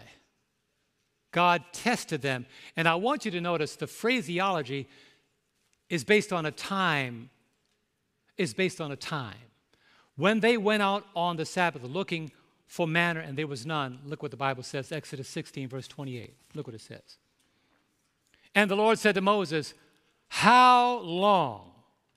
God 1.32 1.64
tested 1.72 2.22
them. 2.22 2.46
And 2.76 2.86
I 2.86 2.94
want 2.94 3.24
you 3.24 3.30
to 3.32 3.40
notice 3.40 3.74
the 3.74 3.88
phraseology 3.88 4.88
is 5.90 6.04
based 6.04 6.32
on 6.32 6.46
a 6.46 6.52
time, 6.52 7.30
is 8.38 8.54
based 8.54 8.80
on 8.80 8.92
a 8.92 8.96
time. 8.96 9.34
When 10.16 10.40
they 10.40 10.56
went 10.56 10.82
out 10.82 11.04
on 11.16 11.36
the 11.36 11.44
Sabbath 11.44 11.82
looking 11.82 12.30
for 12.68 12.86
manna 12.86 13.20
and 13.20 13.36
there 13.36 13.48
was 13.48 13.66
none, 13.66 13.98
look 14.06 14.22
what 14.22 14.30
the 14.30 14.36
Bible 14.36 14.62
says, 14.62 14.92
Exodus 14.92 15.28
16, 15.28 15.68
verse 15.68 15.88
28. 15.88 16.34
Look 16.54 16.68
what 16.68 16.74
it 16.74 16.80
says. 16.80 17.18
And 18.54 18.70
the 18.70 18.76
Lord 18.76 19.00
said 19.00 19.16
to 19.16 19.20
Moses, 19.20 19.74
How 20.28 20.98
long? 21.00 21.73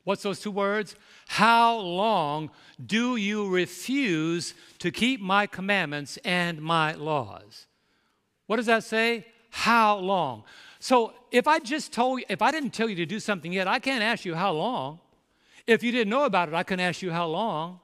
What's 0.07 0.23
those 0.23 0.39
two 0.39 0.51
words? 0.51 0.95
How 1.27 1.79
long 1.79 2.49
do 2.85 3.17
you 3.17 3.49
refuse 3.49 4.53
to 4.79 4.89
keep 4.89 5.19
my 5.19 5.47
commandments 5.47 6.17
and 6.23 6.61
my 6.61 6.93
laws? 6.93 7.67
What 8.45 8.55
does 8.55 8.67
that 8.67 8.85
say? 8.85 9.25
How 9.49 9.97
long? 9.97 10.43
So 10.79 11.11
if 11.29 11.45
I 11.45 11.59
just 11.59 11.91
told 11.91 12.21
you, 12.21 12.25
if 12.29 12.41
I 12.41 12.51
didn't 12.51 12.69
tell 12.69 12.87
you 12.87 12.95
to 12.95 13.05
do 13.05 13.19
something 13.19 13.51
yet, 13.51 13.67
I 13.67 13.79
can't 13.79 14.01
ask 14.01 14.23
you 14.23 14.33
how 14.33 14.53
long. 14.53 15.01
If 15.67 15.83
you 15.83 15.91
didn't 15.91 16.09
know 16.09 16.23
about 16.23 16.47
it, 16.47 16.53
I 16.53 16.63
can 16.63 16.79
ask 16.79 17.01
you 17.01 17.11
how 17.11 17.27
long. 17.27 17.81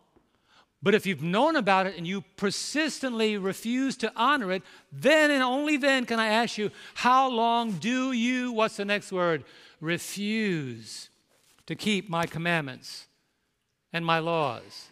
But 0.82 0.96
if 0.96 1.06
you've 1.06 1.24
known 1.24 1.58
about 1.58 1.88
it 1.88 1.98
and 1.98 2.08
you 2.08 2.24
persistently 2.38 3.38
refuse 3.38 3.98
to 3.98 4.14
honor 4.16 4.54
it, 4.54 4.64
then 4.94 5.30
and 5.30 5.44
only 5.44 5.76
then 5.76 6.06
can 6.06 6.22
I 6.22 6.28
ask 6.28 6.58
you, 6.58 6.72
how 6.94 7.30
long 7.30 7.74
do 7.74 8.14
you, 8.14 8.54
what's 8.54 8.78
the 8.78 8.86
next 8.86 9.12
word? 9.12 9.44
Refuse 9.82 11.10
to 11.68 11.76
keep 11.76 12.10
my 12.10 12.26
commandments 12.26 13.08
and 13.92 14.06
my 14.06 14.20
laws. 14.20 14.88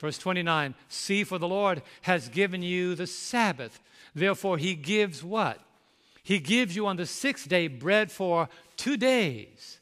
Verse 0.00 0.18
29 0.18 0.74
See, 0.88 1.24
for 1.24 1.38
the 1.38 1.48
Lord 1.48 1.82
has 2.02 2.28
given 2.28 2.62
you 2.62 2.94
the 2.94 3.06
Sabbath. 3.06 3.80
Therefore, 4.14 4.58
he 4.58 4.74
gives 4.74 5.22
what? 5.22 5.60
He 6.22 6.38
gives 6.38 6.76
you 6.76 6.86
on 6.86 6.96
the 6.96 7.06
sixth 7.06 7.48
day 7.48 7.68
bread 7.68 8.12
for 8.12 8.48
two 8.76 8.96
days. 8.96 9.78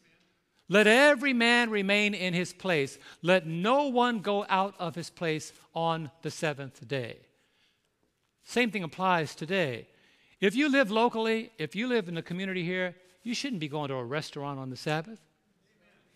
Let 0.68 0.86
every 0.86 1.32
man 1.32 1.70
remain 1.70 2.14
in 2.14 2.34
his 2.34 2.52
place. 2.52 2.98
Let 3.22 3.46
no 3.46 3.88
one 3.88 4.20
go 4.20 4.44
out 4.48 4.74
of 4.78 4.94
his 4.94 5.10
place 5.10 5.52
on 5.74 6.10
the 6.22 6.30
seventh 6.30 6.86
day. 6.88 7.18
Same 8.44 8.70
thing 8.70 8.82
applies 8.82 9.34
today. 9.34 9.86
If 10.40 10.54
you 10.54 10.68
live 10.70 10.90
locally, 10.90 11.50
if 11.58 11.74
you 11.74 11.88
live 11.88 12.08
in 12.08 12.14
the 12.14 12.22
community 12.22 12.64
here, 12.64 12.94
you 13.22 13.34
shouldn't 13.34 13.60
be 13.60 13.68
going 13.68 13.88
to 13.88 13.94
a 13.94 14.04
restaurant 14.04 14.58
on 14.58 14.70
the 14.70 14.76
Sabbath. 14.76 15.18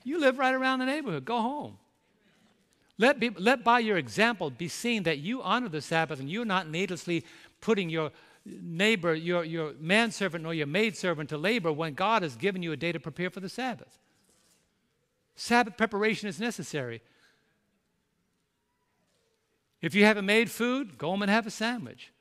You 0.05 0.21
live 0.21 0.39
right 0.39 0.55
around 0.55 0.79
the 0.79 0.87
neighborhood. 0.87 1.25
Go 1.25 1.41
home. 1.41 1.79
Let, 2.99 3.19
be, 3.19 3.31
let 3.31 3.65
by 3.65 3.79
your 3.79 3.97
example 3.97 4.51
be 4.51 4.69
seen 4.69 5.05
that 5.05 5.19
you 5.19 5.43
honor 5.43 5.69
the 5.69 5.81
Sabbath 5.81 6.21
and 6.21 6.31
you're 6.31 6.45
not 6.45 6.69
needlessly 6.69 7.25
putting 7.61 7.89
your 7.89 8.11
neighbor, 8.45 9.15
your, 9.15 9.45
your 9.45 9.73
manservant 9.81 10.45
or 10.45 10.53
your 10.53 10.67
maidservant 10.67 11.31
to 11.31 11.39
labor 11.39 11.73
when 11.73 11.95
God 11.95 12.23
has 12.23 12.37
given 12.37 12.63
you 12.63 12.73
a 12.73 12.77
day 12.77 12.93
to 12.93 13.01
prepare 13.01 13.31
for 13.31 13.41
the 13.41 13.49
Sabbath. 13.49 13.99
Sabbath 15.35 15.77
preparation 15.77 16.29
is 16.29 16.39
necessary. 16.39 17.01
If 19.81 19.95
you 19.95 20.05
haven't 20.05 20.27
made 20.27 20.51
food, 20.51 20.99
go 20.99 21.09
home 21.09 21.23
and 21.23 21.31
have 21.31 21.47
a 21.47 21.51
sandwich. 21.51 22.13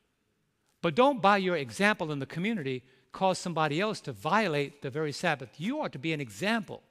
But 0.82 0.96
don't, 0.96 1.22
by 1.22 1.38
your 1.38 1.58
example 1.58 2.12
in 2.12 2.20
the 2.20 2.26
community, 2.26 2.84
cause 3.12 3.38
somebody 3.38 3.82
else 3.82 4.00
to 4.02 4.14
violate 4.14 4.82
the 4.82 4.90
very 4.90 5.12
Sabbath. 5.12 5.50
You 5.58 5.80
are 5.82 5.90
to 5.90 6.00
be 6.00 6.14
an 6.14 6.22
example. 6.22 6.84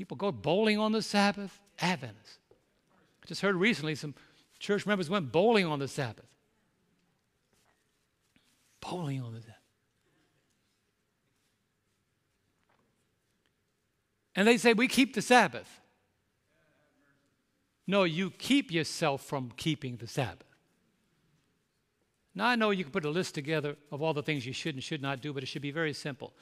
People 0.00 0.16
go 0.16 0.32
bowling 0.32 0.78
on 0.78 0.92
the 0.92 1.02
Sabbath. 1.02 1.60
Adventists. 1.78 2.38
I 3.22 3.26
just 3.26 3.42
heard 3.42 3.54
recently 3.54 3.94
some 3.94 4.14
church 4.58 4.86
members 4.86 5.10
went 5.10 5.30
bowling 5.30 5.66
on 5.66 5.78
the 5.78 5.88
Sabbath. 5.88 6.24
Bowling 8.80 9.20
on 9.20 9.34
the 9.34 9.42
Sabbath. 9.42 9.56
And 14.34 14.48
they 14.48 14.56
say, 14.56 14.72
We 14.72 14.88
keep 14.88 15.12
the 15.12 15.20
Sabbath. 15.20 15.68
No, 17.86 18.04
you 18.04 18.30
keep 18.30 18.72
yourself 18.72 19.22
from 19.22 19.52
keeping 19.58 19.98
the 19.98 20.06
Sabbath. 20.06 20.46
Now, 22.34 22.46
I 22.46 22.56
know 22.56 22.70
you 22.70 22.84
can 22.84 22.92
put 22.92 23.04
a 23.04 23.10
list 23.10 23.34
together 23.34 23.76
of 23.92 24.00
all 24.00 24.14
the 24.14 24.22
things 24.22 24.46
you 24.46 24.54
should 24.54 24.74
and 24.74 24.82
should 24.82 25.02
not 25.02 25.20
do, 25.20 25.34
but 25.34 25.42
it 25.42 25.46
should 25.46 25.60
be 25.60 25.72
very 25.72 25.92
simple. 25.92 26.32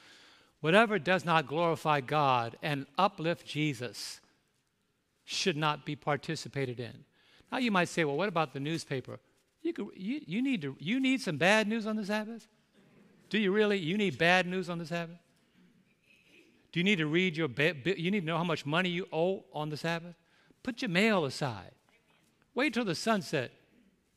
Whatever 0.61 0.99
does 0.99 1.23
not 1.23 1.47
glorify 1.47 2.01
God 2.01 2.57
and 2.61 2.85
uplift 2.97 3.45
Jesus 3.45 4.19
should 5.23 5.55
not 5.55 5.85
be 5.85 5.95
participated 5.95 6.79
in. 6.79 7.05
Now, 7.51 7.59
you 7.59 7.71
might 7.71 7.87
say, 7.87 8.03
well, 8.03 8.17
what 8.17 8.29
about 8.29 8.53
the 8.53 8.59
newspaper? 8.59 9.19
You, 9.61 9.73
could, 9.73 9.87
you, 9.95 10.21
you, 10.25 10.41
need 10.41 10.61
to, 10.63 10.75
you 10.79 10.99
need 10.99 11.21
some 11.21 11.37
bad 11.37 11.67
news 11.67 11.85
on 11.85 11.95
the 11.95 12.05
Sabbath? 12.05 12.47
Do 13.29 13.37
you 13.37 13.51
really? 13.51 13.77
You 13.77 13.97
need 13.97 14.17
bad 14.17 14.47
news 14.47 14.69
on 14.69 14.79
the 14.79 14.85
Sabbath? 14.85 15.17
Do 16.71 16.79
you 16.79 16.83
need 16.83 16.97
to 16.97 17.07
read 17.07 17.35
your 17.35 17.49
you 17.85 18.11
need 18.11 18.21
to 18.21 18.25
know 18.25 18.37
how 18.37 18.43
much 18.43 18.65
money 18.65 18.89
you 18.89 19.07
owe 19.11 19.43
on 19.53 19.69
the 19.69 19.77
Sabbath? 19.77 20.15
Put 20.61 20.81
your 20.81 20.89
mail 20.89 21.25
aside. 21.25 21.71
Wait 22.53 22.73
till 22.73 22.85
the 22.85 22.95
sunset. 22.95 23.51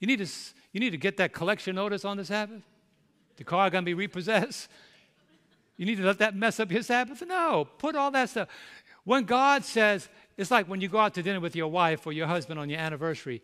You 0.00 0.06
need 0.06 0.18
to, 0.18 0.26
you 0.72 0.80
need 0.80 0.90
to 0.90 0.96
get 0.96 1.16
that 1.18 1.32
collection 1.32 1.76
notice 1.76 2.04
on 2.04 2.16
the 2.16 2.24
Sabbath? 2.24 2.62
The 3.36 3.44
car 3.44 3.70
going 3.70 3.84
to 3.84 3.86
be 3.86 3.94
repossessed? 3.94 4.68
You 5.76 5.86
need 5.86 5.96
to 5.96 6.04
let 6.04 6.18
that 6.18 6.36
mess 6.36 6.60
up 6.60 6.70
your 6.70 6.82
Sabbath? 6.82 7.22
No, 7.26 7.66
put 7.78 7.96
all 7.96 8.10
that 8.10 8.30
stuff. 8.30 8.48
When 9.04 9.24
God 9.24 9.64
says, 9.64 10.08
it's 10.36 10.50
like 10.50 10.68
when 10.68 10.80
you 10.80 10.88
go 10.88 10.98
out 10.98 11.14
to 11.14 11.22
dinner 11.22 11.40
with 11.40 11.56
your 11.56 11.68
wife 11.68 12.06
or 12.06 12.12
your 12.12 12.26
husband 12.26 12.58
on 12.58 12.68
your 12.68 12.80
anniversary. 12.80 13.42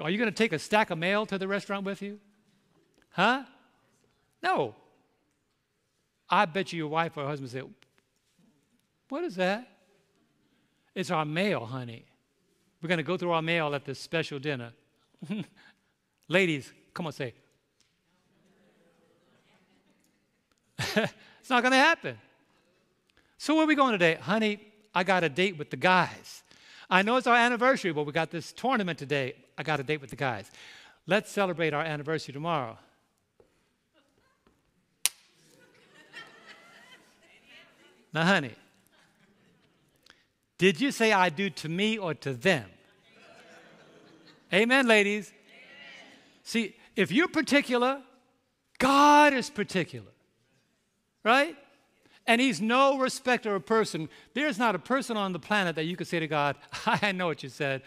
Are 0.00 0.10
you 0.10 0.18
going 0.18 0.30
to 0.30 0.36
take 0.36 0.52
a 0.52 0.58
stack 0.58 0.90
of 0.90 0.98
mail 0.98 1.26
to 1.26 1.38
the 1.38 1.48
restaurant 1.48 1.84
with 1.84 2.02
you? 2.02 2.20
Huh? 3.10 3.44
No. 4.42 4.74
I 6.28 6.44
bet 6.44 6.72
you 6.72 6.78
your 6.78 6.88
wife 6.88 7.16
or 7.16 7.26
husband 7.26 7.50
say, 7.50 7.62
What 9.08 9.24
is 9.24 9.36
that? 9.36 9.66
It's 10.94 11.10
our 11.10 11.24
mail, 11.24 11.64
honey. 11.64 12.04
We're 12.82 12.88
going 12.88 12.98
to 12.98 13.04
go 13.04 13.16
through 13.16 13.32
our 13.32 13.42
mail 13.42 13.74
at 13.74 13.84
this 13.84 13.98
special 13.98 14.38
dinner. 14.38 14.72
Ladies, 16.28 16.72
come 16.94 17.06
on, 17.06 17.12
say. 17.12 17.34
it's 21.48 21.50
not 21.50 21.62
going 21.62 21.72
to 21.72 21.78
happen. 21.78 22.18
So, 23.38 23.54
where 23.54 23.64
are 23.64 23.66
we 23.66 23.74
going 23.74 23.92
today? 23.92 24.16
Honey, 24.20 24.60
I 24.94 25.02
got 25.02 25.24
a 25.24 25.30
date 25.30 25.56
with 25.56 25.70
the 25.70 25.78
guys. 25.78 26.42
I 26.90 27.00
know 27.00 27.16
it's 27.16 27.26
our 27.26 27.34
anniversary, 27.34 27.90
but 27.90 28.04
we 28.04 28.12
got 28.12 28.30
this 28.30 28.52
tournament 28.52 28.98
today. 28.98 29.32
I 29.56 29.62
got 29.62 29.80
a 29.80 29.82
date 29.82 30.02
with 30.02 30.10
the 30.10 30.16
guys. 30.16 30.50
Let's 31.06 31.32
celebrate 31.32 31.72
our 31.72 31.82
anniversary 31.82 32.34
tomorrow. 32.34 32.76
now, 38.12 38.26
honey, 38.26 38.52
did 40.58 40.82
you 40.82 40.92
say 40.92 41.12
I 41.12 41.30
do 41.30 41.48
to 41.48 41.68
me 41.70 41.96
or 41.96 42.12
to 42.12 42.34
them? 42.34 42.66
Amen, 44.52 44.86
ladies. 44.86 45.32
Amen. 45.32 46.12
See, 46.42 46.76
if 46.94 47.10
you're 47.10 47.26
particular, 47.26 48.02
God 48.78 49.32
is 49.32 49.48
particular. 49.48 50.12
Right? 51.28 51.58
And 52.26 52.40
he's 52.40 52.58
no 52.58 52.98
respecter 52.98 53.54
of 53.54 53.66
person. 53.66 54.08
There's 54.32 54.58
not 54.58 54.74
a 54.74 54.78
person 54.78 55.18
on 55.18 55.34
the 55.34 55.38
planet 55.38 55.76
that 55.76 55.84
you 55.84 55.94
could 55.94 56.06
say 56.06 56.20
to 56.20 56.26
God, 56.26 56.56
I 56.86 57.12
know 57.12 57.26
what 57.26 57.42
you 57.42 57.50
said, 57.50 57.82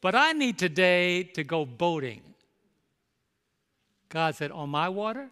but 0.00 0.16
I 0.16 0.32
need 0.32 0.58
today 0.58 1.22
to 1.22 1.44
go 1.44 1.64
boating. 1.64 2.20
God 4.08 4.34
said, 4.34 4.50
On 4.50 4.68
my 4.68 4.88
water, 4.88 5.30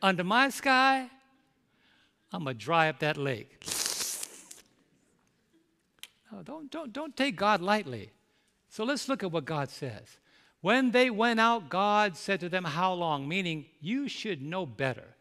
under 0.00 0.24
my 0.24 0.48
sky, 0.48 1.10
I'm 2.32 2.44
going 2.44 2.56
to 2.56 2.64
dry 2.64 2.88
up 2.88 3.00
that 3.00 3.18
lake. 3.18 3.62
No, 6.32 6.40
don't, 6.42 6.70
don't, 6.70 6.94
don't 6.94 7.14
take 7.14 7.36
God 7.36 7.60
lightly. 7.60 8.08
So 8.70 8.84
let's 8.84 9.06
look 9.06 9.22
at 9.22 9.30
what 9.30 9.44
God 9.44 9.68
says. 9.68 10.16
When 10.62 10.92
they 10.92 11.10
went 11.10 11.40
out, 11.40 11.68
God 11.68 12.16
said 12.16 12.40
to 12.40 12.48
them, 12.48 12.64
How 12.64 12.94
long? 12.94 13.28
Meaning, 13.28 13.66
you 13.82 14.08
should 14.08 14.40
know 14.40 14.64
better. 14.64 15.14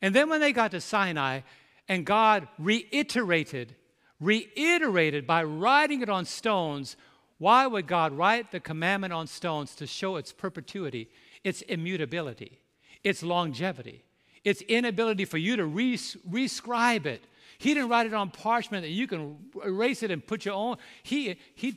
And 0.00 0.14
then 0.14 0.28
when 0.28 0.40
they 0.40 0.52
got 0.52 0.70
to 0.72 0.80
Sinai, 0.80 1.40
and 1.88 2.04
God 2.04 2.48
reiterated, 2.58 3.74
reiterated 4.20 5.26
by 5.26 5.42
writing 5.42 6.02
it 6.02 6.08
on 6.08 6.24
stones, 6.24 6.96
why 7.38 7.66
would 7.66 7.86
God 7.86 8.12
write 8.12 8.50
the 8.50 8.60
commandment 8.60 9.12
on 9.12 9.26
stones 9.26 9.74
to 9.76 9.86
show 9.86 10.16
its 10.16 10.32
perpetuity, 10.32 11.08
its 11.44 11.62
immutability, 11.62 12.60
its 13.02 13.22
longevity, 13.22 14.04
its 14.44 14.60
inability 14.62 15.24
for 15.24 15.38
you 15.38 15.56
to 15.56 15.64
res- 15.64 16.16
rescribe 16.28 17.06
it? 17.06 17.24
He 17.58 17.74
didn't 17.74 17.88
write 17.88 18.06
it 18.06 18.14
on 18.14 18.30
parchment 18.30 18.82
that 18.82 18.90
you 18.90 19.06
can 19.06 19.36
erase 19.64 20.02
it 20.02 20.10
and 20.10 20.24
put 20.24 20.44
your 20.44 20.54
own. 20.54 20.76
He, 21.02 21.38
he, 21.54 21.76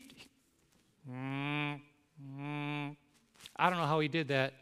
I 1.09 1.79
don't 3.69 3.79
know 3.79 3.87
how 3.87 3.99
he 3.99 4.07
did 4.07 4.27
that, 4.27 4.53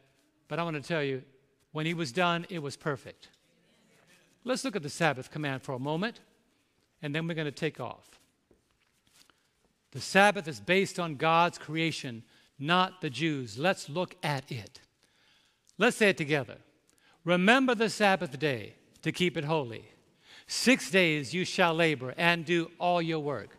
but 0.47 0.59
I 0.59 0.63
want 0.63 0.81
to 0.81 0.87
tell 0.87 1.03
you, 1.03 1.23
when 1.71 1.85
he 1.85 1.93
was 1.93 2.11
done, 2.11 2.45
it 2.49 2.59
was 2.59 2.77
perfect. 2.77 3.29
Let's 4.49 4.65
look 4.65 4.75
at 4.75 4.81
the 4.81 4.89
Sabbath 4.89 5.29
command 5.29 5.61
for 5.61 5.73
a 5.73 5.79
moment, 5.79 6.21
and 7.03 7.13
then 7.13 7.27
we're 7.27 7.35
going 7.35 7.45
to 7.45 7.51
take 7.51 7.79
off. 7.79 8.09
The 9.91 10.01
Sabbath 10.01 10.47
is 10.47 10.59
based 10.59 10.99
on 10.99 11.17
God's 11.17 11.59
creation, 11.59 12.23
not 12.57 12.99
the 12.99 13.11
Jews. 13.11 13.59
Let's 13.59 13.89
look 13.89 14.15
at 14.23 14.51
it. 14.51 14.81
Let's 15.77 15.97
say 15.97 16.09
it 16.09 16.17
together. 16.17 16.57
Remember 17.23 17.75
the 17.75 17.91
Sabbath 17.91 18.39
day 18.39 18.73
to 19.03 19.11
keep 19.11 19.37
it 19.37 19.43
holy. 19.43 19.85
Six 20.47 20.89
days 20.89 21.31
you 21.31 21.45
shall 21.45 21.75
labor 21.75 22.15
and 22.17 22.43
do 22.43 22.71
all 22.79 23.03
your 23.03 23.19
work. 23.19 23.55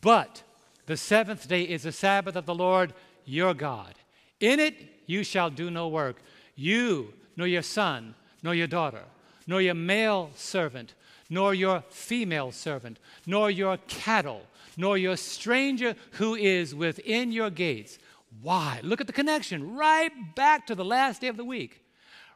But 0.00 0.44
the 0.86 0.96
seventh 0.96 1.46
day 1.46 1.64
is 1.64 1.82
the 1.82 1.92
Sabbath 1.92 2.36
of 2.36 2.46
the 2.46 2.54
Lord 2.54 2.94
your 3.26 3.52
God. 3.52 3.96
In 4.40 4.60
it 4.60 4.76
you 5.04 5.24
shall 5.24 5.50
do 5.50 5.70
no 5.70 5.88
work, 5.88 6.22
you, 6.54 7.12
nor 7.36 7.46
your 7.46 7.60
son, 7.60 8.14
nor 8.42 8.54
your 8.54 8.66
daughter 8.66 9.04
nor 9.46 9.60
your 9.60 9.74
male 9.74 10.30
servant, 10.34 10.94
nor 11.28 11.54
your 11.54 11.82
female 11.90 12.52
servant, 12.52 12.98
nor 13.26 13.50
your 13.50 13.78
cattle, 13.88 14.42
nor 14.76 14.96
your 14.98 15.16
stranger 15.16 15.94
who 16.12 16.34
is 16.34 16.74
within 16.74 17.32
your 17.32 17.50
gates. 17.50 17.98
Why? 18.40 18.80
Look 18.82 19.00
at 19.00 19.06
the 19.06 19.12
connection 19.12 19.74
right 19.74 20.12
back 20.34 20.66
to 20.66 20.74
the 20.74 20.84
last 20.84 21.20
day 21.20 21.28
of 21.28 21.36
the 21.36 21.44
week, 21.44 21.82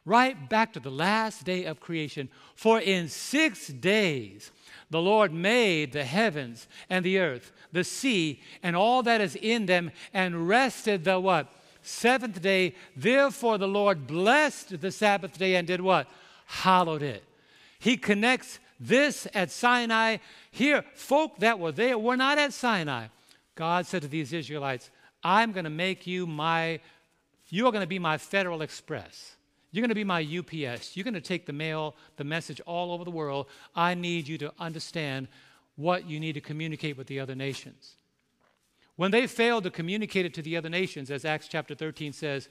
right 0.05 0.49
back 0.49 0.73
to 0.73 0.79
the 0.79 0.91
last 0.91 1.43
day 1.43 1.65
of 1.65 1.79
creation. 1.79 2.29
For 2.55 2.79
in 2.79 3.09
six 3.09 3.67
days 3.67 4.51
the 4.89 5.01
Lord 5.01 5.33
made 5.33 5.91
the 5.91 6.05
heavens 6.05 6.67
and 6.89 7.03
the 7.03 7.19
earth, 7.19 7.51
the 7.71 7.83
sea, 7.83 8.41
and 8.63 8.75
all 8.75 9.03
that 9.03 9.21
is 9.21 9.35
in 9.35 9.65
them, 9.65 9.91
and 10.13 10.47
rested 10.47 11.03
the 11.03 11.19
what? 11.19 11.51
Seventh 11.81 12.41
day. 12.41 12.75
Therefore 12.95 13.57
the 13.57 13.67
Lord 13.67 14.07
blessed 14.07 14.79
the 14.81 14.91
Sabbath 14.91 15.37
day 15.37 15.55
and 15.55 15.67
did 15.67 15.81
what? 15.81 16.07
Hallowed 16.47 17.03
it. 17.03 17.23
He 17.77 17.97
connects 17.97 18.59
this 18.79 19.27
at 19.33 19.51
Sinai. 19.51 20.17
Here, 20.49 20.83
folk 20.93 21.37
that 21.39 21.59
were 21.59 21.71
there 21.71 21.97
were 21.97 22.17
not 22.17 22.37
at 22.37 22.53
Sinai. 22.53 23.07
God 23.55 23.85
said 23.85 24.01
to 24.01 24.07
these 24.07 24.33
Israelites, 24.33 24.89
I'm 25.23 25.51
going 25.51 25.65
to 25.65 25.69
make 25.69 26.07
you 26.07 26.25
my, 26.25 26.79
you're 27.49 27.71
going 27.71 27.83
to 27.83 27.87
be 27.87 27.99
my 27.99 28.17
Federal 28.17 28.61
Express. 28.61 29.35
You're 29.71 29.81
going 29.81 29.89
to 29.89 29.95
be 29.95 30.03
my 30.03 30.21
UPS. 30.21 30.95
You're 30.95 31.03
going 31.03 31.13
to 31.13 31.21
take 31.21 31.45
the 31.45 31.53
mail, 31.53 31.95
the 32.15 32.23
message 32.23 32.61
all 32.61 32.91
over 32.91 33.03
the 33.03 33.11
world. 33.11 33.47
I 33.75 33.93
need 33.93 34.27
you 34.27 34.37
to 34.39 34.53
understand 34.59 35.27
what 35.75 36.09
you 36.09 36.19
need 36.19 36.33
to 36.33 36.41
communicate 36.41 36.97
with 36.97 37.07
the 37.07 37.19
other 37.19 37.35
nations. 37.35 37.95
When 38.95 39.11
they 39.11 39.27
failed 39.27 39.65
to 39.65 39.69
communicate 39.69 40.25
it 40.25 40.33
to 40.35 40.41
the 40.41 40.57
other 40.57 40.69
nations, 40.69 41.11
as 41.11 41.25
Acts 41.25 41.47
chapter 41.47 41.75
13 41.75 42.13
says, 42.13 42.49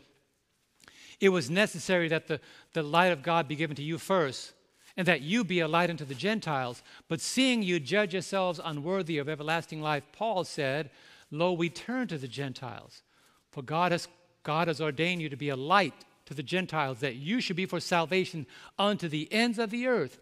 it 1.20 1.30
was 1.30 1.50
necessary 1.50 2.08
that 2.08 2.26
the, 2.26 2.40
the 2.72 2.82
light 2.82 3.12
of 3.12 3.22
God 3.22 3.48
be 3.48 3.56
given 3.56 3.76
to 3.76 3.82
you 3.82 3.98
first, 3.98 4.52
and 4.96 5.06
that 5.06 5.22
you 5.22 5.44
be 5.44 5.60
a 5.60 5.68
light 5.68 5.90
unto 5.90 6.04
the 6.04 6.14
Gentiles. 6.14 6.82
But 7.08 7.20
seeing 7.20 7.62
you 7.62 7.80
judge 7.80 8.14
yourselves 8.14 8.60
unworthy 8.62 9.18
of 9.18 9.28
everlasting 9.28 9.82
life, 9.82 10.04
Paul 10.12 10.44
said, 10.44 10.90
Lo, 11.30 11.52
we 11.52 11.68
turn 11.68 12.08
to 12.08 12.18
the 12.18 12.28
Gentiles. 12.28 13.02
For 13.50 13.62
God 13.62 13.92
has, 13.92 14.08
God 14.42 14.68
has 14.68 14.80
ordained 14.80 15.22
you 15.22 15.28
to 15.28 15.36
be 15.36 15.48
a 15.48 15.56
light 15.56 15.94
to 16.26 16.34
the 16.34 16.42
Gentiles, 16.42 17.00
that 17.00 17.16
you 17.16 17.40
should 17.40 17.56
be 17.56 17.66
for 17.66 17.80
salvation 17.80 18.46
unto 18.78 19.08
the 19.08 19.32
ends 19.32 19.58
of 19.58 19.70
the 19.70 19.86
earth. 19.86 20.18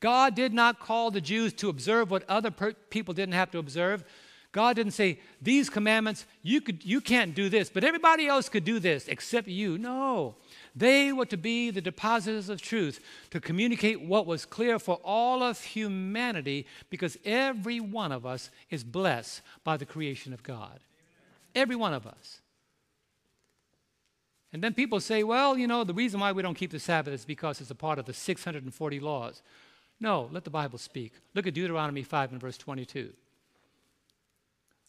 God 0.00 0.34
did 0.34 0.52
not 0.52 0.78
call 0.78 1.10
the 1.10 1.20
Jews 1.20 1.52
to 1.54 1.68
observe 1.68 2.10
what 2.10 2.28
other 2.28 2.50
per- 2.50 2.74
people 2.90 3.14
didn't 3.14 3.34
have 3.34 3.50
to 3.50 3.58
observe. 3.58 4.04
God 4.52 4.76
didn't 4.76 4.92
say, 4.92 5.20
These 5.42 5.68
commandments, 5.68 6.24
you, 6.42 6.60
could, 6.60 6.84
you 6.84 7.00
can't 7.00 7.34
do 7.34 7.48
this, 7.48 7.68
but 7.68 7.84
everybody 7.84 8.26
else 8.26 8.48
could 8.48 8.64
do 8.64 8.78
this 8.78 9.06
except 9.08 9.48
you. 9.48 9.76
No. 9.76 10.36
They 10.74 11.12
were 11.12 11.26
to 11.26 11.36
be 11.36 11.70
the 11.70 11.80
depositors 11.80 12.48
of 12.48 12.62
truth, 12.62 13.00
to 13.30 13.40
communicate 13.40 14.00
what 14.00 14.26
was 14.26 14.46
clear 14.46 14.78
for 14.78 15.00
all 15.04 15.42
of 15.42 15.60
humanity, 15.60 16.66
because 16.88 17.18
every 17.24 17.80
one 17.80 18.12
of 18.12 18.24
us 18.24 18.50
is 18.70 18.84
blessed 18.84 19.42
by 19.64 19.76
the 19.76 19.86
creation 19.86 20.32
of 20.32 20.42
God. 20.42 20.80
Every 21.54 21.76
one 21.76 21.92
of 21.92 22.06
us. 22.06 22.40
And 24.52 24.62
then 24.64 24.72
people 24.72 25.00
say, 25.00 25.22
well, 25.24 25.58
you 25.58 25.66
know, 25.66 25.84
the 25.84 25.92
reason 25.92 26.20
why 26.20 26.32
we 26.32 26.42
don't 26.42 26.54
keep 26.54 26.70
the 26.70 26.78
Sabbath 26.78 27.12
is 27.12 27.24
because 27.24 27.60
it's 27.60 27.70
a 27.70 27.74
part 27.74 27.98
of 27.98 28.06
the 28.06 28.14
640 28.14 29.00
laws. 29.00 29.42
No, 30.00 30.30
let 30.32 30.44
the 30.44 30.50
Bible 30.50 30.78
speak. 30.78 31.12
Look 31.34 31.46
at 31.46 31.54
Deuteronomy 31.54 32.02
5 32.02 32.32
and 32.32 32.40
verse 32.40 32.56
22. 32.56 33.12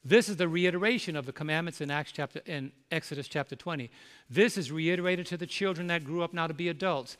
This 0.03 0.29
is 0.29 0.37
the 0.37 0.47
reiteration 0.47 1.15
of 1.15 1.25
the 1.25 1.33
commandments 1.33 1.81
in, 1.81 1.91
Acts 1.91 2.13
chapter, 2.13 2.41
in 2.45 2.71
Exodus 2.89 3.27
chapter 3.27 3.55
20. 3.55 3.91
This 4.29 4.57
is 4.57 4.71
reiterated 4.71 5.25
to 5.27 5.37
the 5.37 5.45
children 5.45 5.87
that 5.87 6.05
grew 6.05 6.23
up 6.23 6.33
now 6.33 6.47
to 6.47 6.53
be 6.53 6.69
adults. 6.69 7.17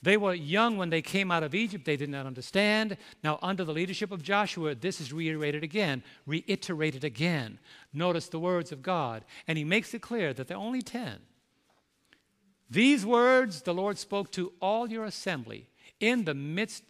They 0.00 0.16
were 0.16 0.34
young 0.34 0.78
when 0.78 0.90
they 0.90 1.02
came 1.02 1.30
out 1.30 1.42
of 1.42 1.54
Egypt. 1.54 1.84
They 1.84 1.96
did 1.96 2.08
not 2.08 2.26
understand. 2.26 2.96
Now, 3.22 3.38
under 3.42 3.64
the 3.64 3.72
leadership 3.72 4.10
of 4.10 4.22
Joshua, 4.22 4.74
this 4.74 5.00
is 5.00 5.12
reiterated 5.12 5.62
again, 5.62 6.02
reiterated 6.26 7.04
again. 7.04 7.58
Notice 7.92 8.28
the 8.28 8.40
words 8.40 8.72
of 8.72 8.82
God. 8.82 9.24
And 9.46 9.58
he 9.58 9.64
makes 9.64 9.92
it 9.92 10.00
clear 10.02 10.32
that 10.32 10.48
there 10.48 10.56
are 10.56 10.60
only 10.60 10.82
10. 10.82 11.18
These 12.68 13.04
words 13.04 13.62
the 13.62 13.74
Lord 13.74 13.98
spoke 13.98 14.32
to 14.32 14.54
all 14.60 14.88
your 14.88 15.04
assembly 15.04 15.68
in 16.00 16.24
the 16.24 16.34
midst, 16.34 16.84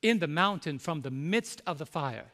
in 0.00 0.20
the 0.20 0.28
mountain 0.28 0.78
from 0.78 1.02
the 1.02 1.10
midst 1.10 1.60
of 1.66 1.78
the 1.78 1.86
fire 1.86 2.32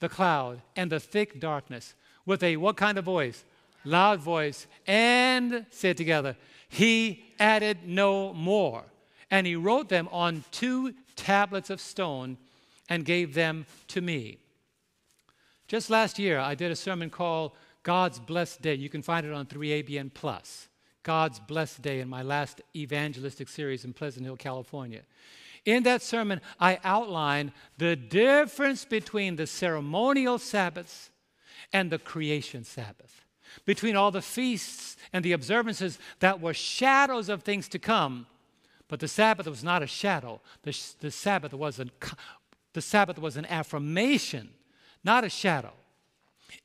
the 0.00 0.08
cloud 0.08 0.62
and 0.76 0.90
the 0.90 1.00
thick 1.00 1.40
darkness 1.40 1.94
with 2.24 2.42
a 2.42 2.56
what 2.56 2.76
kind 2.76 2.98
of 2.98 3.04
voice? 3.04 3.44
loud 3.84 4.20
voice, 4.20 4.66
and 4.86 5.66
said 5.70 5.96
together. 5.96 6.36
He 6.68 7.24
added 7.38 7.78
no 7.86 8.32
more. 8.32 8.84
And 9.30 9.46
he 9.46 9.56
wrote 9.56 9.88
them 9.88 10.08
on 10.10 10.44
two 10.50 10.94
tablets 11.16 11.70
of 11.70 11.80
stone 11.80 12.38
and 12.88 13.04
gave 13.04 13.34
them 13.34 13.66
to 13.88 14.00
me. 14.00 14.38
Just 15.66 15.90
last 15.90 16.18
year, 16.18 16.38
I 16.38 16.54
did 16.54 16.70
a 16.70 16.76
sermon 16.76 17.10
called 17.10 17.52
God's 17.82 18.18
Blessed 18.18 18.62
Day. 18.62 18.74
You 18.74 18.88
can 18.88 19.02
find 19.02 19.26
it 19.26 19.32
on 19.32 19.46
3ABN 19.46 20.14
Plus. 20.14 20.68
God's 21.02 21.40
Blessed 21.40 21.82
Day 21.82 22.00
in 22.00 22.08
my 22.08 22.22
last 22.22 22.62
evangelistic 22.74 23.48
series 23.48 23.84
in 23.84 23.92
Pleasant 23.92 24.24
Hill, 24.24 24.36
California. 24.36 25.02
In 25.64 25.82
that 25.84 26.02
sermon, 26.02 26.40
I 26.60 26.78
outlined 26.84 27.52
the 27.76 27.96
difference 27.96 28.84
between 28.84 29.36
the 29.36 29.46
ceremonial 29.46 30.38
Sabbaths 30.38 31.10
and 31.72 31.90
the 31.90 31.98
creation 31.98 32.64
Sabbath, 32.64 33.24
between 33.64 33.96
all 33.96 34.10
the 34.10 34.22
feasts 34.22 34.96
and 35.12 35.24
the 35.24 35.32
observances 35.32 35.98
that 36.20 36.40
were 36.40 36.54
shadows 36.54 37.28
of 37.28 37.42
things 37.42 37.68
to 37.68 37.78
come. 37.78 38.26
But 38.88 39.00
the 39.00 39.08
Sabbath 39.08 39.46
was 39.46 39.62
not 39.62 39.82
a 39.82 39.86
shadow. 39.86 40.40
The, 40.62 40.78
the, 41.00 41.10
Sabbath, 41.10 41.52
was 41.52 41.78
an, 41.78 41.90
the 42.72 42.80
Sabbath 42.80 43.18
was 43.18 43.36
an 43.36 43.44
affirmation, 43.46 44.50
not 45.04 45.24
a 45.24 45.28
shadow. 45.28 45.72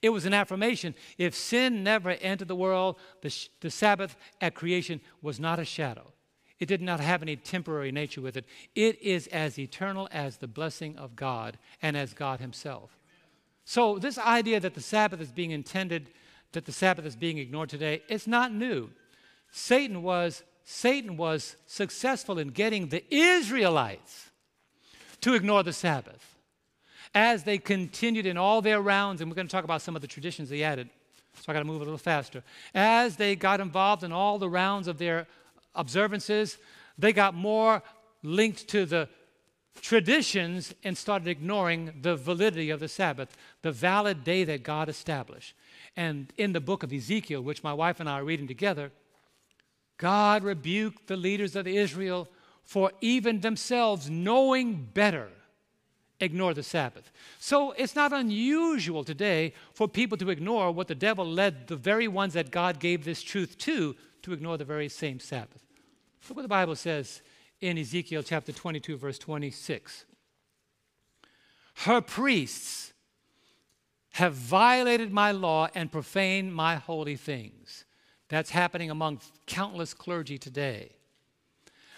It 0.01 0.09
was 0.09 0.25
an 0.25 0.33
affirmation. 0.33 0.95
If 1.17 1.35
sin 1.35 1.83
never 1.83 2.11
entered 2.11 2.47
the 2.47 2.55
world, 2.55 2.97
the, 3.21 3.35
the 3.59 3.69
Sabbath 3.69 4.15
at 4.39 4.55
creation 4.55 5.01
was 5.21 5.39
not 5.39 5.59
a 5.59 5.65
shadow. 5.65 6.12
It 6.63 6.67
did 6.67 6.81
not 6.81 7.01
have 7.01 7.21
any 7.21 7.35
temporary 7.35 7.91
nature 7.91 8.21
with 8.21 8.37
it. 8.37 8.45
It 8.73 9.01
is 9.01 9.27
as 9.27 9.59
eternal 9.59 10.07
as 10.13 10.37
the 10.37 10.47
blessing 10.47 10.95
of 10.95 11.13
God 11.13 11.57
and 11.81 11.97
as 11.97 12.13
God 12.13 12.39
Himself. 12.39 12.97
So, 13.65 13.99
this 13.99 14.17
idea 14.17 14.61
that 14.61 14.73
the 14.73 14.79
Sabbath 14.79 15.19
is 15.19 15.29
being 15.29 15.51
intended, 15.51 16.11
that 16.53 16.63
the 16.63 16.71
Sabbath 16.71 17.05
is 17.05 17.17
being 17.17 17.37
ignored 17.37 17.67
today, 17.67 18.01
it's 18.07 18.27
not 18.27 18.53
new. 18.53 18.91
Satan 19.51 20.03
was, 20.03 20.43
Satan 20.63 21.17
was 21.17 21.57
successful 21.65 22.39
in 22.39 22.47
getting 22.47 22.87
the 22.87 23.03
Israelites 23.13 24.31
to 25.19 25.33
ignore 25.33 25.63
the 25.63 25.73
Sabbath 25.73 26.37
as 27.13 27.43
they 27.43 27.57
continued 27.57 28.25
in 28.25 28.37
all 28.37 28.61
their 28.61 28.79
rounds, 28.79 29.19
and 29.19 29.29
we're 29.29 29.35
going 29.35 29.47
to 29.47 29.51
talk 29.51 29.65
about 29.65 29.81
some 29.81 29.97
of 29.97 30.01
the 30.01 30.07
traditions 30.07 30.47
they 30.47 30.63
added, 30.63 30.89
so 31.41 31.43
I 31.49 31.53
got 31.53 31.59
to 31.59 31.65
move 31.65 31.81
a 31.81 31.83
little 31.83 31.97
faster. 31.97 32.41
As 32.73 33.17
they 33.17 33.35
got 33.35 33.59
involved 33.59 34.05
in 34.05 34.13
all 34.13 34.39
the 34.39 34.49
rounds 34.49 34.87
of 34.87 34.97
their 34.97 35.27
observances, 35.75 36.57
they 36.97 37.13
got 37.13 37.33
more 37.33 37.81
linked 38.21 38.67
to 38.69 38.85
the 38.85 39.09
traditions 39.81 40.73
and 40.83 40.97
started 40.97 41.27
ignoring 41.27 41.93
the 42.01 42.15
validity 42.15 42.69
of 42.69 42.79
the 42.79 42.87
Sabbath, 42.87 43.35
the 43.61 43.71
valid 43.71 44.23
day 44.23 44.43
that 44.43 44.63
God 44.63 44.87
established. 44.87 45.55
And 45.95 46.31
in 46.37 46.53
the 46.53 46.61
book 46.61 46.83
of 46.83 46.93
Ezekiel, 46.93 47.41
which 47.41 47.63
my 47.63 47.73
wife 47.73 47.99
and 47.99 48.09
I 48.09 48.13
are 48.13 48.23
reading 48.23 48.47
together, 48.47 48.91
God 49.97 50.43
rebuked 50.43 51.07
the 51.07 51.17
leaders 51.17 51.55
of 51.55 51.67
Israel 51.67 52.27
for 52.63 52.91
even 53.01 53.41
themselves 53.41 54.09
knowing 54.09 54.89
better 54.93 55.29
ignore 56.19 56.53
the 56.53 56.63
Sabbath. 56.63 57.11
So 57.39 57.71
it's 57.71 57.95
not 57.95 58.13
unusual 58.13 59.03
today 59.03 59.53
for 59.73 59.87
people 59.87 60.17
to 60.19 60.29
ignore 60.29 60.71
what 60.71 60.87
the 60.87 60.95
devil 60.95 61.25
led 61.25 61.67
the 61.67 61.75
very 61.75 62.07
ones 62.07 62.33
that 62.33 62.51
God 62.51 62.79
gave 62.79 63.03
this 63.03 63.21
truth 63.21 63.57
to 63.59 63.95
to 64.23 64.33
ignore 64.33 64.57
the 64.57 64.65
very 64.65 64.89
same 64.89 65.19
Sabbath. 65.19 65.63
Look 66.27 66.37
what 66.37 66.41
the 66.41 66.47
Bible 66.47 66.75
says 66.75 67.21
in 67.61 67.77
Ezekiel 67.77 68.23
chapter 68.23 68.51
22, 68.51 68.97
verse 68.97 69.19
26. 69.19 70.05
Her 71.75 72.01
priests 72.01 72.93
have 74.13 74.33
violated 74.33 75.11
my 75.11 75.31
law 75.31 75.67
and 75.73 75.91
profaned 75.91 76.53
my 76.53 76.75
holy 76.75 77.15
things. 77.15 77.85
That's 78.29 78.51
happening 78.51 78.89
among 78.89 79.21
countless 79.47 79.93
clergy 79.93 80.37
today. 80.37 80.95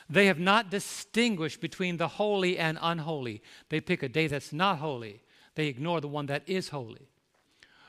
They 0.09 0.27
have 0.27 0.39
not 0.39 0.69
distinguished 0.69 1.61
between 1.61 1.97
the 1.97 2.07
holy 2.07 2.57
and 2.57 2.77
unholy. 2.81 3.41
They 3.69 3.81
pick 3.81 4.03
a 4.03 4.09
day 4.09 4.27
that's 4.27 4.53
not 4.53 4.79
holy, 4.79 5.21
they 5.55 5.67
ignore 5.67 6.01
the 6.01 6.07
one 6.07 6.25
that 6.27 6.43
is 6.47 6.69
holy. 6.69 7.09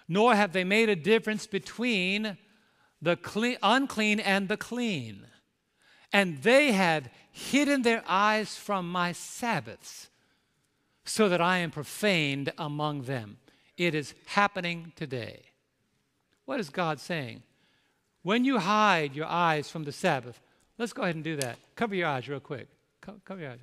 Nor 0.08 0.34
have 0.34 0.52
they 0.52 0.64
made 0.64 0.88
a 0.88 0.96
difference 0.96 1.46
between 1.46 2.38
the 3.00 3.16
clean, 3.16 3.56
unclean 3.62 4.20
and 4.20 4.48
the 4.48 4.56
clean. 4.56 5.26
And 6.12 6.42
they 6.42 6.72
have 6.72 7.08
hidden 7.30 7.82
their 7.82 8.02
eyes 8.06 8.56
from 8.56 8.90
my 8.90 9.12
Sabbaths 9.12 10.08
so 11.04 11.28
that 11.28 11.40
I 11.40 11.58
am 11.58 11.70
profaned 11.70 12.52
among 12.58 13.02
them. 13.02 13.38
It 13.76 13.94
is 13.94 14.14
happening 14.26 14.92
today. 14.96 15.42
What 16.46 16.60
is 16.60 16.70
God 16.70 17.00
saying? 17.00 17.42
When 18.22 18.44
you 18.44 18.58
hide 18.58 19.14
your 19.14 19.26
eyes 19.26 19.70
from 19.70 19.84
the 19.84 19.92
Sabbath, 19.92 20.40
let's 20.78 20.92
go 20.92 21.02
ahead 21.02 21.14
and 21.14 21.24
do 21.24 21.36
that. 21.36 21.58
Cover 21.74 21.94
your 21.94 22.08
eyes 22.08 22.28
real 22.28 22.40
quick. 22.40 22.68
cover 23.24 23.40
your 23.40 23.50
eyes. 23.50 23.60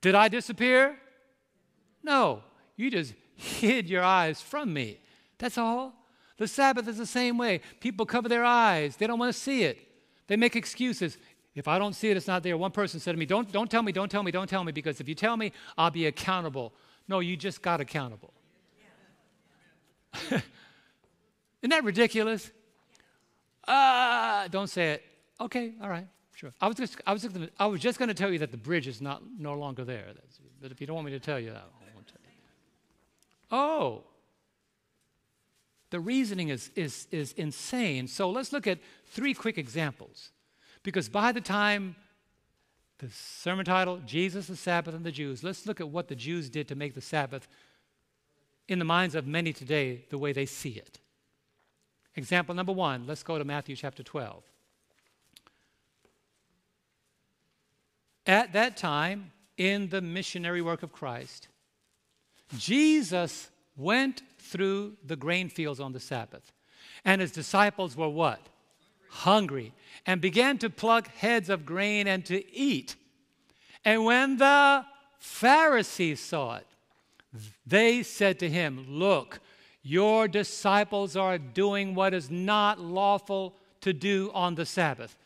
Did 0.00 0.14
I 0.14 0.28
disappear? 0.28 0.96
No. 2.02 2.42
You 2.76 2.90
just 2.90 3.14
hid 3.36 3.88
your 3.88 4.02
eyes 4.02 4.40
from 4.40 4.72
me. 4.72 4.98
That's 5.38 5.58
all. 5.58 5.94
The 6.40 6.48
Sabbath 6.48 6.88
is 6.88 6.96
the 6.96 7.04
same 7.04 7.36
way. 7.36 7.60
People 7.80 8.06
cover 8.06 8.26
their 8.26 8.46
eyes, 8.46 8.96
they 8.96 9.06
don't 9.06 9.18
want 9.18 9.30
to 9.30 9.38
see 9.38 9.64
it. 9.64 9.76
They 10.26 10.36
make 10.36 10.56
excuses. 10.56 11.18
If 11.54 11.68
I 11.68 11.78
don't 11.78 11.92
see 11.92 12.08
it, 12.08 12.16
it's 12.16 12.26
not 12.26 12.42
there. 12.42 12.56
One 12.56 12.70
person 12.70 12.98
said 12.98 13.12
to 13.12 13.18
me, 13.18 13.26
Don't, 13.26 13.52
don't 13.52 13.70
tell 13.70 13.82
me, 13.82 13.92
don't 13.92 14.10
tell 14.10 14.22
me, 14.22 14.30
don't 14.30 14.48
tell 14.48 14.64
me, 14.64 14.72
because 14.72 15.02
if 15.02 15.08
you 15.08 15.14
tell 15.14 15.36
me, 15.36 15.52
I'll 15.76 15.90
be 15.90 16.06
accountable. 16.06 16.72
No, 17.08 17.20
you 17.20 17.36
just 17.36 17.60
got 17.60 17.82
accountable. 17.82 18.32
Isn't 20.30 20.42
that 21.68 21.84
ridiculous? 21.84 22.50
Ah, 23.68 24.44
uh, 24.44 24.48
don't 24.48 24.68
say 24.68 24.92
it. 24.92 25.04
Okay, 25.42 25.74
all 25.82 25.90
right, 25.90 26.06
sure. 26.34 26.54
I 26.58 26.68
was 26.68 26.76
just, 26.78 26.96
I 27.06 27.12
was 27.12 27.20
just, 27.20 27.34
gonna, 27.34 27.50
I 27.58 27.66
was 27.66 27.82
just 27.82 27.98
going 27.98 28.08
to 28.08 28.14
tell 28.14 28.32
you 28.32 28.38
that 28.38 28.50
the 28.50 28.56
bridge 28.56 28.88
is 28.88 29.02
not 29.02 29.20
no 29.38 29.52
longer 29.52 29.84
there. 29.84 30.06
That's, 30.06 30.40
but 30.62 30.72
if 30.72 30.80
you 30.80 30.86
don't 30.86 30.96
want 30.96 31.04
me 31.04 31.12
to 31.12 31.20
tell 31.20 31.38
you 31.38 31.50
that, 31.50 31.68
I 31.68 31.94
won't 31.94 32.06
tell 32.06 32.16
you. 32.24 32.30
Oh, 33.50 34.04
the 35.90 36.00
reasoning 36.00 36.48
is, 36.48 36.70
is, 36.76 37.06
is 37.10 37.32
insane. 37.32 38.06
So 38.06 38.30
let's 38.30 38.52
look 38.52 38.66
at 38.66 38.78
three 39.06 39.34
quick 39.34 39.58
examples. 39.58 40.30
Because 40.82 41.08
by 41.08 41.32
the 41.32 41.40
time 41.40 41.96
the 42.98 43.08
sermon 43.08 43.64
title, 43.64 43.98
Jesus, 44.06 44.46
the 44.46 44.56
Sabbath, 44.56 44.94
and 44.94 45.04
the 45.04 45.12
Jews, 45.12 45.42
let's 45.42 45.66
look 45.66 45.80
at 45.80 45.88
what 45.88 46.08
the 46.08 46.14
Jews 46.14 46.50
did 46.50 46.68
to 46.68 46.74
make 46.74 46.94
the 46.94 47.00
Sabbath, 47.00 47.48
in 48.68 48.78
the 48.78 48.84
minds 48.84 49.14
of 49.14 49.26
many 49.26 49.52
today, 49.52 50.04
the 50.10 50.18
way 50.18 50.32
they 50.32 50.46
see 50.46 50.70
it. 50.70 51.00
Example 52.14 52.54
number 52.54 52.72
one, 52.72 53.06
let's 53.06 53.22
go 53.22 53.38
to 53.38 53.44
Matthew 53.44 53.74
chapter 53.74 54.02
12. 54.02 54.44
At 58.26 58.52
that 58.52 58.76
time, 58.76 59.32
in 59.56 59.88
the 59.88 60.00
missionary 60.00 60.62
work 60.62 60.82
of 60.82 60.92
Christ, 60.92 61.48
Jesus 62.56 63.50
went 63.76 64.22
through 64.40 64.96
the 65.04 65.16
grain 65.16 65.48
fields 65.48 65.80
on 65.80 65.92
the 65.92 66.00
Sabbath. 66.00 66.52
And 67.04 67.20
his 67.20 67.32
disciples 67.32 67.96
were 67.96 68.08
what? 68.08 68.40
Hungry. 69.08 69.72
And 70.06 70.20
began 70.20 70.58
to 70.58 70.70
pluck 70.70 71.08
heads 71.08 71.48
of 71.48 71.66
grain 71.66 72.06
and 72.06 72.24
to 72.26 72.54
eat. 72.54 72.96
And 73.84 74.04
when 74.04 74.36
the 74.36 74.84
Pharisees 75.18 76.20
saw 76.20 76.56
it, 76.56 76.66
they 77.66 78.02
said 78.02 78.38
to 78.40 78.48
him, 78.48 78.86
Look, 78.88 79.40
your 79.82 80.28
disciples 80.28 81.16
are 81.16 81.38
doing 81.38 81.94
what 81.94 82.12
is 82.12 82.30
not 82.30 82.80
lawful 82.80 83.54
to 83.82 83.92
do 83.92 84.30
on 84.34 84.54
the 84.54 84.66
Sabbath. 84.66 85.16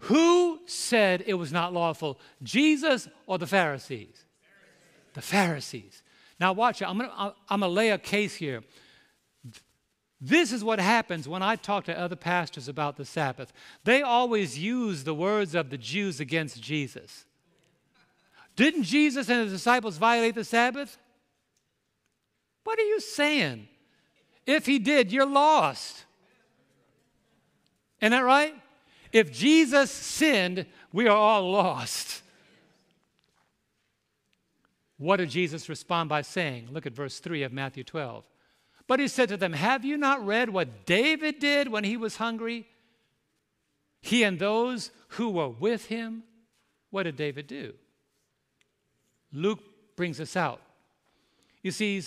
Who 0.00 0.60
said 0.66 1.24
it 1.26 1.34
was 1.34 1.52
not 1.52 1.72
lawful, 1.72 2.18
Jesus 2.42 3.08
or 3.26 3.38
the 3.38 3.46
Pharisees? 3.46 4.24
The 5.14 5.22
Pharisees. 5.22 6.02
Now, 6.38 6.52
watch 6.52 6.82
it. 6.82 6.88
I'm 6.88 6.98
going 6.98 7.10
to 7.10 7.34
I'm 7.48 7.60
to 7.60 7.68
lay 7.68 7.90
a 7.90 7.98
case 7.98 8.34
here. 8.34 8.62
This 10.20 10.52
is 10.52 10.64
what 10.64 10.80
happens 10.80 11.28
when 11.28 11.42
I 11.42 11.56
talk 11.56 11.84
to 11.84 11.98
other 11.98 12.16
pastors 12.16 12.68
about 12.68 12.96
the 12.96 13.04
Sabbath. 13.04 13.52
They 13.84 14.02
always 14.02 14.58
use 14.58 15.04
the 15.04 15.14
words 15.14 15.54
of 15.54 15.70
the 15.70 15.78
Jews 15.78 16.20
against 16.20 16.60
Jesus. 16.62 17.26
Didn't 18.56 18.84
Jesus 18.84 19.28
and 19.28 19.42
his 19.42 19.52
disciples 19.52 19.98
violate 19.98 20.34
the 20.34 20.44
Sabbath? 20.44 20.96
What 22.64 22.78
are 22.78 22.84
you 22.84 23.00
saying? 23.00 23.68
If 24.46 24.64
he 24.64 24.78
did, 24.78 25.12
you're 25.12 25.26
lost. 25.26 26.04
Isn't 28.00 28.12
that 28.12 28.20
right? 28.20 28.54
If 29.12 29.32
Jesus 29.32 29.90
sinned, 29.90 30.66
we 30.92 31.06
are 31.06 31.16
all 31.16 31.50
lost. 31.50 32.22
What 34.98 35.16
did 35.16 35.30
Jesus 35.30 35.68
respond 35.68 36.08
by 36.08 36.22
saying? 36.22 36.68
Look 36.70 36.86
at 36.86 36.94
verse 36.94 37.18
3 37.18 37.42
of 37.42 37.52
Matthew 37.52 37.84
12. 37.84 38.24
But 38.86 39.00
he 39.00 39.08
said 39.08 39.28
to 39.30 39.36
them, 39.36 39.52
Have 39.52 39.84
you 39.84 39.96
not 39.96 40.24
read 40.24 40.48
what 40.48 40.86
David 40.86 41.38
did 41.38 41.68
when 41.68 41.84
he 41.84 41.96
was 41.96 42.16
hungry? 42.16 42.66
He 44.00 44.22
and 44.22 44.38
those 44.38 44.90
who 45.08 45.30
were 45.30 45.48
with 45.48 45.86
him. 45.86 46.22
What 46.90 47.02
did 47.02 47.16
David 47.16 47.46
do? 47.46 47.74
Luke 49.32 49.60
brings 49.96 50.20
us 50.20 50.36
out. 50.36 50.60
You 51.62 51.72
see, 51.72 52.02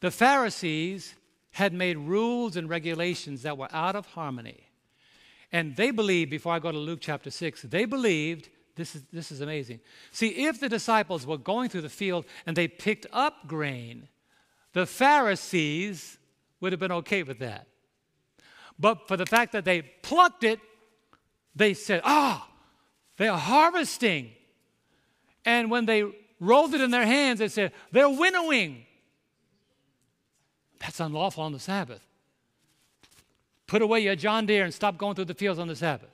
the 0.00 0.10
Pharisees 0.10 1.14
had 1.52 1.74
made 1.74 1.98
rules 1.98 2.56
and 2.56 2.68
regulations 2.68 3.42
that 3.42 3.58
were 3.58 3.68
out 3.72 3.94
of 3.94 4.06
harmony. 4.06 4.68
And 5.52 5.76
they 5.76 5.90
believed, 5.90 6.30
before 6.30 6.54
I 6.54 6.58
go 6.58 6.72
to 6.72 6.78
Luke 6.78 7.00
chapter 7.02 7.30
6, 7.30 7.62
they 7.62 7.84
believed, 7.84 8.48
this 8.74 8.94
is, 8.94 9.02
this 9.12 9.30
is 9.30 9.40
amazing. 9.40 9.80
See, 10.12 10.28
if 10.28 10.60
the 10.60 10.68
disciples 10.68 11.26
were 11.26 11.38
going 11.38 11.68
through 11.68 11.82
the 11.82 11.88
field 11.88 12.24
and 12.46 12.56
they 12.56 12.68
picked 12.68 13.06
up 13.12 13.46
grain, 13.46 14.08
the 14.72 14.86
Pharisees 14.86 16.18
would 16.60 16.72
have 16.72 16.80
been 16.80 16.92
okay 16.92 17.22
with 17.22 17.38
that. 17.40 17.66
But 18.78 19.06
for 19.08 19.16
the 19.16 19.26
fact 19.26 19.52
that 19.52 19.64
they 19.64 19.82
plucked 19.82 20.44
it, 20.44 20.58
they 21.54 21.74
said, 21.74 22.00
ah, 22.04 22.48
oh, 22.48 22.54
they 23.18 23.28
are 23.28 23.38
harvesting. 23.38 24.30
And 25.44 25.70
when 25.70 25.84
they 25.84 26.04
rolled 26.40 26.72
it 26.74 26.80
in 26.80 26.90
their 26.90 27.06
hands, 27.06 27.40
they 27.40 27.48
said, 27.48 27.72
they're 27.90 28.08
winnowing. 28.08 28.86
That's 30.80 30.98
unlawful 30.98 31.44
on 31.44 31.52
the 31.52 31.60
Sabbath. 31.60 32.00
Put 33.66 33.82
away 33.82 34.00
your 34.00 34.16
John 34.16 34.46
Deere 34.46 34.64
and 34.64 34.74
stop 34.74 34.98
going 34.98 35.14
through 35.14 35.26
the 35.26 35.34
fields 35.34 35.58
on 35.58 35.68
the 35.68 35.76
Sabbath. 35.76 36.10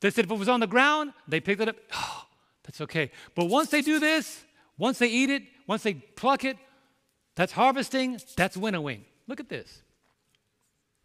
They 0.00 0.10
said 0.10 0.26
if 0.26 0.30
it 0.30 0.38
was 0.38 0.48
on 0.48 0.60
the 0.60 0.66
ground, 0.66 1.12
they 1.26 1.40
picked 1.40 1.60
it 1.60 1.68
up. 1.68 1.76
Oh, 1.94 2.24
that's 2.64 2.82
okay. 2.82 3.10
But 3.34 3.46
once 3.46 3.70
they 3.70 3.80
do 3.80 3.98
this, 3.98 4.44
once 4.76 4.98
they 4.98 5.06
eat 5.06 5.30
it, 5.30 5.42
once 5.66 5.82
they 5.82 5.94
pluck 5.94 6.44
it, 6.44 6.58
that's 7.34 7.52
harvesting, 7.52 8.20
that's 8.36 8.58
winnowing. 8.58 9.06
Look 9.26 9.40
at 9.40 9.48
this. 9.48 9.82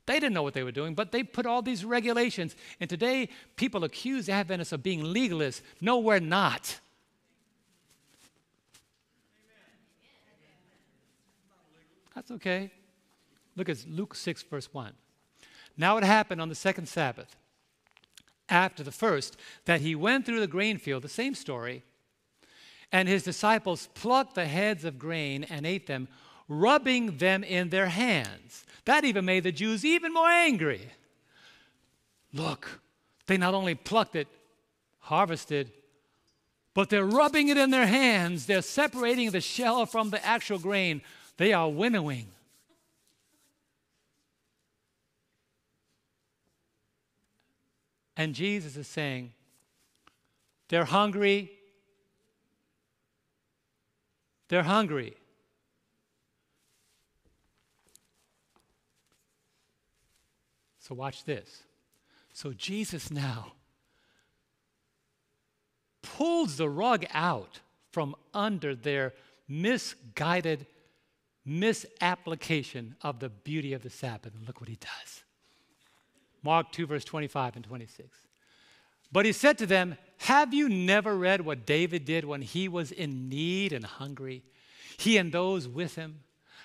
They 0.06 0.16
didn't 0.16 0.34
know 0.34 0.44
what 0.44 0.54
they 0.54 0.64
were 0.64 0.72
doing, 0.72 0.94
but 0.94 1.14
they 1.14 1.24
put 1.24 1.46
all 1.46 1.62
these 1.62 1.86
regulations. 1.86 2.56
And 2.82 2.90
today, 2.90 3.30
people 3.56 3.86
accuse 3.86 4.28
Adventists 4.28 4.74
of 4.74 4.84
being 4.84 5.02
legalists. 5.02 5.62
No, 5.80 6.00
we're 6.00 6.20
not. 6.20 6.80
That's 12.14 12.32
okay. 12.32 12.72
Look 13.56 13.70
at 13.70 13.86
Luke 13.88 14.16
6, 14.16 14.44
verse 14.44 14.74
1. 14.74 14.94
Now 15.78 15.98
it 15.98 16.04
happened 16.04 16.42
on 16.42 16.50
the 16.50 16.56
second 16.56 16.88
Sabbath, 16.88 17.36
after 18.50 18.84
the 18.84 18.92
first, 18.92 19.38
that 19.66 19.82
he 19.82 19.96
went 19.96 20.26
through 20.26 20.40
the 20.40 20.48
grain 20.48 20.78
field, 20.78 21.04
the 21.04 21.10
same 21.10 21.36
story, 21.36 21.84
and 22.92 23.08
his 23.08 23.24
disciples 23.24 23.90
plucked 23.96 24.36
the 24.36 24.46
heads 24.46 24.86
of 24.86 25.00
grain 25.00 25.44
and 25.46 25.66
ate 25.66 25.88
them, 25.88 26.08
rubbing 26.48 27.18
them 27.18 27.44
in 27.44 27.70
their 27.70 27.88
hands. 27.88 28.66
That 28.86 29.04
even 29.04 29.26
made 29.26 29.44
the 29.44 29.52
Jews 29.52 29.84
even 29.84 30.14
more 30.14 30.30
angry. 30.30 30.90
Look, 32.34 32.82
they 33.26 33.38
not 33.38 33.54
only 33.54 33.76
plucked 33.76 34.16
it, 34.16 34.28
harvested, 35.00 35.72
but 36.74 36.90
they're 36.90 37.06
rubbing 37.06 37.50
it 37.50 37.58
in 37.58 37.72
their 37.72 37.88
hands. 37.88 38.46
They're 38.46 38.62
separating 38.62 39.32
the 39.32 39.42
shell 39.42 39.86
from 39.86 40.10
the 40.10 40.24
actual 40.26 40.60
grain. 40.60 41.02
They 41.38 41.54
are 41.54 41.70
winnowing. 41.70 42.28
And 48.16 48.36
Jesus 48.36 48.78
is 48.78 48.88
saying, 48.88 49.34
they're 50.70 50.86
hungry. 50.86 51.52
They're 54.48 54.64
hungry. 54.64 55.14
So, 60.80 60.96
watch 60.96 61.24
this. 61.24 61.64
So, 62.34 62.54
Jesus 62.54 63.10
now 63.10 63.54
pulls 66.02 66.58
the 66.58 66.70
rug 66.70 67.06
out 67.14 67.60
from 67.92 68.16
under 68.34 68.76
their 68.76 69.14
misguided 69.48 70.66
misapplication 71.46 72.96
of 73.02 73.20
the 73.20 73.30
beauty 73.30 73.74
of 73.74 73.84
the 73.84 73.90
Sabbath. 73.90 74.34
And 74.36 74.48
look 74.48 74.60
what 74.60 74.70
he 74.70 74.78
does. 74.78 75.23
Mark 76.44 76.72
2, 76.72 76.86
verse 76.86 77.06
25 77.06 77.56
and 77.56 77.66
26. 77.66 78.18
But 79.12 79.26
he 79.26 79.32
said 79.32 79.58
to 79.60 79.66
them, 79.66 79.98
Have 80.18 80.54
you 80.54 80.70
never 80.70 81.16
read 81.16 81.42
what 81.42 81.66
David 81.66 82.06
did 82.06 82.26
when 82.26 82.42
he 82.42 82.68
was 82.68 82.92
in 82.92 83.30
need 83.30 83.72
and 83.72 83.86
hungry? 83.86 84.44
He 84.98 85.18
and 85.18 85.32
those 85.32 85.68
with 85.68 85.96
him 85.96 86.20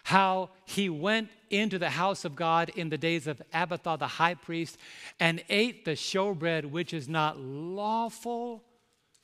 how 0.08 0.48
he 0.64 0.88
went 0.88 1.28
into 1.50 1.78
the 1.78 1.90
house 1.90 2.24
of 2.24 2.34
God 2.34 2.70
in 2.70 2.88
the 2.88 2.96
days 2.96 3.26
of 3.26 3.42
Abiathar 3.52 3.98
the 3.98 4.06
high 4.06 4.32
priest 4.32 4.78
and 5.20 5.44
ate 5.50 5.84
the 5.84 5.90
showbread, 5.90 6.70
which 6.70 6.94
is 6.94 7.10
not 7.10 7.38
lawful 7.38 8.64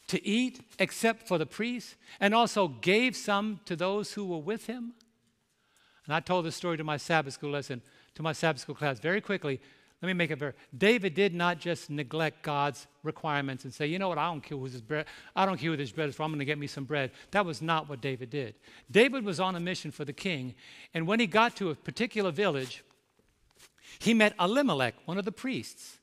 to 0.08 0.22
eat 0.26 0.60
except 0.78 1.26
for 1.26 1.38
the 1.38 1.46
priests, 1.46 1.96
and 2.20 2.34
also 2.34 2.68
gave 2.68 3.16
some 3.16 3.60
to 3.64 3.74
those 3.74 4.12
who 4.12 4.26
were 4.26 4.36
with 4.36 4.66
him. 4.66 4.92
And 6.04 6.14
I 6.14 6.20
told 6.20 6.44
this 6.44 6.54
story 6.54 6.76
to 6.76 6.84
my 6.84 6.98
Sabbath 6.98 7.32
school 7.32 7.52
lesson, 7.52 7.80
to 8.16 8.22
my 8.22 8.34
Sabbath 8.34 8.60
school 8.60 8.74
class 8.74 8.98
very 8.98 9.22
quickly. 9.22 9.62
Let 10.04 10.08
me 10.08 10.12
make 10.12 10.30
it 10.30 10.38
very. 10.38 10.52
David 10.76 11.14
did 11.14 11.34
not 11.34 11.58
just 11.58 11.88
neglect 11.88 12.42
God's 12.42 12.86
requirements 13.04 13.64
and 13.64 13.72
say, 13.72 13.86
you 13.86 13.98
know 13.98 14.10
what, 14.10 14.18
I 14.18 14.26
don't 14.26 14.42
care 14.42 14.58
who's 14.58 14.74
this 14.74 14.82
bread. 14.82 15.06
I 15.34 15.46
don't 15.46 15.56
care 15.56 15.70
who 15.70 15.78
this 15.78 15.92
bread 15.92 16.10
is 16.10 16.14
for. 16.14 16.24
I'm 16.24 16.38
to 16.38 16.44
get 16.44 16.58
me 16.58 16.66
some 16.66 16.84
bread. 16.84 17.10
That 17.30 17.46
was 17.46 17.62
not 17.62 17.88
what 17.88 18.02
David 18.02 18.28
did. 18.28 18.54
David 18.90 19.24
was 19.24 19.40
on 19.40 19.56
a 19.56 19.60
mission 19.60 19.90
for 19.90 20.04
the 20.04 20.12
king, 20.12 20.56
and 20.92 21.06
when 21.06 21.20
he 21.20 21.26
got 21.26 21.56
to 21.56 21.70
a 21.70 21.74
particular 21.74 22.30
village, 22.30 22.84
he 23.98 24.12
met 24.12 24.34
Elimelech, 24.38 24.94
one 25.06 25.16
of 25.16 25.24
the 25.24 25.32
priests. 25.32 26.00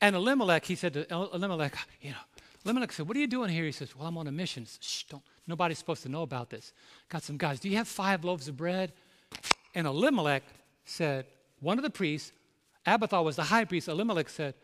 And 0.00 0.16
Elimelech, 0.16 0.64
he 0.64 0.74
said 0.74 0.92
to 0.94 1.06
Elimelech, 1.14 1.76
you 2.00 2.10
know, 2.10 2.16
Elimelech 2.64 2.90
said, 2.90 3.06
"What 3.06 3.16
are 3.16 3.20
you 3.20 3.28
doing 3.28 3.50
here?" 3.50 3.66
He 3.66 3.70
says, 3.70 3.94
"Well, 3.94 4.08
I'm 4.08 4.18
on 4.18 4.26
a 4.26 4.32
mission. 4.32 4.66
Shh, 4.80 5.04
don't. 5.04 5.22
Nobody's 5.46 5.78
supposed 5.78 6.02
to 6.02 6.08
know 6.08 6.22
about 6.22 6.50
this. 6.50 6.72
Got 7.08 7.22
some 7.22 7.36
guys. 7.36 7.60
Do 7.60 7.68
you 7.68 7.76
have 7.76 7.86
five 7.86 8.24
loaves 8.24 8.48
of 8.48 8.56
bread?" 8.56 8.92
And 9.76 9.86
Elimelech 9.86 10.42
said, 10.84 11.26
one 11.60 11.78
of 11.78 11.84
the 11.84 11.90
priests, 11.90 12.32
Abiathar 12.86 13.22
was 13.22 13.36
the 13.36 13.44
high 13.44 13.64
priest. 13.64 13.88
Elimelech 13.88 14.28
said, 14.28 14.54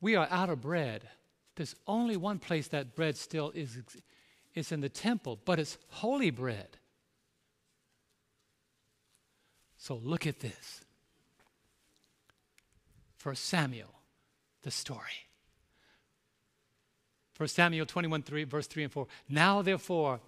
We 0.00 0.16
are 0.16 0.28
out 0.30 0.50
of 0.50 0.60
bread. 0.60 1.08
There's 1.56 1.74
only 1.86 2.16
one 2.16 2.38
place 2.38 2.68
that 2.68 2.94
bread 2.94 3.16
still 3.16 3.50
is, 3.54 3.78
it's 4.54 4.72
in 4.72 4.80
the 4.80 4.88
temple, 4.88 5.38
but 5.44 5.58
it's 5.58 5.78
holy 5.88 6.30
bread. 6.30 6.78
So 9.76 9.96
look 9.96 10.26
at 10.26 10.40
this. 10.40 10.80
First 13.16 13.44
Samuel, 13.46 13.92
the 14.62 14.70
story. 14.70 15.26
First 17.34 17.56
Samuel 17.56 17.86
21, 17.86 18.22
3, 18.22 18.44
verse 18.44 18.66
3 18.66 18.84
and 18.84 18.92
4. 18.92 19.06
Now 19.28 19.62
therefore, 19.62 20.20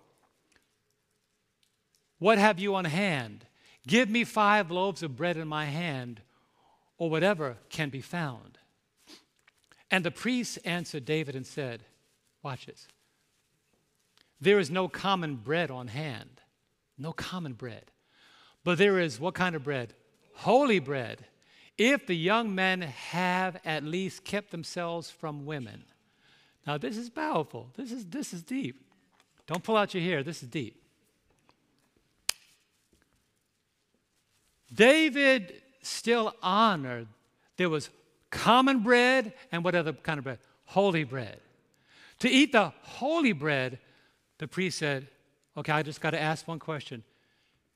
what 2.19 2.39
have 2.39 2.59
you 2.59 2.75
on 2.75 2.85
hand? 2.85 3.47
Give 3.87 4.09
me 4.09 4.25
five 4.25 4.71
loaves 4.71 5.03
of 5.03 5.17
bread 5.17 5.37
in 5.37 5.47
my 5.47 5.67
hand 5.67 6.23
or 6.99 7.11
whatever 7.11 7.57
can 7.69 7.89
be 7.89 8.01
found. 8.01 8.59
And 9.91 10.05
the 10.05 10.11
priests 10.11 10.57
answered 10.59 11.05
David 11.05 11.37
and 11.37 11.47
said, 11.47 11.85
Watch 12.43 12.67
this. 12.67 12.87
There 14.41 14.59
is 14.59 14.71
no 14.71 14.89
common 14.89 15.37
bread 15.37 15.71
on 15.71 15.89
hand, 15.89 16.41
no 16.99 17.13
common 17.13 17.55
bread. 17.55 17.91
But 18.65 18.79
there 18.79 18.99
is 18.99 19.21
what 19.21 19.35
kind 19.35 19.55
of 19.55 19.65
bread? 19.65 19.95
Holy 20.35 20.79
bread. 20.79 21.25
If 21.79 22.07
the 22.07 22.17
young 22.17 22.55
men 22.55 22.83
have 22.83 23.61
at 23.65 23.85
least 23.85 24.25
kept 24.25 24.51
themselves 24.51 25.11
from 25.11 25.47
women. 25.47 25.85
Now, 26.67 26.79
this 26.79 26.97
is 26.97 27.11
powerful. 27.11 27.71
This 27.77 27.93
is, 27.93 28.07
this 28.07 28.33
is 28.33 28.43
deep. 28.43 28.85
Don't 29.47 29.63
pull 29.63 29.77
out 29.77 29.93
your 29.95 30.03
hair. 30.03 30.23
This 30.23 30.43
is 30.43 30.49
deep. 30.49 30.83
David 34.73 35.63
still 35.87 36.35
honored. 36.43 37.09
There 37.57 37.69
was 37.69 37.91
common 38.31 38.81
bread 38.81 39.33
and 39.53 39.65
what 39.65 39.75
other 39.75 39.93
kind 39.93 40.19
of 40.19 40.25
bread? 40.25 40.39
Holy 40.67 41.05
bread. 41.05 41.41
To 42.21 42.29
eat 42.29 42.53
the 42.53 42.73
holy 42.83 43.33
bread, 43.33 43.79
the 44.39 44.49
priest 44.49 44.79
said, 44.79 45.09
Okay, 45.57 45.73
I 45.73 45.83
just 45.83 46.01
got 46.01 46.11
to 46.11 46.21
ask 46.21 46.49
one 46.49 46.59
question. 46.59 47.05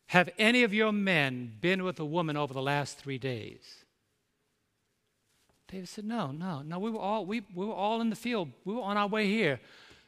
Have 0.07 0.31
any 0.39 0.65
of 0.65 0.75
your 0.75 0.91
men 0.91 1.53
been 1.61 1.85
with 1.85 2.01
a 2.01 2.05
woman 2.05 2.37
over 2.37 2.53
the 2.53 2.63
last 2.63 2.99
three 2.99 3.19
days? 3.19 3.85
David 5.69 5.89
said, 5.89 6.05
No, 6.05 6.33
no, 6.33 6.63
no. 6.63 6.79
We 6.79 6.91
were 6.91 6.99
all 6.99 7.27
we, 7.27 7.43
we 7.55 7.67
were 7.67 7.75
all 7.75 8.01
in 8.01 8.11
the 8.11 8.17
field. 8.17 8.51
We 8.65 8.75
were 8.75 8.83
on 8.83 8.97
our 8.97 9.07
way 9.07 9.27
here. 9.27 9.61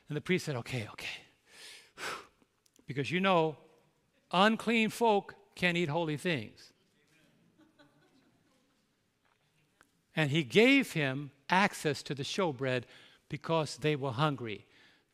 And 0.08 0.16
the 0.16 0.20
priest 0.20 0.46
said, 0.46 0.56
Okay, 0.56 0.88
okay. 0.92 2.06
Because 2.86 3.10
you 3.10 3.20
know, 3.20 3.56
unclean 4.32 4.90
folk 4.90 5.34
can't 5.54 5.76
eat 5.76 5.88
holy 5.88 6.16
things. 6.16 6.72
And 10.20 10.30
he 10.30 10.42
gave 10.42 10.92
him 10.92 11.30
access 11.48 12.02
to 12.02 12.14
the 12.14 12.24
showbread 12.24 12.82
because 13.30 13.78
they 13.78 13.96
were 13.96 14.12
hungry. 14.12 14.66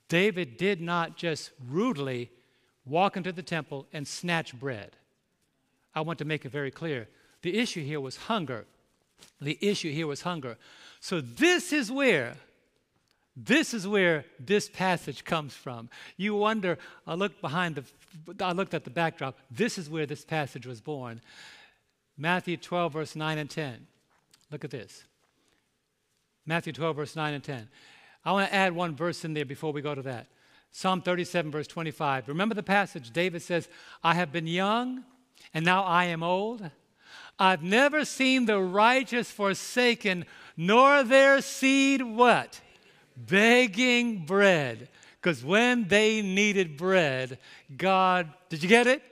David 0.08 0.56
did 0.56 0.80
not 0.80 1.16
just 1.16 1.52
rudely 1.64 2.28
walk 2.84 3.16
into 3.16 3.30
the 3.30 3.40
temple 3.40 3.86
and 3.92 4.08
snatch 4.08 4.58
bread. 4.58 4.96
I 5.94 6.00
want 6.00 6.18
to 6.18 6.24
make 6.24 6.44
it 6.44 6.50
very 6.50 6.72
clear. 6.72 7.06
The 7.42 7.56
issue 7.56 7.84
here 7.84 8.00
was 8.00 8.16
hunger. 8.16 8.64
The 9.40 9.56
issue 9.60 9.92
here 9.92 10.08
was 10.08 10.22
hunger. 10.22 10.58
So, 10.98 11.20
this 11.20 11.72
is 11.72 11.88
where 11.92 12.34
This 13.36 13.74
is 13.74 13.86
where 13.86 14.24
this 14.40 14.68
passage 14.68 15.22
comes 15.22 15.54
from. 15.54 15.88
You 16.16 16.34
wonder, 16.34 16.78
I 17.06 17.14
looked 17.14 17.40
behind 17.40 17.76
the, 17.76 17.84
I 18.44 18.52
looked 18.52 18.74
at 18.74 18.82
the 18.82 18.90
backdrop. 18.90 19.38
This 19.52 19.78
is 19.78 19.88
where 19.88 20.06
this 20.06 20.24
passage 20.24 20.66
was 20.66 20.80
born. 20.80 21.20
Matthew 22.16 22.56
12, 22.56 22.92
verse 22.92 23.14
9 23.14 23.38
and 23.38 23.50
10. 23.50 23.86
Look 24.50 24.64
at 24.64 24.70
this. 24.70 25.04
Matthew 26.44 26.72
12, 26.72 26.96
verse 26.96 27.16
9 27.16 27.34
and 27.34 27.42
10. 27.42 27.68
I 28.24 28.32
want 28.32 28.48
to 28.48 28.54
add 28.54 28.74
one 28.74 28.94
verse 28.94 29.24
in 29.24 29.34
there 29.34 29.44
before 29.44 29.72
we 29.72 29.82
go 29.82 29.94
to 29.94 30.02
that. 30.02 30.28
Psalm 30.70 31.00
37, 31.00 31.50
verse 31.50 31.66
25. 31.66 32.28
Remember 32.28 32.54
the 32.54 32.62
passage? 32.62 33.10
David 33.10 33.42
says, 33.42 33.68
I 34.04 34.14
have 34.14 34.32
been 34.32 34.46
young, 34.46 35.04
and 35.54 35.64
now 35.64 35.82
I 35.84 36.04
am 36.06 36.22
old. 36.22 36.70
I've 37.38 37.62
never 37.62 38.04
seen 38.04 38.46
the 38.46 38.60
righteous 38.60 39.30
forsaken, 39.30 40.24
nor 40.56 41.02
their 41.02 41.40
seed 41.40 42.02
what? 42.02 42.60
Begging 43.16 44.24
bread. 44.24 44.88
Because 45.20 45.44
when 45.44 45.88
they 45.88 46.22
needed 46.22 46.76
bread, 46.76 47.38
God, 47.76 48.32
did 48.48 48.62
you 48.62 48.68
get 48.68 48.86
it? 48.86 49.02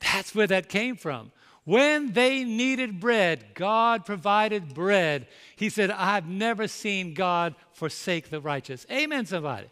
That's 0.00 0.34
where 0.34 0.46
that 0.46 0.68
came 0.68 0.96
from. 0.96 1.30
When 1.64 2.12
they 2.12 2.42
needed 2.44 3.00
bread, 3.00 3.54
God 3.54 4.06
provided 4.06 4.74
bread. 4.74 5.26
He 5.56 5.68
said, 5.68 5.90
I've 5.90 6.26
never 6.26 6.66
seen 6.66 7.14
God 7.14 7.54
forsake 7.72 8.30
the 8.30 8.40
righteous. 8.40 8.86
Amen, 8.90 9.26
somebody. 9.26 9.68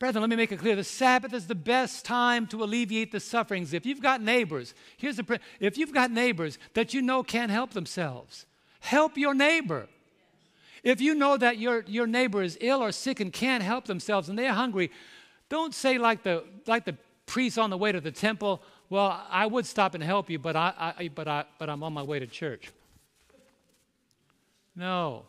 Brethren, 0.00 0.22
let 0.22 0.30
me 0.30 0.36
make 0.36 0.50
it 0.50 0.58
clear 0.58 0.74
the 0.76 0.82
Sabbath 0.82 1.34
is 1.34 1.46
the 1.46 1.54
best 1.54 2.06
time 2.06 2.46
to 2.46 2.64
alleviate 2.64 3.12
the 3.12 3.20
sufferings. 3.20 3.74
If 3.74 3.84
you've 3.84 4.00
got 4.00 4.22
neighbors, 4.22 4.74
here's 4.96 5.16
the 5.16 5.38
if 5.60 5.76
you've 5.76 5.92
got 5.92 6.10
neighbors 6.10 6.58
that 6.72 6.94
you 6.94 7.02
know 7.02 7.22
can't 7.22 7.50
help 7.50 7.72
themselves, 7.72 8.46
help 8.80 9.18
your 9.18 9.34
neighbor. 9.34 9.88
If 10.82 11.02
you 11.02 11.14
know 11.14 11.36
that 11.36 11.58
your, 11.58 11.84
your 11.86 12.06
neighbor 12.06 12.42
is 12.42 12.56
ill 12.62 12.82
or 12.82 12.92
sick 12.92 13.20
and 13.20 13.30
can't 13.30 13.62
help 13.62 13.84
themselves 13.84 14.30
and 14.30 14.38
they're 14.38 14.54
hungry, 14.54 14.90
don't 15.50 15.74
say 15.74 15.98
like 15.98 16.22
the 16.22 16.44
like 16.66 16.86
the 16.86 16.96
priest 17.26 17.58
on 17.58 17.68
the 17.68 17.76
way 17.76 17.92
to 17.92 18.00
the 18.00 18.10
temple, 18.10 18.62
well, 18.90 19.24
I 19.30 19.46
would 19.46 19.64
stop 19.64 19.94
and 19.94 20.04
help 20.04 20.28
you, 20.28 20.38
but 20.38 20.56
I, 20.56 20.94
I 20.98 21.08
but 21.08 21.26
I 21.26 21.44
but 21.58 21.70
I'm 21.70 21.82
on 21.82 21.94
my 21.94 22.02
way 22.02 22.18
to 22.18 22.26
church. 22.26 22.70
No. 24.76 25.24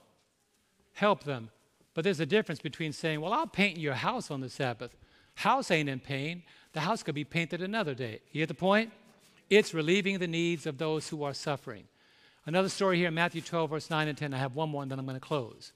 Help 0.93 1.23
them 1.23 1.49
but 1.93 2.03
there's 2.03 2.19
a 2.19 2.25
difference 2.25 2.61
between 2.61 2.93
saying, 2.93 3.21
Well, 3.21 3.33
I'll 3.33 3.47
paint 3.47 3.77
your 3.77 3.93
house 3.93 4.31
on 4.31 4.41
the 4.41 4.49
Sabbath. 4.49 4.95
House 5.35 5.71
ain't 5.71 5.89
in 5.89 5.99
pain. 5.99 6.43
The 6.73 6.81
house 6.81 7.03
could 7.03 7.15
be 7.15 7.23
painted 7.23 7.61
another 7.61 7.93
day. 7.93 8.21
You 8.31 8.41
get 8.41 8.47
the 8.47 8.53
point? 8.53 8.91
It's 9.49 9.73
relieving 9.73 10.19
the 10.19 10.27
needs 10.27 10.65
of 10.65 10.77
those 10.77 11.09
who 11.09 11.23
are 11.23 11.33
suffering. 11.33 11.83
Another 12.45 12.69
story 12.69 12.97
here 12.97 13.09
in 13.09 13.13
Matthew 13.13 13.41
12, 13.41 13.69
verse 13.69 13.89
9 13.89 14.07
and 14.07 14.17
10. 14.17 14.33
I 14.33 14.37
have 14.37 14.55
one 14.55 14.69
more, 14.69 14.81
and 14.81 14.89
then 14.89 14.97
I'm 14.97 15.05
going 15.05 15.19
to 15.19 15.25
close. 15.25 15.73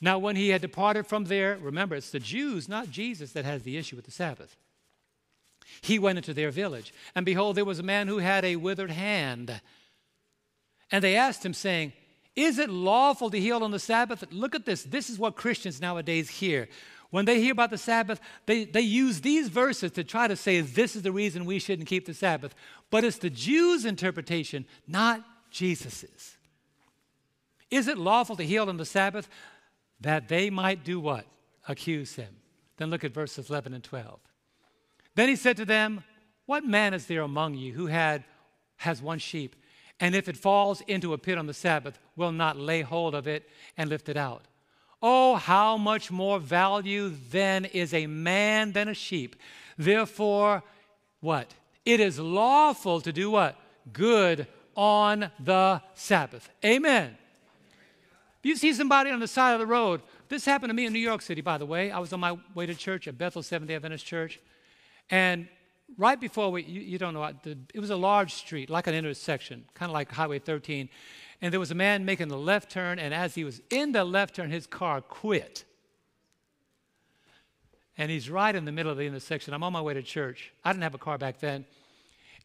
Now, 0.00 0.18
when 0.18 0.36
he 0.36 0.48
had 0.48 0.60
departed 0.60 1.06
from 1.06 1.24
there, 1.24 1.56
remember, 1.60 1.94
it's 1.94 2.10
the 2.10 2.18
Jews, 2.18 2.68
not 2.68 2.90
Jesus, 2.90 3.32
that 3.32 3.44
has 3.44 3.62
the 3.62 3.76
issue 3.76 3.96
with 3.96 4.04
the 4.04 4.10
Sabbath. 4.10 4.56
He 5.80 5.98
went 5.98 6.18
into 6.18 6.34
their 6.34 6.50
village, 6.50 6.92
and 7.14 7.24
behold, 7.26 7.56
there 7.56 7.64
was 7.64 7.78
a 7.78 7.84
man 7.84 8.08
who 8.08 8.18
had 8.18 8.44
a 8.44 8.56
withered 8.56 8.90
hand. 8.90 9.60
And 10.90 11.04
they 11.04 11.16
asked 11.16 11.44
him, 11.44 11.54
saying, 11.54 11.92
is 12.38 12.60
it 12.60 12.70
lawful 12.70 13.30
to 13.30 13.40
heal 13.40 13.64
on 13.64 13.72
the 13.72 13.80
Sabbath? 13.80 14.24
Look 14.30 14.54
at 14.54 14.64
this. 14.64 14.84
This 14.84 15.10
is 15.10 15.18
what 15.18 15.34
Christians 15.34 15.80
nowadays 15.80 16.30
hear. 16.30 16.68
When 17.10 17.24
they 17.24 17.40
hear 17.40 17.50
about 17.50 17.70
the 17.70 17.78
Sabbath, 17.78 18.20
they, 18.46 18.64
they 18.64 18.82
use 18.82 19.22
these 19.22 19.48
verses 19.48 19.90
to 19.92 20.04
try 20.04 20.28
to 20.28 20.36
say 20.36 20.60
this 20.60 20.94
is 20.94 21.02
the 21.02 21.10
reason 21.10 21.46
we 21.46 21.58
shouldn't 21.58 21.88
keep 21.88 22.06
the 22.06 22.14
Sabbath. 22.14 22.54
But 22.90 23.02
it's 23.02 23.18
the 23.18 23.28
Jews' 23.28 23.84
interpretation, 23.84 24.66
not 24.86 25.24
Jesus's. 25.50 26.36
Is 27.72 27.88
it 27.88 27.98
lawful 27.98 28.36
to 28.36 28.44
heal 28.44 28.68
on 28.68 28.76
the 28.76 28.84
Sabbath? 28.84 29.28
That 30.00 30.28
they 30.28 30.48
might 30.48 30.84
do 30.84 31.00
what? 31.00 31.26
Accuse 31.66 32.14
him. 32.14 32.36
Then 32.76 32.88
look 32.88 33.02
at 33.02 33.12
verses 33.12 33.50
11 33.50 33.74
and 33.74 33.82
12. 33.82 34.20
Then 35.18 35.28
he 35.28 35.34
said 35.36 35.56
to 35.56 35.64
them, 35.64 36.04
What 36.46 36.64
man 36.64 36.94
is 36.94 37.06
there 37.06 37.22
among 37.22 37.54
you 37.54 37.72
who 37.72 37.86
had, 37.86 38.22
has 38.76 39.02
one 39.02 39.18
sheep? 39.18 39.56
and 40.00 40.14
if 40.14 40.28
it 40.28 40.36
falls 40.36 40.80
into 40.82 41.12
a 41.12 41.18
pit 41.18 41.38
on 41.38 41.46
the 41.46 41.54
Sabbath, 41.54 41.98
will 42.16 42.32
not 42.32 42.56
lay 42.56 42.82
hold 42.82 43.14
of 43.14 43.26
it 43.26 43.48
and 43.76 43.90
lift 43.90 44.08
it 44.08 44.16
out. 44.16 44.42
Oh, 45.02 45.36
how 45.36 45.76
much 45.76 46.10
more 46.10 46.38
value 46.38 47.12
then 47.30 47.64
is 47.64 47.94
a 47.94 48.06
man 48.06 48.72
than 48.72 48.88
a 48.88 48.94
sheep. 48.94 49.36
Therefore, 49.76 50.62
what? 51.20 51.52
It 51.84 52.00
is 52.00 52.18
lawful 52.18 53.00
to 53.00 53.12
do 53.12 53.30
what? 53.30 53.56
Good 53.92 54.46
on 54.76 55.30
the 55.40 55.82
Sabbath. 55.94 56.48
Amen. 56.64 57.16
If 58.40 58.46
You 58.46 58.56
see 58.56 58.72
somebody 58.72 59.10
on 59.10 59.20
the 59.20 59.28
side 59.28 59.52
of 59.52 59.60
the 59.60 59.66
road. 59.66 60.02
This 60.28 60.44
happened 60.44 60.70
to 60.70 60.74
me 60.74 60.86
in 60.86 60.92
New 60.92 60.98
York 60.98 61.22
City, 61.22 61.40
by 61.40 61.58
the 61.58 61.66
way. 61.66 61.90
I 61.90 61.98
was 61.98 62.12
on 62.12 62.20
my 62.20 62.36
way 62.54 62.66
to 62.66 62.74
church 62.74 63.08
at 63.08 63.18
Bethel 63.18 63.42
Seventh 63.42 63.68
day 63.68 63.74
Adventist 63.74 64.04
Church. 64.04 64.38
And 65.10 65.48
right 65.96 66.20
before 66.20 66.50
we, 66.50 66.62
you, 66.64 66.80
you 66.80 66.98
don't 66.98 67.14
know, 67.14 67.24
it 67.74 67.80
was 67.80 67.90
a 67.90 67.96
large 67.96 68.34
street, 68.34 68.70
like 68.70 68.86
an 68.86 68.94
intersection, 68.94 69.64
kind 69.74 69.90
of 69.90 69.94
like 69.94 70.10
Highway 70.12 70.38
13. 70.38 70.88
And 71.40 71.52
there 71.52 71.60
was 71.60 71.70
a 71.70 71.74
man 71.74 72.04
making 72.04 72.28
the 72.28 72.38
left 72.38 72.70
turn, 72.70 72.98
and 72.98 73.14
as 73.14 73.34
he 73.34 73.44
was 73.44 73.60
in 73.70 73.92
the 73.92 74.04
left 74.04 74.36
turn, 74.36 74.50
his 74.50 74.66
car 74.66 75.00
quit. 75.00 75.64
And 77.96 78.10
he's 78.10 78.30
right 78.30 78.54
in 78.54 78.64
the 78.64 78.72
middle 78.72 78.92
of 78.92 78.98
the 78.98 79.04
intersection. 79.04 79.54
I'm 79.54 79.62
on 79.62 79.72
my 79.72 79.80
way 79.80 79.94
to 79.94 80.02
church. 80.02 80.52
I 80.64 80.72
didn't 80.72 80.82
have 80.82 80.94
a 80.94 80.98
car 80.98 81.18
back 81.18 81.40
then. 81.40 81.64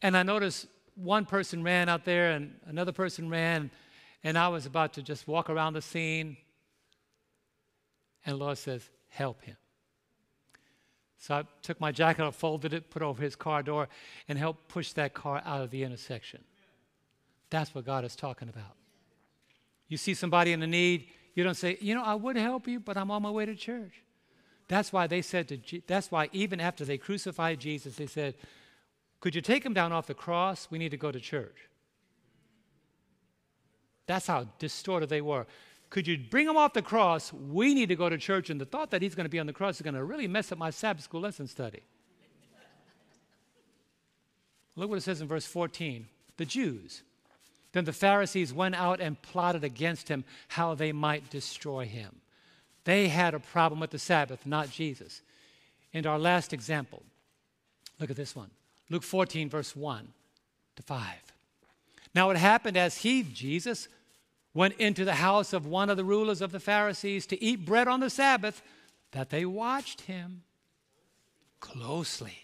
And 0.02 0.16
I 0.16 0.22
noticed 0.22 0.66
one 0.96 1.26
person 1.26 1.62
ran 1.62 1.88
out 1.88 2.04
there, 2.04 2.32
and 2.32 2.54
another 2.66 2.92
person 2.92 3.28
ran, 3.28 3.70
and 4.22 4.38
I 4.38 4.48
was 4.48 4.66
about 4.66 4.94
to 4.94 5.02
just 5.02 5.26
walk 5.28 5.50
around 5.50 5.74
the 5.74 5.82
scene. 5.82 6.36
And 8.24 8.34
the 8.34 8.38
Lord 8.38 8.58
says, 8.58 8.88
Help 9.08 9.42
him. 9.42 9.56
So 11.24 11.36
I 11.36 11.44
took 11.62 11.80
my 11.80 11.90
jacket 11.90 12.22
off, 12.22 12.36
folded 12.36 12.74
it, 12.74 12.90
put 12.90 13.00
it 13.00 13.04
over 13.06 13.22
his 13.22 13.34
car 13.34 13.62
door, 13.62 13.88
and 14.28 14.38
helped 14.38 14.68
push 14.68 14.92
that 14.92 15.14
car 15.14 15.40
out 15.46 15.62
of 15.62 15.70
the 15.70 15.82
intersection. 15.82 16.44
That's 17.48 17.74
what 17.74 17.86
God 17.86 18.04
is 18.04 18.14
talking 18.14 18.50
about. 18.50 18.74
You 19.88 19.96
see 19.96 20.12
somebody 20.12 20.52
in 20.52 20.62
a 20.62 20.66
need, 20.66 21.06
you 21.34 21.42
don't 21.42 21.54
say, 21.54 21.78
you 21.80 21.94
know, 21.94 22.02
I 22.02 22.14
would 22.14 22.36
help 22.36 22.68
you, 22.68 22.78
but 22.78 22.98
I'm 22.98 23.10
on 23.10 23.22
my 23.22 23.30
way 23.30 23.46
to 23.46 23.54
church. 23.54 24.02
That's 24.68 24.92
why 24.92 25.06
they 25.06 25.22
said 25.22 25.48
to, 25.48 25.56
Je- 25.56 25.82
that's 25.86 26.10
why 26.10 26.28
even 26.32 26.60
after 26.60 26.84
they 26.84 26.98
crucified 26.98 27.58
Jesus, 27.58 27.96
they 27.96 28.06
said, 28.06 28.34
could 29.20 29.34
you 29.34 29.40
take 29.40 29.64
him 29.64 29.72
down 29.72 29.92
off 29.92 30.06
the 30.06 30.12
cross? 30.12 30.68
We 30.70 30.76
need 30.76 30.90
to 30.90 30.98
go 30.98 31.10
to 31.10 31.20
church. 31.20 31.70
That's 34.06 34.26
how 34.26 34.48
distorted 34.58 35.08
they 35.08 35.22
were. 35.22 35.46
Could 35.94 36.08
you 36.08 36.18
bring 36.18 36.48
him 36.48 36.56
off 36.56 36.72
the 36.72 36.82
cross? 36.82 37.32
We 37.32 37.72
need 37.72 37.88
to 37.88 37.94
go 37.94 38.08
to 38.08 38.18
church. 38.18 38.50
And 38.50 38.60
the 38.60 38.64
thought 38.64 38.90
that 38.90 39.00
he's 39.00 39.14
going 39.14 39.26
to 39.26 39.30
be 39.30 39.38
on 39.38 39.46
the 39.46 39.52
cross 39.52 39.76
is 39.76 39.82
going 39.82 39.94
to 39.94 40.02
really 40.02 40.26
mess 40.26 40.50
up 40.50 40.58
my 40.58 40.70
Sabbath 40.70 41.04
school 41.04 41.20
lesson 41.20 41.46
study. 41.46 41.84
Look 44.74 44.90
what 44.90 44.98
it 44.98 45.02
says 45.02 45.20
in 45.20 45.28
verse 45.28 45.46
14 45.46 46.08
the 46.36 46.44
Jews. 46.44 47.04
Then 47.70 47.84
the 47.84 47.92
Pharisees 47.92 48.52
went 48.52 48.74
out 48.74 49.00
and 49.00 49.22
plotted 49.22 49.62
against 49.62 50.08
him 50.08 50.24
how 50.48 50.74
they 50.74 50.90
might 50.90 51.30
destroy 51.30 51.84
him. 51.84 52.16
They 52.82 53.06
had 53.06 53.32
a 53.32 53.38
problem 53.38 53.78
with 53.78 53.90
the 53.90 54.00
Sabbath, 54.00 54.44
not 54.44 54.70
Jesus. 54.70 55.22
And 55.92 56.08
our 56.08 56.18
last 56.18 56.52
example, 56.52 57.04
look 58.00 58.10
at 58.10 58.16
this 58.16 58.34
one 58.34 58.50
Luke 58.90 59.04
14, 59.04 59.48
verse 59.48 59.76
1 59.76 60.08
to 60.74 60.82
5. 60.82 61.04
Now 62.16 62.30
it 62.30 62.36
happened 62.36 62.76
as 62.76 62.98
he, 62.98 63.22
Jesus, 63.22 63.86
went 64.54 64.74
into 64.74 65.04
the 65.04 65.16
house 65.16 65.52
of 65.52 65.66
one 65.66 65.90
of 65.90 65.96
the 65.96 66.04
rulers 66.04 66.40
of 66.40 66.52
the 66.52 66.60
Pharisees 66.60 67.26
to 67.26 67.42
eat 67.42 67.66
bread 67.66 67.88
on 67.88 68.00
the 68.00 68.08
Sabbath, 68.08 68.62
that 69.10 69.30
they 69.30 69.44
watched 69.44 70.02
him 70.02 70.42
closely. 71.60 72.38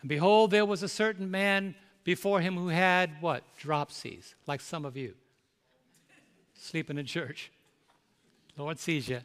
And 0.00 0.08
behold, 0.08 0.50
there 0.50 0.66
was 0.66 0.82
a 0.82 0.88
certain 0.88 1.30
man 1.30 1.74
before 2.04 2.40
him 2.40 2.56
who 2.56 2.68
had 2.68 3.10
what? 3.20 3.44
Dropsies, 3.58 4.34
like 4.46 4.60
some 4.60 4.84
of 4.84 4.96
you, 4.96 5.14
sleeping 6.54 6.98
in 6.98 7.06
church. 7.06 7.50
Lord 8.58 8.78
sees 8.78 9.08
you. 9.08 9.20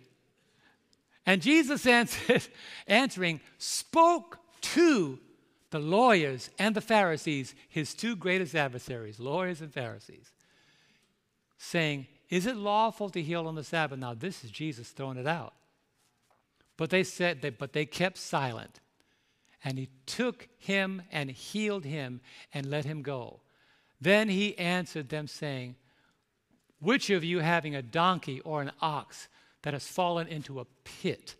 And 1.26 1.42
Jesus 1.42 1.86
answered, 1.86 2.48
answering, 2.88 3.42
spoke 3.58 4.40
to 4.62 5.20
the 5.72 5.80
lawyers 5.80 6.50
and 6.58 6.74
the 6.74 6.82
Pharisees, 6.82 7.54
his 7.68 7.94
two 7.94 8.16
greatest 8.16 8.56
adversaries, 8.56 9.20
lawyers 9.20 9.60
and 9.60 9.74
Pharisees 9.74 10.32
saying, 11.58 12.08
Is 12.30 12.46
it 12.46 12.56
lawful 12.56 13.10
to 13.10 13.22
heal 13.22 13.48
on 13.48 13.56
the 13.56 13.64
Sabbath? 13.64 14.00
Now, 14.00 14.14
this 14.14 14.44
is 14.44 14.52
Jesus 14.52 14.90
throwing 14.90 15.18
it 15.18 15.28
out. 15.28 15.54
But 16.78 16.92
they 16.92 17.04
said, 17.04 17.42
that, 17.42 17.58
but 17.58 17.74
they 17.74 17.86
kept 17.86 18.18
silent. 18.18 18.80
And 19.64 19.80
he 19.80 19.90
took 20.06 20.48
him 20.60 21.02
and 21.12 21.32
healed 21.32 21.84
him 21.84 22.22
and 22.54 22.70
let 22.70 22.86
him 22.86 23.02
go. 23.02 23.42
Then 24.00 24.30
he 24.30 24.58
answered 24.58 25.10
them, 25.10 25.28
saying, 25.28 25.76
Which 26.80 27.10
of 27.10 27.24
you 27.24 27.40
having 27.40 27.76
a 27.76 27.82
donkey 27.82 28.40
or 28.42 28.62
an 28.62 28.72
ox 28.80 29.28
that 29.64 29.74
has 29.74 29.88
fallen 29.88 30.28
into 30.28 30.60
a 30.60 30.66
pit 30.84 31.36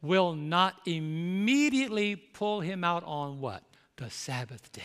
will 0.00 0.34
not 0.34 0.80
immediately 0.86 2.16
pull 2.16 2.60
him 2.60 2.82
out 2.82 3.04
on 3.04 3.40
what? 3.40 3.62
The 3.96 4.10
Sabbath 4.10 4.72
day. 4.72 4.82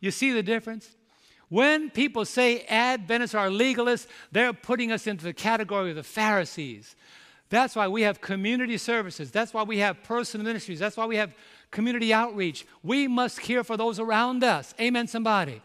You 0.00 0.10
see 0.10 0.32
the 0.32 0.42
difference? 0.42 0.94
When 1.48 1.90
people 1.90 2.24
say 2.24 2.60
Adventists 2.68 3.34
are 3.34 3.48
legalists, 3.48 4.06
they're 4.32 4.52
putting 4.52 4.92
us 4.92 5.06
into 5.06 5.24
the 5.24 5.32
category 5.32 5.90
of 5.90 5.96
the 5.96 6.02
Pharisees. 6.02 6.94
That's 7.50 7.74
why 7.74 7.88
we 7.88 8.02
have 8.02 8.20
community 8.20 8.76
services. 8.76 9.30
That's 9.30 9.54
why 9.54 9.62
we 9.62 9.78
have 9.78 10.02
personal 10.02 10.44
ministries. 10.44 10.78
That's 10.78 10.96
why 10.96 11.06
we 11.06 11.16
have 11.16 11.34
community 11.70 12.12
outreach. 12.12 12.66
We 12.82 13.08
must 13.08 13.40
care 13.40 13.64
for 13.64 13.76
those 13.76 13.98
around 13.98 14.44
us. 14.44 14.74
Amen, 14.78 15.06
somebody. 15.06 15.62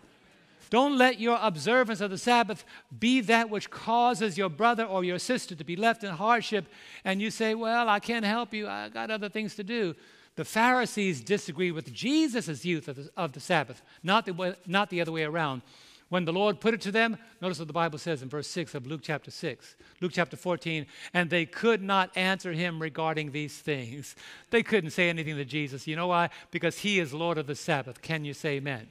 Don't 0.69 0.97
let 0.97 1.19
your 1.19 1.37
observance 1.41 2.01
of 2.01 2.09
the 2.09 2.17
Sabbath 2.17 2.65
be 2.97 3.21
that 3.21 3.49
which 3.49 3.69
causes 3.69 4.37
your 4.37 4.49
brother 4.49 4.85
or 4.85 5.03
your 5.03 5.19
sister 5.19 5.53
to 5.53 5.63
be 5.63 5.75
left 5.75 6.03
in 6.03 6.09
hardship 6.09 6.65
and 7.03 7.21
you 7.21 7.29
say, 7.29 7.53
Well, 7.53 7.87
I 7.87 7.99
can't 7.99 8.25
help 8.25 8.55
you. 8.55 8.67
I 8.67 8.89
got 8.89 9.11
other 9.11 9.29
things 9.29 9.53
to 9.55 9.63
do. 9.63 9.93
The 10.35 10.45
Pharisees 10.45 11.21
disagree 11.21 11.71
with 11.71 11.93
Jesus' 11.93 12.65
use 12.65 12.87
of 12.87 12.95
the, 12.95 13.09
of 13.15 13.33
the 13.33 13.39
Sabbath, 13.39 13.81
not 14.01 14.25
the, 14.25 14.57
not 14.65 14.89
the 14.89 15.01
other 15.01 15.11
way 15.11 15.23
around. 15.23 15.61
When 16.09 16.25
the 16.25 16.33
Lord 16.33 16.59
put 16.59 16.73
it 16.73 16.81
to 16.81 16.91
them, 16.91 17.17
notice 17.41 17.59
what 17.59 17.67
the 17.67 17.73
Bible 17.73 17.97
says 17.97 18.21
in 18.21 18.29
verse 18.29 18.47
6 18.47 18.75
of 18.75 18.85
Luke 18.85 19.01
chapter 19.03 19.31
6, 19.31 19.75
Luke 19.99 20.11
chapter 20.13 20.37
14, 20.37 20.85
and 21.13 21.29
they 21.29 21.45
could 21.45 21.81
not 21.81 22.15
answer 22.15 22.53
him 22.53 22.79
regarding 22.79 23.31
these 23.31 23.57
things. 23.57 24.15
They 24.51 24.61
couldn't 24.61 24.91
say 24.91 25.09
anything 25.09 25.37
to 25.37 25.45
Jesus. 25.45 25.87
You 25.87 25.95
know 25.95 26.07
why? 26.07 26.29
Because 26.51 26.79
he 26.79 26.99
is 26.99 27.13
Lord 27.13 27.37
of 27.37 27.47
the 27.47 27.55
Sabbath. 27.55 28.01
Can 28.01 28.25
you 28.25 28.33
say 28.33 28.57
amen? 28.57 28.87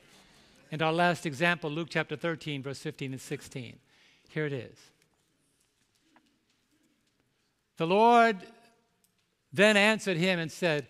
And 0.73 0.83
our 0.83 0.93
last 0.93 1.27
example, 1.27 1.71
Luke 1.71 1.89
chapter 1.91 2.17
13, 2.17 2.63
verse 2.63 2.79
15 2.79 3.13
and 3.13 3.21
16. 3.21 3.79
Here 4.29 4.47
it 4.47 4.53
is. 4.53 4.77
The 7.77 7.87
Lord 7.87 8.39
then 9.53 9.77
answered 9.77 10.17
him 10.17 10.39
and 10.39 10.51
said, 10.51 10.87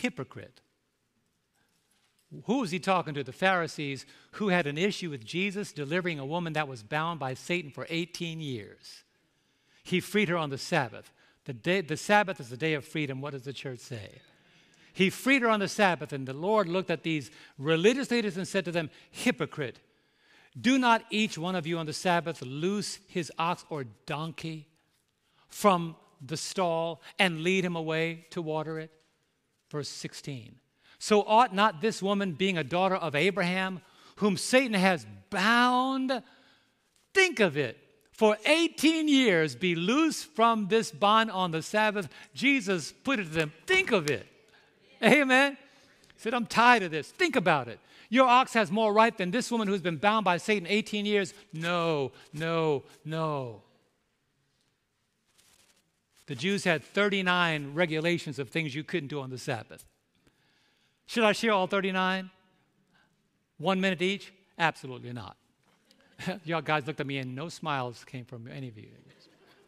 Hypocrite. 0.00 0.60
Who 2.44 2.60
was 2.60 2.70
he 2.70 2.78
talking 2.78 3.14
to? 3.14 3.24
The 3.24 3.32
Pharisees 3.32 4.06
who 4.32 4.48
had 4.48 4.66
an 4.66 4.78
issue 4.78 5.10
with 5.10 5.24
Jesus 5.24 5.72
delivering 5.72 6.18
a 6.18 6.26
woman 6.26 6.52
that 6.52 6.68
was 6.68 6.82
bound 6.82 7.18
by 7.18 7.34
Satan 7.34 7.70
for 7.70 7.86
18 7.90 8.40
years. 8.40 9.02
He 9.82 9.98
freed 9.98 10.28
her 10.28 10.36
on 10.36 10.50
the 10.50 10.58
Sabbath. 10.58 11.12
The, 11.44 11.52
day, 11.52 11.80
the 11.80 11.96
Sabbath 11.96 12.38
is 12.38 12.48
the 12.48 12.56
day 12.56 12.74
of 12.74 12.84
freedom. 12.84 13.20
What 13.20 13.32
does 13.32 13.42
the 13.42 13.52
church 13.52 13.80
say? 13.80 14.20
He 14.92 15.10
freed 15.10 15.42
her 15.42 15.48
on 15.48 15.60
the 15.60 15.68
Sabbath, 15.68 16.12
and 16.12 16.26
the 16.26 16.32
Lord 16.32 16.68
looked 16.68 16.90
at 16.90 17.02
these 17.02 17.30
religious 17.58 18.10
leaders 18.10 18.36
and 18.36 18.46
said 18.46 18.64
to 18.66 18.72
them, 18.72 18.90
Hypocrite, 19.10 19.80
do 20.60 20.78
not 20.78 21.04
each 21.10 21.38
one 21.38 21.54
of 21.54 21.66
you 21.66 21.78
on 21.78 21.86
the 21.86 21.92
Sabbath 21.92 22.42
loose 22.42 22.98
his 23.08 23.32
ox 23.38 23.64
or 23.70 23.84
donkey 24.06 24.68
from 25.48 25.96
the 26.24 26.36
stall 26.36 27.02
and 27.18 27.42
lead 27.42 27.64
him 27.64 27.76
away 27.76 28.26
to 28.30 28.42
water 28.42 28.78
it? 28.78 28.90
Verse 29.70 29.88
16. 29.88 30.56
So 30.98 31.22
ought 31.22 31.54
not 31.54 31.80
this 31.80 32.02
woman, 32.02 32.32
being 32.32 32.58
a 32.58 32.64
daughter 32.64 32.96
of 32.96 33.14
Abraham, 33.14 33.80
whom 34.16 34.36
Satan 34.36 34.74
has 34.74 35.06
bound, 35.30 36.22
think 37.14 37.40
of 37.40 37.56
it, 37.56 37.78
for 38.12 38.36
18 38.44 39.08
years 39.08 39.54
be 39.54 39.74
loose 39.74 40.22
from 40.22 40.68
this 40.68 40.90
bond 40.90 41.30
on 41.30 41.52
the 41.52 41.62
Sabbath? 41.62 42.08
Jesus 42.34 42.92
put 42.92 43.18
it 43.18 43.24
to 43.24 43.30
them, 43.30 43.52
think 43.66 43.92
of 43.92 44.10
it. 44.10 44.26
Amen. 45.02 45.56
He 46.14 46.20
said, 46.20 46.34
I'm 46.34 46.44
tired 46.44 46.82
of 46.82 46.90
this. 46.90 47.10
Think 47.10 47.34
about 47.36 47.68
it. 47.68 47.80
Your 48.10 48.26
ox 48.26 48.52
has 48.52 48.70
more 48.70 48.92
right 48.92 49.16
than 49.16 49.30
this 49.30 49.50
woman 49.50 49.68
who's 49.68 49.80
been 49.80 49.96
bound 49.96 50.24
by 50.24 50.36
Satan 50.36 50.66
18 50.68 51.06
years. 51.06 51.32
No, 51.52 52.12
no, 52.34 52.82
no. 53.04 53.62
The 56.30 56.36
Jews 56.36 56.62
had 56.62 56.84
39 56.84 57.74
regulations 57.74 58.38
of 58.38 58.50
things 58.50 58.72
you 58.72 58.84
couldn't 58.84 59.08
do 59.08 59.20
on 59.20 59.30
the 59.30 59.36
Sabbath. 59.36 59.84
Should 61.06 61.24
I 61.24 61.32
share 61.32 61.50
all 61.50 61.66
39? 61.66 62.30
One 63.58 63.80
minute 63.80 64.00
each? 64.00 64.32
Absolutely 64.56 65.12
not. 65.12 65.36
Y'all 66.44 66.62
guys 66.62 66.86
looked 66.86 67.00
at 67.00 67.06
me 67.08 67.18
and 67.18 67.34
no 67.34 67.48
smiles 67.48 68.04
came 68.04 68.24
from 68.24 68.46
any 68.46 68.68
of 68.68 68.78
you. 68.78 68.90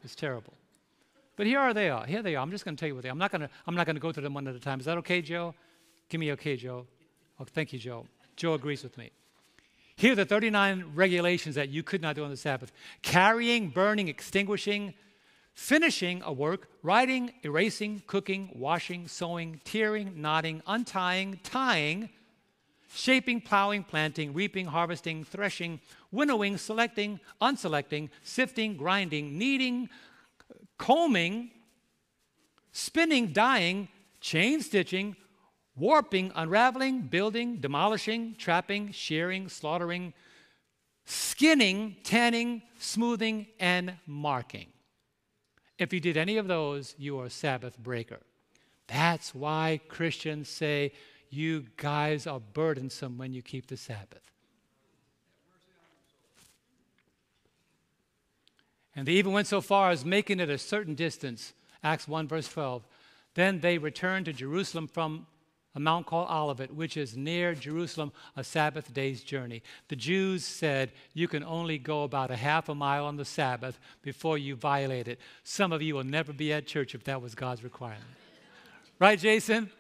It's 0.05 0.15
terrible. 0.15 0.53
But 1.35 1.49
here 1.49 1.59
are 1.59 1.75
they 1.75 1.91
are. 1.91 2.07
Here 2.07 2.23
they 2.23 2.37
are. 2.37 2.43
I'm 2.45 2.53
just 2.53 2.65
going 2.65 2.77
to 2.77 2.81
tell 2.81 2.87
you 2.87 2.95
what 2.95 3.03
they 3.03 3.09
are. 3.09 3.13
I'm 3.13 3.19
not 3.19 3.33
going 3.33 3.41
to 3.41 3.51
I'm 3.67 3.75
not 3.75 3.85
going 3.85 3.97
to 3.97 4.01
go 4.01 4.13
through 4.13 4.23
them 4.23 4.35
one 4.35 4.47
at 4.47 4.55
a 4.55 4.61
time. 4.61 4.79
Is 4.79 4.87
that 4.87 4.99
okay, 4.99 5.21
Joe? 5.21 5.57
Give 6.09 6.21
me 6.21 6.31
okay, 6.31 6.55
Joe. 6.55 6.87
Oh, 7.41 7.45
thank 7.45 7.73
you, 7.73 7.81
Joe. 7.81 8.07
Joe 8.37 8.55
agrees 8.55 8.85
with 8.85 8.97
me. 8.97 9.11
Here 9.97 10.13
are 10.13 10.15
the 10.15 10.25
39 10.25 10.93
regulations 10.95 11.57
that 11.57 11.71
you 11.71 11.83
could 11.83 12.01
not 12.01 12.15
do 12.15 12.23
on 12.23 12.31
the 12.31 12.37
Sabbath 12.37 12.71
carrying, 13.03 13.69
burning, 13.69 14.07
extinguishing, 14.07 14.95
finishing 15.55 16.23
a 16.25 16.33
work, 16.33 16.69
writing, 16.83 17.33
erasing, 17.43 18.03
cooking, 18.07 18.51
washing, 18.55 19.09
sewing, 19.09 19.61
tearing, 19.65 20.21
knotting, 20.21 20.63
untying, 20.67 21.41
tying, 21.43 22.09
shaping, 22.95 23.41
plowing, 23.41 23.85
planting, 23.85 24.33
reaping, 24.33 24.67
harvesting, 24.67 25.25
threshing, 25.25 25.81
winnowing, 26.11 26.57
selecting, 26.57 27.21
unselecting, 27.41 28.09
sifting, 28.23 28.77
grinding, 28.77 29.39
kneading, 29.39 29.89
combing, 30.79 31.51
spinning, 32.73 33.29
dyeing, 33.29 33.89
chain 34.21 34.61
stitching, 34.61 35.17
warping, 35.77 36.33
unraveling, 36.35 37.03
building, 37.03 37.57
demolishing, 37.57 38.35
trapping, 38.37 38.93
shearing, 38.93 39.49
slaughtering, 39.49 40.13
skinning, 41.05 41.97
tanning, 42.05 42.63
smoothing, 42.79 43.47
and 43.59 43.95
marking. 44.07 44.67
If 45.79 45.93
you 45.93 46.01
did 46.01 46.17
any 46.17 46.37
of 46.37 46.49
those, 46.49 46.95
you 46.99 47.19
are 47.19 47.27
a 47.27 47.31
Sabbath 47.31 47.79
breaker. 47.79 48.21
That's 48.87 49.35
why 49.35 49.81
Christians 49.89 50.49
say 50.49 50.93
you 51.31 51.67
guys 51.77 52.27
are 52.27 52.41
burdensome 52.41 53.17
when 53.17 53.33
you 53.33 53.43
keep 53.43 53.67
the 53.67 53.77
Sabbath. 53.77 54.31
And 58.95 59.09
they 59.09 59.13
even 59.13 59.33
went 59.33 59.47
so 59.47 59.61
far 59.63 59.91
as 59.91 60.05
making 60.05 60.41
it 60.41 60.51
a 60.51 60.59
certain 60.59 60.95
distance. 60.95 61.55
Acts 61.83 62.07
1, 62.07 62.29
verse 62.29 62.49
12. 62.49 62.87
Then 63.35 63.61
they 63.61 63.79
returned 63.79 64.27
to 64.27 64.33
Jerusalem 64.35 64.87
from 64.87 65.27
a 65.75 65.81
mount 65.81 66.07
called 66.07 66.29
Olivet, 66.29 66.75
which 66.75 66.97
is 66.97 67.17
near 67.17 67.55
Jerusalem, 67.55 68.13
a 68.37 68.45
Sabbath 68.45 68.93
day's 68.93 69.23
journey. 69.23 69.63
The 69.89 69.97
Jews 69.97 70.45
said 70.45 70.93
you 71.15 71.29
can 71.29 71.43
only 71.43 71.79
go 71.79 72.05
about 72.05 72.31
a 72.31 72.37
half 72.37 72.69
a 72.69 72.75
mile 72.75 73.07
on 73.07 73.17
the 73.17 73.25
Sabbath 73.25 73.79
before 74.03 74.37
you 74.37 74.55
violate 74.55 75.09
it. 75.09 75.19
Some 75.45 75.73
of 75.73 75.81
you 75.81 75.95
will 75.95 76.05
never 76.05 76.33
be 76.33 76.53
at 76.53 76.67
church 76.67 76.95
if 76.95 77.05
that 77.05 77.23
was 77.23 77.35
God's 77.35 77.65
requirement. 77.65 78.05
right, 78.99 79.19
Jason? 79.19 79.71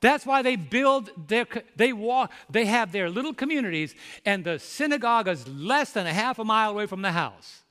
That's 0.00 0.24
why 0.24 0.42
they 0.42 0.56
build 0.56 1.10
their, 1.26 1.46
they 1.76 1.92
walk, 1.92 2.32
they 2.48 2.66
have 2.66 2.92
their 2.92 3.10
little 3.10 3.34
communities, 3.34 3.94
and 4.24 4.44
the 4.44 4.58
synagogue 4.58 5.28
is 5.28 5.46
less 5.48 5.92
than 5.92 6.06
a 6.06 6.12
half 6.12 6.38
a 6.38 6.44
mile 6.44 6.70
away 6.70 6.86
from 6.86 7.02
the 7.02 7.12
house. 7.12 7.62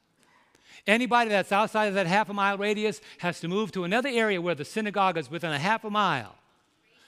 Anybody 0.88 1.30
that's 1.30 1.52
outside 1.52 1.88
of 1.88 1.96
that 1.96 2.08
half 2.08 2.30
a 2.30 2.34
mile 2.34 2.58
radius 2.58 3.02
has 3.18 3.42
to 3.42 3.50
move 3.50 3.74
to 3.74 3.84
another 3.84 4.08
area 4.08 4.42
where 4.42 4.56
the 4.56 4.64
synagogue 4.64 5.18
is 5.18 5.30
within 5.30 5.52
a 5.52 5.60
half 5.60 5.84
a 5.84 5.90
mile. 5.90 6.36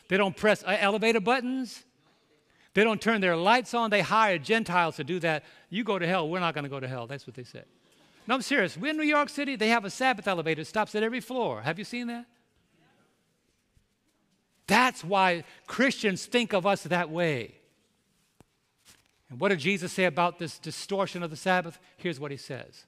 They 0.09 0.17
don't 0.17 0.35
press 0.35 0.63
uh, 0.63 0.75
elevator 0.79 1.21
buttons. 1.21 1.85
They 2.73 2.83
don't 2.83 3.01
turn 3.01 3.21
their 3.21 3.37
lights 3.37 3.73
on. 3.73 3.89
They 3.89 4.01
hire 4.01 4.37
Gentiles 4.37 4.97
to 4.97 5.03
do 5.05 5.19
that. 5.21 5.43
You 5.69 5.85
go 5.85 5.97
to 5.97 6.05
hell. 6.05 6.29
We're 6.29 6.41
not 6.41 6.53
going 6.53 6.65
to 6.65 6.69
go 6.69 6.79
to 6.79 6.87
hell. 6.87 7.07
That's 7.07 7.25
what 7.25 7.35
they 7.35 7.43
say. 7.43 7.63
No, 8.27 8.35
I'm 8.35 8.41
serious. 8.41 8.77
We're 8.77 8.91
in 8.91 8.97
New 8.97 9.03
York 9.03 9.29
City. 9.29 9.55
They 9.55 9.69
have 9.69 9.85
a 9.85 9.89
Sabbath 9.89 10.27
elevator. 10.27 10.61
It 10.61 10.67
stops 10.67 10.93
at 10.93 11.01
every 11.01 11.21
floor. 11.21 11.61
Have 11.61 11.79
you 11.79 11.85
seen 11.85 12.07
that? 12.07 12.25
That's 14.67 15.03
why 15.03 15.45
Christians 15.65 16.25
think 16.25 16.53
of 16.53 16.65
us 16.67 16.83
that 16.83 17.09
way. 17.09 17.55
And 19.29 19.39
what 19.39 19.49
did 19.49 19.59
Jesus 19.59 19.91
say 19.91 20.05
about 20.05 20.37
this 20.37 20.59
distortion 20.59 21.23
of 21.23 21.29
the 21.31 21.35
Sabbath? 21.35 21.79
Here's 21.97 22.19
what 22.19 22.29
he 22.29 22.37
says 22.37 22.85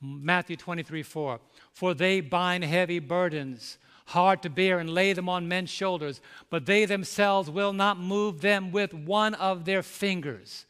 Matthew 0.00 0.56
23 0.56 1.02
4. 1.02 1.40
For 1.72 1.94
they 1.94 2.20
bind 2.20 2.64
heavy 2.64 2.98
burdens, 2.98 3.78
hard 4.06 4.42
to 4.42 4.50
bear, 4.50 4.78
and 4.78 4.90
lay 4.90 5.12
them 5.12 5.28
on 5.28 5.48
men's 5.48 5.70
shoulders, 5.70 6.20
but 6.50 6.66
they 6.66 6.84
themselves 6.84 7.50
will 7.50 7.72
not 7.72 7.98
move 7.98 8.40
them 8.40 8.70
with 8.72 8.94
one 8.94 9.34
of 9.34 9.64
their 9.64 9.82
fingers. 9.82 10.66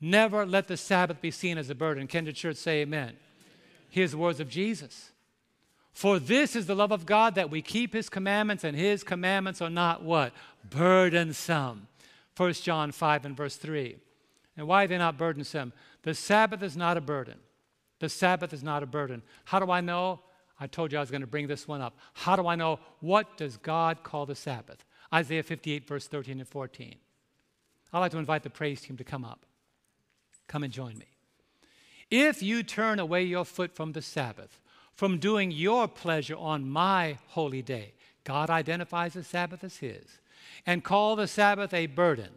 Never 0.00 0.44
let 0.44 0.66
the 0.66 0.76
Sabbath 0.76 1.20
be 1.20 1.30
seen 1.30 1.58
as 1.58 1.70
a 1.70 1.74
burden. 1.74 2.08
Can 2.08 2.24
the 2.24 2.32
church 2.32 2.56
say 2.56 2.80
amen? 2.80 3.02
amen. 3.02 3.16
Here's 3.88 4.10
the 4.10 4.18
words 4.18 4.40
of 4.40 4.48
Jesus. 4.48 5.10
For 5.92 6.18
this 6.18 6.56
is 6.56 6.66
the 6.66 6.74
love 6.74 6.90
of 6.90 7.06
God 7.06 7.34
that 7.36 7.50
we 7.50 7.62
keep 7.62 7.92
his 7.92 8.08
commandments, 8.08 8.64
and 8.64 8.76
his 8.76 9.04
commandments 9.04 9.60
are 9.60 9.70
not 9.70 10.02
what? 10.02 10.32
Burdensome. 10.68 11.86
1 12.36 12.52
John 12.54 12.90
5 12.90 13.26
and 13.26 13.36
verse 13.36 13.56
3. 13.56 13.96
And 14.56 14.66
why 14.66 14.84
are 14.84 14.86
they 14.88 14.98
not 14.98 15.18
burdensome? 15.18 15.72
The 16.02 16.14
Sabbath 16.14 16.62
is 16.62 16.76
not 16.76 16.96
a 16.96 17.00
burden. 17.00 17.38
The 18.02 18.08
Sabbath 18.08 18.52
is 18.52 18.64
not 18.64 18.82
a 18.82 18.86
burden. 18.86 19.22
How 19.44 19.60
do 19.60 19.70
I 19.70 19.80
know? 19.80 20.18
I 20.58 20.66
told 20.66 20.90
you 20.90 20.98
I 20.98 21.00
was 21.00 21.12
going 21.12 21.20
to 21.20 21.26
bring 21.28 21.46
this 21.46 21.68
one 21.68 21.80
up. 21.80 21.96
How 22.14 22.34
do 22.34 22.48
I 22.48 22.56
know? 22.56 22.80
What 22.98 23.36
does 23.36 23.56
God 23.58 24.02
call 24.02 24.26
the 24.26 24.34
Sabbath? 24.34 24.84
Isaiah 25.14 25.44
58, 25.44 25.86
verse 25.86 26.08
13 26.08 26.40
and 26.40 26.48
14. 26.48 26.96
I'd 27.92 27.98
like 28.00 28.10
to 28.10 28.18
invite 28.18 28.42
the 28.42 28.50
praise 28.50 28.80
team 28.80 28.96
to 28.96 29.04
come 29.04 29.24
up. 29.24 29.46
Come 30.48 30.64
and 30.64 30.72
join 30.72 30.98
me. 30.98 31.06
If 32.10 32.42
you 32.42 32.64
turn 32.64 32.98
away 32.98 33.22
your 33.22 33.44
foot 33.44 33.76
from 33.76 33.92
the 33.92 34.02
Sabbath, 34.02 34.58
from 34.94 35.18
doing 35.18 35.52
your 35.52 35.86
pleasure 35.86 36.36
on 36.36 36.68
my 36.68 37.18
holy 37.28 37.62
day. 37.62 37.94
God 38.24 38.50
identifies 38.50 39.12
the 39.12 39.22
Sabbath 39.22 39.62
as 39.62 39.76
His 39.76 40.18
and 40.66 40.82
call 40.82 41.14
the 41.14 41.28
Sabbath 41.28 41.72
a 41.72 41.86
burden 41.86 42.30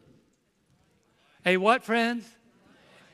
A 1.44 1.58
what, 1.58 1.84
friends? 1.84 2.28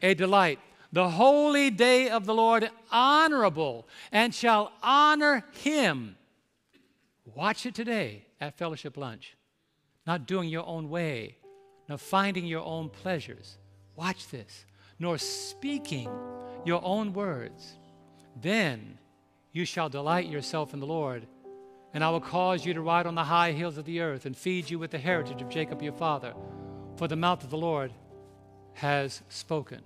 A 0.02 0.14
delight. 0.16 0.60
The 0.94 1.10
holy 1.10 1.70
day 1.70 2.10
of 2.10 2.26
the 2.26 2.34
Lord 2.34 2.70
honorable 2.92 3.88
and 4.12 4.36
shall 4.36 4.74
honor 4.84 5.46
him. 5.54 6.18
Watch 7.26 7.66
it 7.66 7.76
today 7.76 8.26
at 8.42 8.58
fellowship 8.58 8.98
lunch. 8.98 9.38
Not 10.06 10.28
doing 10.28 10.50
your 10.50 10.66
own 10.66 10.90
way, 10.90 11.38
nor 11.88 11.98
finding 11.98 12.46
your 12.46 12.64
own 12.64 12.90
pleasures. 12.90 13.58
Watch 13.96 14.28
this. 14.30 14.66
Nor 15.00 15.18
speaking 15.18 16.10
your 16.66 16.84
own 16.84 17.14
words. 17.14 17.74
Then 18.40 18.98
you 19.52 19.66
shall 19.66 19.90
delight 19.90 20.28
yourself 20.28 20.74
in 20.74 20.80
the 20.80 20.86
Lord, 20.86 21.28
and 21.94 22.04
I 22.04 22.10
will 22.10 22.22
cause 22.22 22.66
you 22.66 22.74
to 22.74 22.82
ride 22.82 23.06
on 23.06 23.16
the 23.16 23.24
high 23.24 23.52
hills 23.52 23.78
of 23.78 23.86
the 23.86 24.00
earth 24.02 24.26
and 24.26 24.36
feed 24.36 24.70
you 24.70 24.80
with 24.80 24.92
the 24.92 24.98
heritage 24.98 25.42
of 25.42 25.50
Jacob 25.50 25.82
your 25.82 25.94
father. 25.94 26.34
For 26.98 27.08
the 27.08 27.16
mouth 27.16 27.44
of 27.44 27.50
the 27.50 27.58
Lord 27.58 27.94
has 28.74 29.22
spoken. 29.30 29.82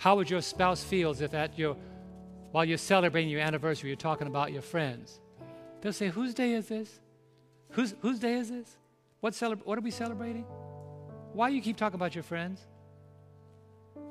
How 0.00 0.16
would 0.16 0.30
your 0.30 0.40
spouse 0.40 0.82
feel 0.82 1.10
if 1.10 1.34
at 1.34 1.58
your 1.58 1.76
while 2.52 2.64
you're 2.64 2.78
celebrating 2.78 3.28
your 3.28 3.42
anniversary, 3.42 3.90
you're 3.90 3.96
talking 3.96 4.26
about 4.26 4.50
your 4.50 4.62
friends? 4.62 5.20
They'll 5.82 5.92
say, 5.92 6.08
Whose 6.08 6.32
day 6.32 6.54
is 6.54 6.68
this? 6.68 7.00
Whose, 7.72 7.94
whose 8.00 8.18
day 8.18 8.32
is 8.36 8.48
this? 8.48 8.78
What, 9.20 9.34
celebra- 9.34 9.66
what 9.66 9.76
are 9.76 9.82
we 9.82 9.90
celebrating? 9.90 10.46
Why 11.34 11.50
do 11.50 11.54
you 11.54 11.60
keep 11.60 11.76
talking 11.76 11.96
about 11.96 12.14
your 12.14 12.24
friends? 12.24 12.66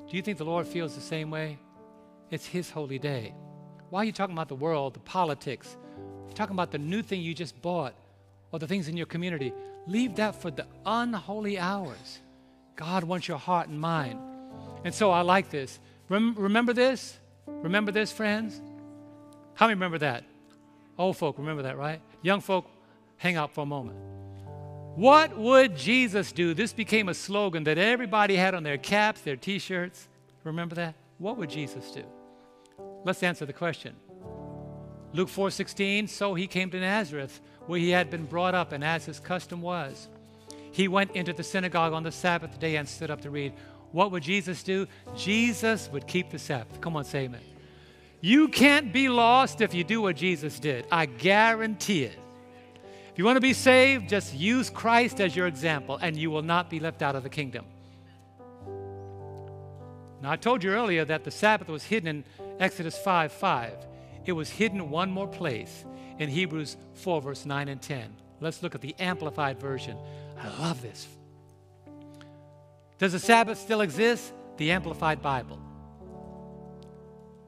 Do 0.08 0.16
you 0.16 0.22
think 0.22 0.38
the 0.38 0.44
Lord 0.44 0.64
feels 0.68 0.94
the 0.94 1.00
same 1.00 1.28
way? 1.28 1.58
It's 2.30 2.46
His 2.46 2.70
holy 2.70 3.00
day. 3.00 3.34
Why 3.88 4.02
are 4.02 4.04
you 4.04 4.12
talking 4.12 4.36
about 4.36 4.48
the 4.48 4.54
world, 4.54 4.94
the 4.94 5.00
politics? 5.00 5.76
You're 6.28 6.36
talking 6.36 6.54
about 6.54 6.70
the 6.70 6.78
new 6.78 7.02
thing 7.02 7.20
you 7.20 7.34
just 7.34 7.60
bought 7.60 7.96
or 8.52 8.60
the 8.60 8.68
things 8.68 8.86
in 8.86 8.96
your 8.96 9.06
community. 9.06 9.52
Leave 9.88 10.14
that 10.14 10.40
for 10.40 10.52
the 10.52 10.66
unholy 10.86 11.58
hours. 11.58 12.20
God 12.76 13.02
wants 13.02 13.26
your 13.26 13.38
heart 13.38 13.68
and 13.68 13.80
mind. 13.80 14.29
And 14.84 14.94
so 14.94 15.10
I 15.10 15.22
like 15.22 15.50
this. 15.50 15.78
Rem- 16.08 16.34
remember 16.36 16.72
this? 16.72 17.18
Remember 17.46 17.92
this, 17.92 18.12
friends? 18.12 18.60
How 19.54 19.66
many 19.66 19.74
remember 19.74 19.98
that? 19.98 20.24
Old 20.96 21.16
folk, 21.16 21.38
remember 21.38 21.62
that, 21.62 21.76
right? 21.76 22.00
Young 22.22 22.40
folk, 22.40 22.66
hang 23.16 23.36
out 23.36 23.52
for 23.52 23.62
a 23.62 23.66
moment. 23.66 23.96
What 24.96 25.36
would 25.36 25.76
Jesus 25.76 26.32
do? 26.32 26.52
This 26.52 26.72
became 26.72 27.08
a 27.08 27.14
slogan 27.14 27.64
that 27.64 27.78
everybody 27.78 28.36
had 28.36 28.54
on 28.54 28.62
their 28.62 28.78
caps, 28.78 29.20
their 29.20 29.36
t 29.36 29.58
shirts. 29.58 30.08
Remember 30.44 30.74
that? 30.74 30.94
What 31.18 31.36
would 31.36 31.50
Jesus 31.50 31.90
do? 31.90 32.04
Let's 33.04 33.22
answer 33.22 33.46
the 33.46 33.52
question. 33.52 33.94
Luke 35.12 35.28
4:16, 35.28 36.08
so 36.08 36.34
he 36.34 36.46
came 36.46 36.70
to 36.70 36.80
Nazareth, 36.80 37.40
where 37.66 37.78
he 37.78 37.90
had 37.90 38.10
been 38.10 38.24
brought 38.24 38.54
up, 38.54 38.72
and 38.72 38.84
as 38.84 39.04
his 39.04 39.20
custom 39.20 39.60
was, 39.60 40.08
he 40.72 40.86
went 40.88 41.10
into 41.12 41.32
the 41.32 41.42
synagogue 41.42 41.92
on 41.92 42.02
the 42.02 42.12
Sabbath 42.12 42.58
day 42.58 42.76
and 42.76 42.88
stood 42.88 43.10
up 43.10 43.20
to 43.22 43.30
read. 43.30 43.52
What 43.92 44.12
would 44.12 44.22
Jesus 44.22 44.62
do? 44.62 44.86
Jesus 45.16 45.88
would 45.92 46.06
keep 46.06 46.30
the 46.30 46.38
Sabbath. 46.38 46.80
Come 46.80 46.96
on, 46.96 47.04
say 47.04 47.24
amen. 47.24 47.40
You 48.20 48.48
can't 48.48 48.92
be 48.92 49.08
lost 49.08 49.60
if 49.60 49.74
you 49.74 49.82
do 49.82 50.02
what 50.02 50.16
Jesus 50.16 50.58
did. 50.58 50.86
I 50.92 51.06
guarantee 51.06 52.04
it. 52.04 52.18
If 53.10 53.18
you 53.18 53.24
want 53.24 53.36
to 53.36 53.40
be 53.40 53.54
saved, 53.54 54.08
just 54.08 54.34
use 54.34 54.70
Christ 54.70 55.20
as 55.20 55.34
your 55.34 55.46
example, 55.46 55.98
and 56.00 56.16
you 56.16 56.30
will 56.30 56.42
not 56.42 56.70
be 56.70 56.78
left 56.80 57.02
out 57.02 57.16
of 57.16 57.22
the 57.22 57.28
kingdom. 57.28 57.64
Now, 60.22 60.30
I 60.30 60.36
told 60.36 60.62
you 60.62 60.70
earlier 60.70 61.04
that 61.06 61.24
the 61.24 61.30
Sabbath 61.30 61.68
was 61.68 61.82
hidden 61.82 62.08
in 62.08 62.24
Exodus 62.58 62.96
5 62.98 63.32
5. 63.32 63.72
It 64.26 64.32
was 64.32 64.50
hidden 64.50 64.90
one 64.90 65.10
more 65.10 65.26
place 65.26 65.84
in 66.18 66.28
Hebrews 66.28 66.76
4, 66.94 67.22
verse 67.22 67.46
9 67.46 67.68
and 67.68 67.80
10. 67.80 68.14
Let's 68.40 68.62
look 68.62 68.74
at 68.74 68.82
the 68.82 68.94
Amplified 68.98 69.58
Version. 69.58 69.96
I 70.38 70.48
love 70.62 70.82
this. 70.82 71.08
Does 73.00 73.12
the 73.12 73.18
Sabbath 73.18 73.58
still 73.58 73.80
exist? 73.80 74.34
The 74.58 74.72
Amplified 74.72 75.22
Bible. 75.22 75.58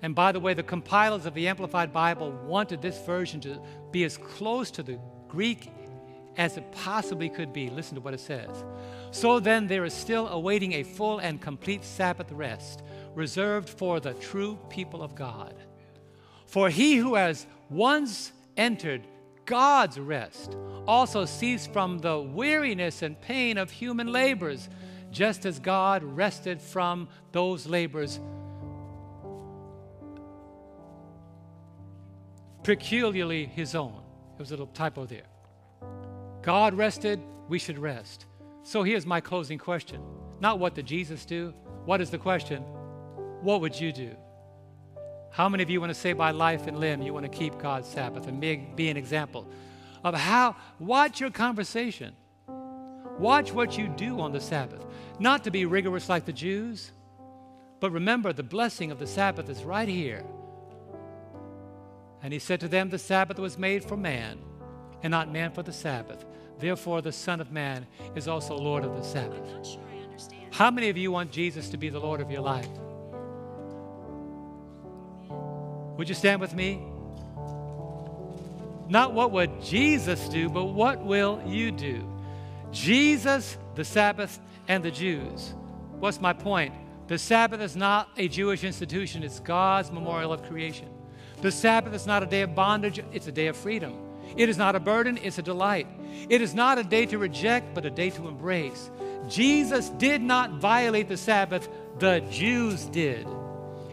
And 0.01 0.15
by 0.15 0.33
the 0.33 0.41
way, 0.41 0.55
the 0.55 0.63
compilers 0.63 1.27
of 1.27 1.35
the 1.35 1.47
Amplified 1.47 1.93
Bible 1.93 2.33
wanted 2.47 2.81
this 2.81 2.99
version 3.05 3.39
to 3.43 3.61
be 3.91 4.03
as 4.05 4.17
close 4.17 4.71
to 4.71 4.83
the 4.83 4.99
Greek 5.29 5.71
as 6.39 6.57
it 6.57 6.73
possibly 6.73 7.29
could 7.29 7.53
be. 7.53 7.69
Listen 7.69 7.97
to 7.97 8.01
what 8.01 8.15
it 8.15 8.21
says. 8.21 8.65
So 9.11 9.41
then, 9.41 9.67
there 9.67 9.85
is 9.85 9.93
still 9.93 10.27
awaiting 10.29 10.73
a 10.73 10.85
full 10.85 11.19
and 11.19 11.39
complete 11.39 11.85
Sabbath 11.85 12.33
rest 12.33 12.83
reserved 13.15 13.69
for 13.69 14.01
the 14.01 14.15
true 14.15 14.59
people 14.71 15.03
of 15.03 15.15
God. 15.15 15.55
For 16.47 16.71
he 16.71 16.97
who 16.97 17.15
has 17.15 17.47
once 17.69 18.33
entered 18.57 19.07
God's 19.45 20.01
rest 20.01 20.57
also 20.87 21.27
ceased 21.27 21.75
from 21.75 21.99
the 21.99 22.19
weariness 22.19 23.03
and 23.03 23.21
pain 23.21 23.59
of 23.59 23.71
human 23.71 24.07
labors, 24.07 24.71
just 25.13 25.47
as 25.47 25.59
God 25.59 26.03
rested 26.03 26.61
from 26.61 27.09
those 27.31 27.67
labors 27.67 28.19
peculiarly 32.63 33.47
his 33.47 33.75
own. 33.75 33.93
There 33.93 34.39
was 34.39 34.51
a 34.51 34.55
little 34.55 34.67
typo 34.69 35.05
there. 35.05 35.27
God 36.43 36.75
rested, 36.75 37.21
we 37.49 37.59
should 37.59 37.79
rest. 37.79 38.27
So 38.63 38.83
here's 38.83 39.07
my 39.07 39.21
closing 39.21 39.59
question. 39.59 40.01
Not 40.41 40.59
what 40.59 40.75
did 40.75 40.87
Jesus 40.87 41.25
do? 41.25 41.53
What 41.85 42.01
is 42.01 42.11
the 42.11 42.19
question? 42.19 42.63
What 43.43 43.61
would 43.61 43.79
you 43.79 43.93
do? 43.93 44.17
How 45.31 45.49
many 45.49 45.63
of 45.63 45.71
you 45.71 45.81
want 45.81 45.91
to 45.91 45.99
say 45.99 46.13
by 46.13 46.31
life 46.31 46.67
and 46.67 46.79
limb 46.79 47.03
you 47.03 47.13
want 47.13 47.31
to 47.31 47.39
keep 47.39 47.59
God's 47.59 47.89
Sabbath 47.89 48.27
and 48.27 48.41
be, 48.41 48.57
be 48.57 48.89
an 48.89 48.97
example 48.97 49.49
of 50.05 50.15
how, 50.15 50.57
watch 50.79 51.21
your 51.21 51.31
conversation. 51.31 52.15
Watch 53.19 53.53
what 53.53 53.79
you 53.79 53.89
do 53.89 54.21
on 54.21 54.33
the 54.33 54.41
Sabbath. 54.41 54.85
Not 55.19 55.45
to 55.45 55.51
be 55.51 55.67
rigorous 55.67 56.09
like 56.09 56.25
the 56.25 56.33
Jews, 56.33 56.93
but 57.81 57.91
remember 57.91 58.33
the 58.33 58.43
blessing 58.43 58.91
of 58.91 58.99
the 58.99 59.07
Sabbath 59.07 59.49
is 59.49 59.65
right 59.65 59.89
here. 59.89 60.25
And 62.23 62.33
he 62.33 62.39
said 62.39 62.61
to 62.61 62.69
them, 62.69 62.91
The 62.91 62.99
Sabbath 62.99 63.39
was 63.39 63.59
made 63.59 63.85
for 63.85 63.97
man, 63.97 64.39
and 65.03 65.11
not 65.11 65.31
man 65.31 65.51
for 65.51 65.63
the 65.63 65.73
Sabbath. 65.73 66.25
Therefore, 66.59 67.03
the 67.03 67.11
Son 67.11 67.41
of 67.41 67.51
Man 67.51 67.87
is 68.15 68.29
also 68.29 68.57
Lord 68.57 68.85
of 68.85 68.95
the 68.97 69.03
Sabbath. 69.03 69.67
Sure 69.67 69.81
How 70.53 70.71
many 70.71 70.89
of 70.91 70.97
you 70.97 71.11
want 71.11 71.33
Jesus 71.33 71.69
to 71.71 71.77
be 71.77 71.89
the 71.89 71.99
Lord 71.99 72.21
of 72.21 72.31
your 72.31 72.43
life? 72.43 72.69
Would 75.97 76.09
you 76.09 76.15
stand 76.15 76.41
with 76.41 76.55
me? 76.55 76.81
Not 78.89 79.13
what 79.13 79.33
would 79.33 79.63
Jesus 79.63 80.29
do, 80.29 80.49
but 80.49 80.67
what 80.67 81.05
will 81.05 81.43
you 81.47 81.73
do? 81.73 82.12
Jesus, 82.73 83.57
the 83.75 83.85
Sabbath, 83.85 84.41
and 84.69 84.83
the 84.83 84.91
Jews. 84.91 85.55
What's 85.99 86.21
my 86.21 86.33
point? 86.33 86.75
The 87.07 87.19
Sabbath 87.19 87.61
is 87.61 87.77
not 87.77 88.09
a 88.17 88.29
Jewish 88.29 88.65
institution, 88.65 89.23
it's 89.23 89.39
God's 89.39 89.93
memorial 89.93 90.33
of 90.33 90.43
creation. 90.45 90.89
The 91.43 91.53
Sabbath 91.53 91.95
is 91.95 92.07
not 92.07 92.23
a 92.23 92.27
day 92.27 92.43
of 92.43 92.55
bondage, 92.55 93.03
it's 93.13 93.27
a 93.27 93.33
day 93.33 93.49
of 93.49 93.57
freedom. 93.57 93.95
It 94.37 94.49
is 94.49 94.57
not 94.57 94.75
a 94.75 94.81
burden, 94.81 95.19
it's 95.23 95.39
a 95.39 95.43
delight. 95.43 95.87
It 96.29 96.41
is 96.41 96.55
not 96.55 96.79
a 96.79 96.85
day 96.85 97.07
to 97.07 97.19
reject, 97.19 97.75
but 97.75 97.85
a 97.85 97.91
day 97.91 98.11
to 98.11 98.29
embrace. 98.29 98.91
Jesus 99.29 99.91
did 99.91 100.23
not 100.23 100.53
violate 100.53 101.09
the 101.09 101.17
Sabbath, 101.17 101.69
the 101.99 102.21
Jews 102.31 102.87
did. 102.87 103.27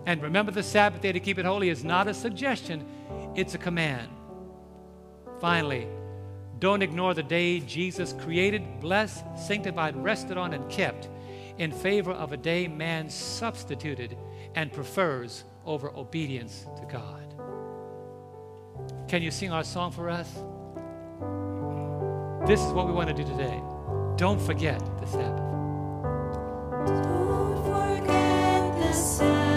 And 0.06 0.22
remember, 0.22 0.52
the 0.52 0.64
Sabbath 0.64 1.02
day 1.02 1.12
to 1.12 1.20
keep 1.20 1.38
it 1.38 1.45
holy 1.45 1.70
is 1.70 1.84
not 1.84 2.08
a 2.08 2.14
suggestion, 2.14 2.86
it's 3.36 3.53
a 3.53 3.58
command. 3.58 4.10
Finally, 5.40 5.88
don't 6.60 6.81
ignore 6.81 7.14
the 7.14 7.23
day 7.23 7.61
Jesus 7.61 8.14
created, 8.14 8.81
blessed, 8.81 9.23
sanctified, 9.38 9.95
rested 9.95 10.38
on, 10.38 10.53
and 10.53 10.69
kept 10.69 11.10
in 11.57 11.72
favor 11.72 12.11
of 12.11 12.31
a 12.34 12.38
day 12.38 12.68
man 12.68 13.10
substituted 13.10 14.18
and 14.56 14.72
prefers 14.72 15.45
over 15.65 15.90
obedience 15.95 16.65
to 16.77 16.86
God. 16.86 17.34
Can 19.07 19.22
you 19.22 19.31
sing 19.31 19.52
our 19.52 19.64
song 19.64 19.91
for 19.91 20.10
us? 20.10 20.34
This 22.48 22.61
is 22.61 22.72
what 22.73 22.88
we 22.88 22.94
want 22.94 23.10
to 23.10 23.14
do 23.14 23.23
today. 23.23 23.61
Don't 24.15 24.41
forget 24.41 24.80
the 24.99 25.06
Sabbath. 25.07 25.40
Don't 26.88 27.64
forget 27.65 28.77
the 28.77 28.94
Sabbath. 28.94 29.49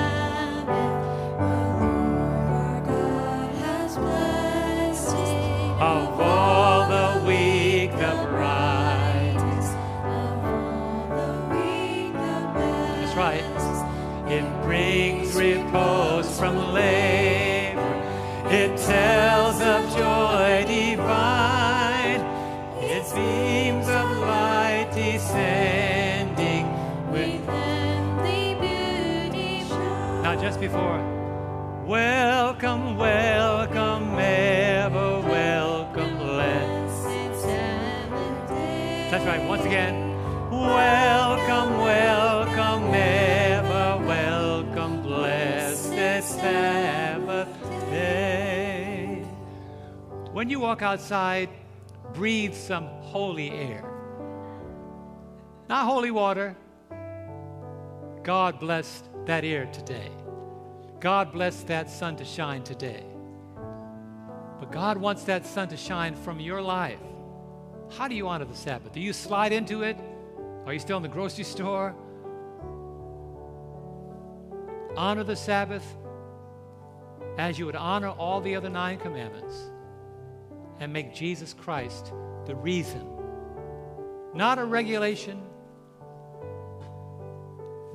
Repose 15.72 16.38
from 16.38 16.74
labor. 16.74 17.80
It 18.50 18.76
tells 18.76 19.60
of 19.62 19.88
joy 19.96 20.64
divine. 20.66 22.20
Its 22.78 23.12
beams 23.12 23.88
of 23.88 24.18
light 24.18 24.90
descending 24.92 26.66
with 27.10 27.46
Heavenly 27.46 28.54
beauty 28.60 29.64
shine. 29.66 30.22
Now, 30.22 30.40
just 30.40 30.60
before, 30.60 31.00
welcome, 31.86 32.98
welcome, 32.98 34.18
ever 34.18 35.20
welcome, 35.20 36.18
blessed. 36.18 37.08
That's 39.10 39.24
right, 39.24 39.46
once 39.46 39.64
again, 39.64 40.16
welcome, 40.50 41.78
welcome, 41.78 42.90
when 50.32 50.48
you 50.48 50.60
walk 50.60 50.80
outside, 50.80 51.50
breathe 52.14 52.54
some 52.54 52.86
holy 53.02 53.50
air. 53.50 53.84
Not 55.68 55.84
holy 55.84 56.10
water. 56.10 56.56
God 58.22 58.58
blessed 58.58 59.04
that 59.26 59.44
air 59.44 59.66
today. 59.66 60.10
God 61.00 61.32
blessed 61.32 61.66
that 61.66 61.90
sun 61.90 62.16
to 62.16 62.24
shine 62.24 62.62
today. 62.62 63.04
But 64.58 64.72
God 64.72 64.96
wants 64.96 65.24
that 65.24 65.44
sun 65.44 65.68
to 65.68 65.76
shine 65.76 66.14
from 66.14 66.40
your 66.40 66.62
life. 66.62 67.00
How 67.90 68.08
do 68.08 68.14
you 68.14 68.26
honor 68.28 68.46
the 68.46 68.54
Sabbath? 68.54 68.92
Do 68.92 69.00
you 69.00 69.12
slide 69.12 69.52
into 69.52 69.82
it? 69.82 69.98
Are 70.64 70.72
you 70.72 70.78
still 70.78 70.96
in 70.96 71.02
the 71.02 71.08
grocery 71.10 71.44
store? 71.44 71.94
Honor 74.96 75.24
the 75.24 75.36
Sabbath 75.36 75.84
as 77.36 77.58
you 77.58 77.66
would 77.66 77.76
honor 77.76 78.10
all 78.10 78.40
the 78.40 78.56
other 78.56 78.68
nine 78.70 78.98
commandments 78.98 79.72
and 80.80 80.92
make 80.92 81.14
Jesus 81.14 81.54
Christ 81.54 82.12
the 82.46 82.54
reason. 82.54 83.06
Not 84.34 84.58
a 84.58 84.64
regulation, 84.64 85.40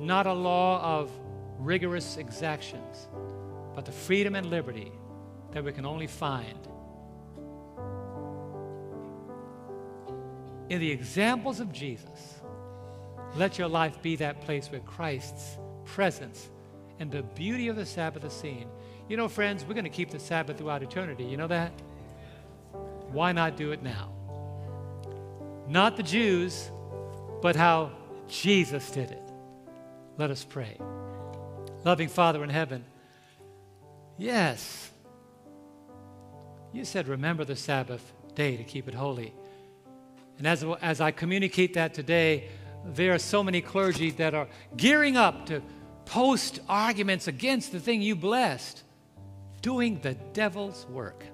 not 0.00 0.26
a 0.26 0.32
law 0.32 0.80
of 0.80 1.10
rigorous 1.58 2.16
exactions, 2.16 3.08
but 3.74 3.84
the 3.84 3.92
freedom 3.92 4.34
and 4.34 4.46
liberty 4.46 4.92
that 5.52 5.64
we 5.64 5.72
can 5.72 5.84
only 5.84 6.06
find 6.06 6.68
in 10.68 10.80
the 10.80 10.90
examples 10.90 11.60
of 11.60 11.72
Jesus. 11.72 12.40
Let 13.36 13.58
your 13.58 13.68
life 13.68 14.00
be 14.02 14.16
that 14.16 14.40
place 14.40 14.70
where 14.70 14.80
Christ's 14.80 15.58
presence 15.84 16.50
and 16.98 17.10
the 17.10 17.22
beauty 17.22 17.68
of 17.68 17.76
the 17.76 17.86
Sabbath 17.86 18.24
is 18.24 18.32
seen. 18.32 18.68
You 19.08 19.16
know, 19.16 19.28
friends, 19.28 19.64
we're 19.64 19.74
going 19.74 19.84
to 19.84 19.90
keep 19.90 20.10
the 20.10 20.18
Sabbath 20.18 20.58
throughout 20.58 20.82
eternity. 20.82 21.24
You 21.24 21.36
know 21.36 21.46
that? 21.46 21.72
Why 23.12 23.32
not 23.32 23.56
do 23.56 23.72
it 23.72 23.82
now? 23.82 24.12
Not 25.68 25.96
the 25.96 26.02
Jews, 26.02 26.70
but 27.42 27.56
how 27.56 27.90
Jesus 28.28 28.90
did 28.90 29.10
it. 29.10 29.32
Let 30.16 30.30
us 30.30 30.44
pray. 30.44 30.78
Loving 31.84 32.08
Father 32.08 32.42
in 32.42 32.50
heaven, 32.50 32.84
yes, 34.16 34.90
you 36.72 36.84
said, 36.84 37.08
remember 37.08 37.44
the 37.44 37.56
Sabbath 37.56 38.12
day 38.34 38.56
to 38.56 38.64
keep 38.64 38.88
it 38.88 38.94
holy. 38.94 39.32
And 40.38 40.46
as, 40.46 40.64
as 40.82 41.00
I 41.00 41.10
communicate 41.10 41.74
that 41.74 41.94
today, 41.94 42.48
there 42.84 43.14
are 43.14 43.18
so 43.18 43.42
many 43.42 43.60
clergy 43.60 44.10
that 44.12 44.34
are 44.34 44.48
gearing 44.76 45.16
up 45.16 45.46
to 45.46 45.62
post 46.04 46.60
arguments 46.68 47.28
against 47.28 47.72
the 47.72 47.80
thing 47.80 48.02
you 48.02 48.16
blessed, 48.16 48.82
doing 49.62 50.00
the 50.00 50.14
devil's 50.14 50.86
work. 50.86 51.24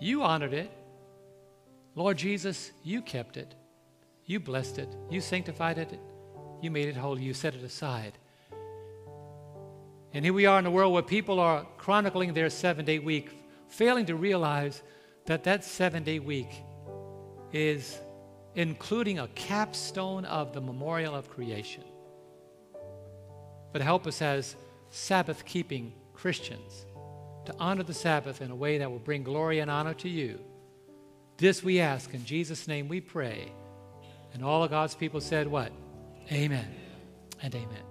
You 0.00 0.22
honored 0.22 0.52
it. 0.52 0.70
Lord 1.94 2.16
Jesus, 2.16 2.70
you 2.84 3.02
kept 3.02 3.36
it. 3.36 3.54
You 4.26 4.38
blessed 4.38 4.78
it. 4.78 4.88
You 5.10 5.20
sanctified 5.20 5.78
it. 5.78 5.98
You 6.62 6.70
made 6.70 6.88
it 6.88 6.96
holy. 6.96 7.22
You 7.22 7.34
set 7.34 7.54
it 7.54 7.64
aside. 7.64 8.12
And 10.14 10.24
here 10.24 10.34
we 10.34 10.46
are 10.46 10.58
in 10.58 10.66
a 10.66 10.70
world 10.70 10.92
where 10.92 11.02
people 11.02 11.40
are 11.40 11.66
chronicling 11.76 12.32
their 12.32 12.50
seven 12.50 12.84
day 12.84 12.98
week, 12.98 13.30
failing 13.68 14.06
to 14.06 14.16
realize 14.16 14.82
that 15.26 15.44
that 15.44 15.64
seven 15.64 16.02
day 16.02 16.18
week 16.18 16.62
is 17.52 17.98
including 18.54 19.18
a 19.18 19.28
capstone 19.28 20.24
of 20.24 20.52
the 20.52 20.60
memorial 20.60 21.14
of 21.14 21.28
creation. 21.28 21.84
But 23.72 23.82
help 23.82 24.06
us 24.06 24.22
as 24.22 24.56
Sabbath 24.90 25.44
keeping 25.44 25.92
Christians 26.14 26.86
to 27.48 27.54
honor 27.58 27.82
the 27.82 27.94
Sabbath 27.94 28.42
in 28.42 28.50
a 28.50 28.54
way 28.54 28.76
that 28.76 28.90
will 28.90 28.98
bring 28.98 29.22
glory 29.22 29.60
and 29.60 29.70
honor 29.70 29.94
to 29.94 30.08
you. 30.08 30.38
This 31.38 31.62
we 31.62 31.80
ask 31.80 32.12
in 32.12 32.26
Jesus' 32.26 32.68
name 32.68 32.88
we 32.88 33.00
pray. 33.00 33.50
And 34.34 34.44
all 34.44 34.62
of 34.62 34.70
God's 34.70 34.94
people 34.94 35.22
said, 35.22 35.48
What? 35.48 35.72
Amen 36.30 36.68
and 37.42 37.54
amen. 37.54 37.87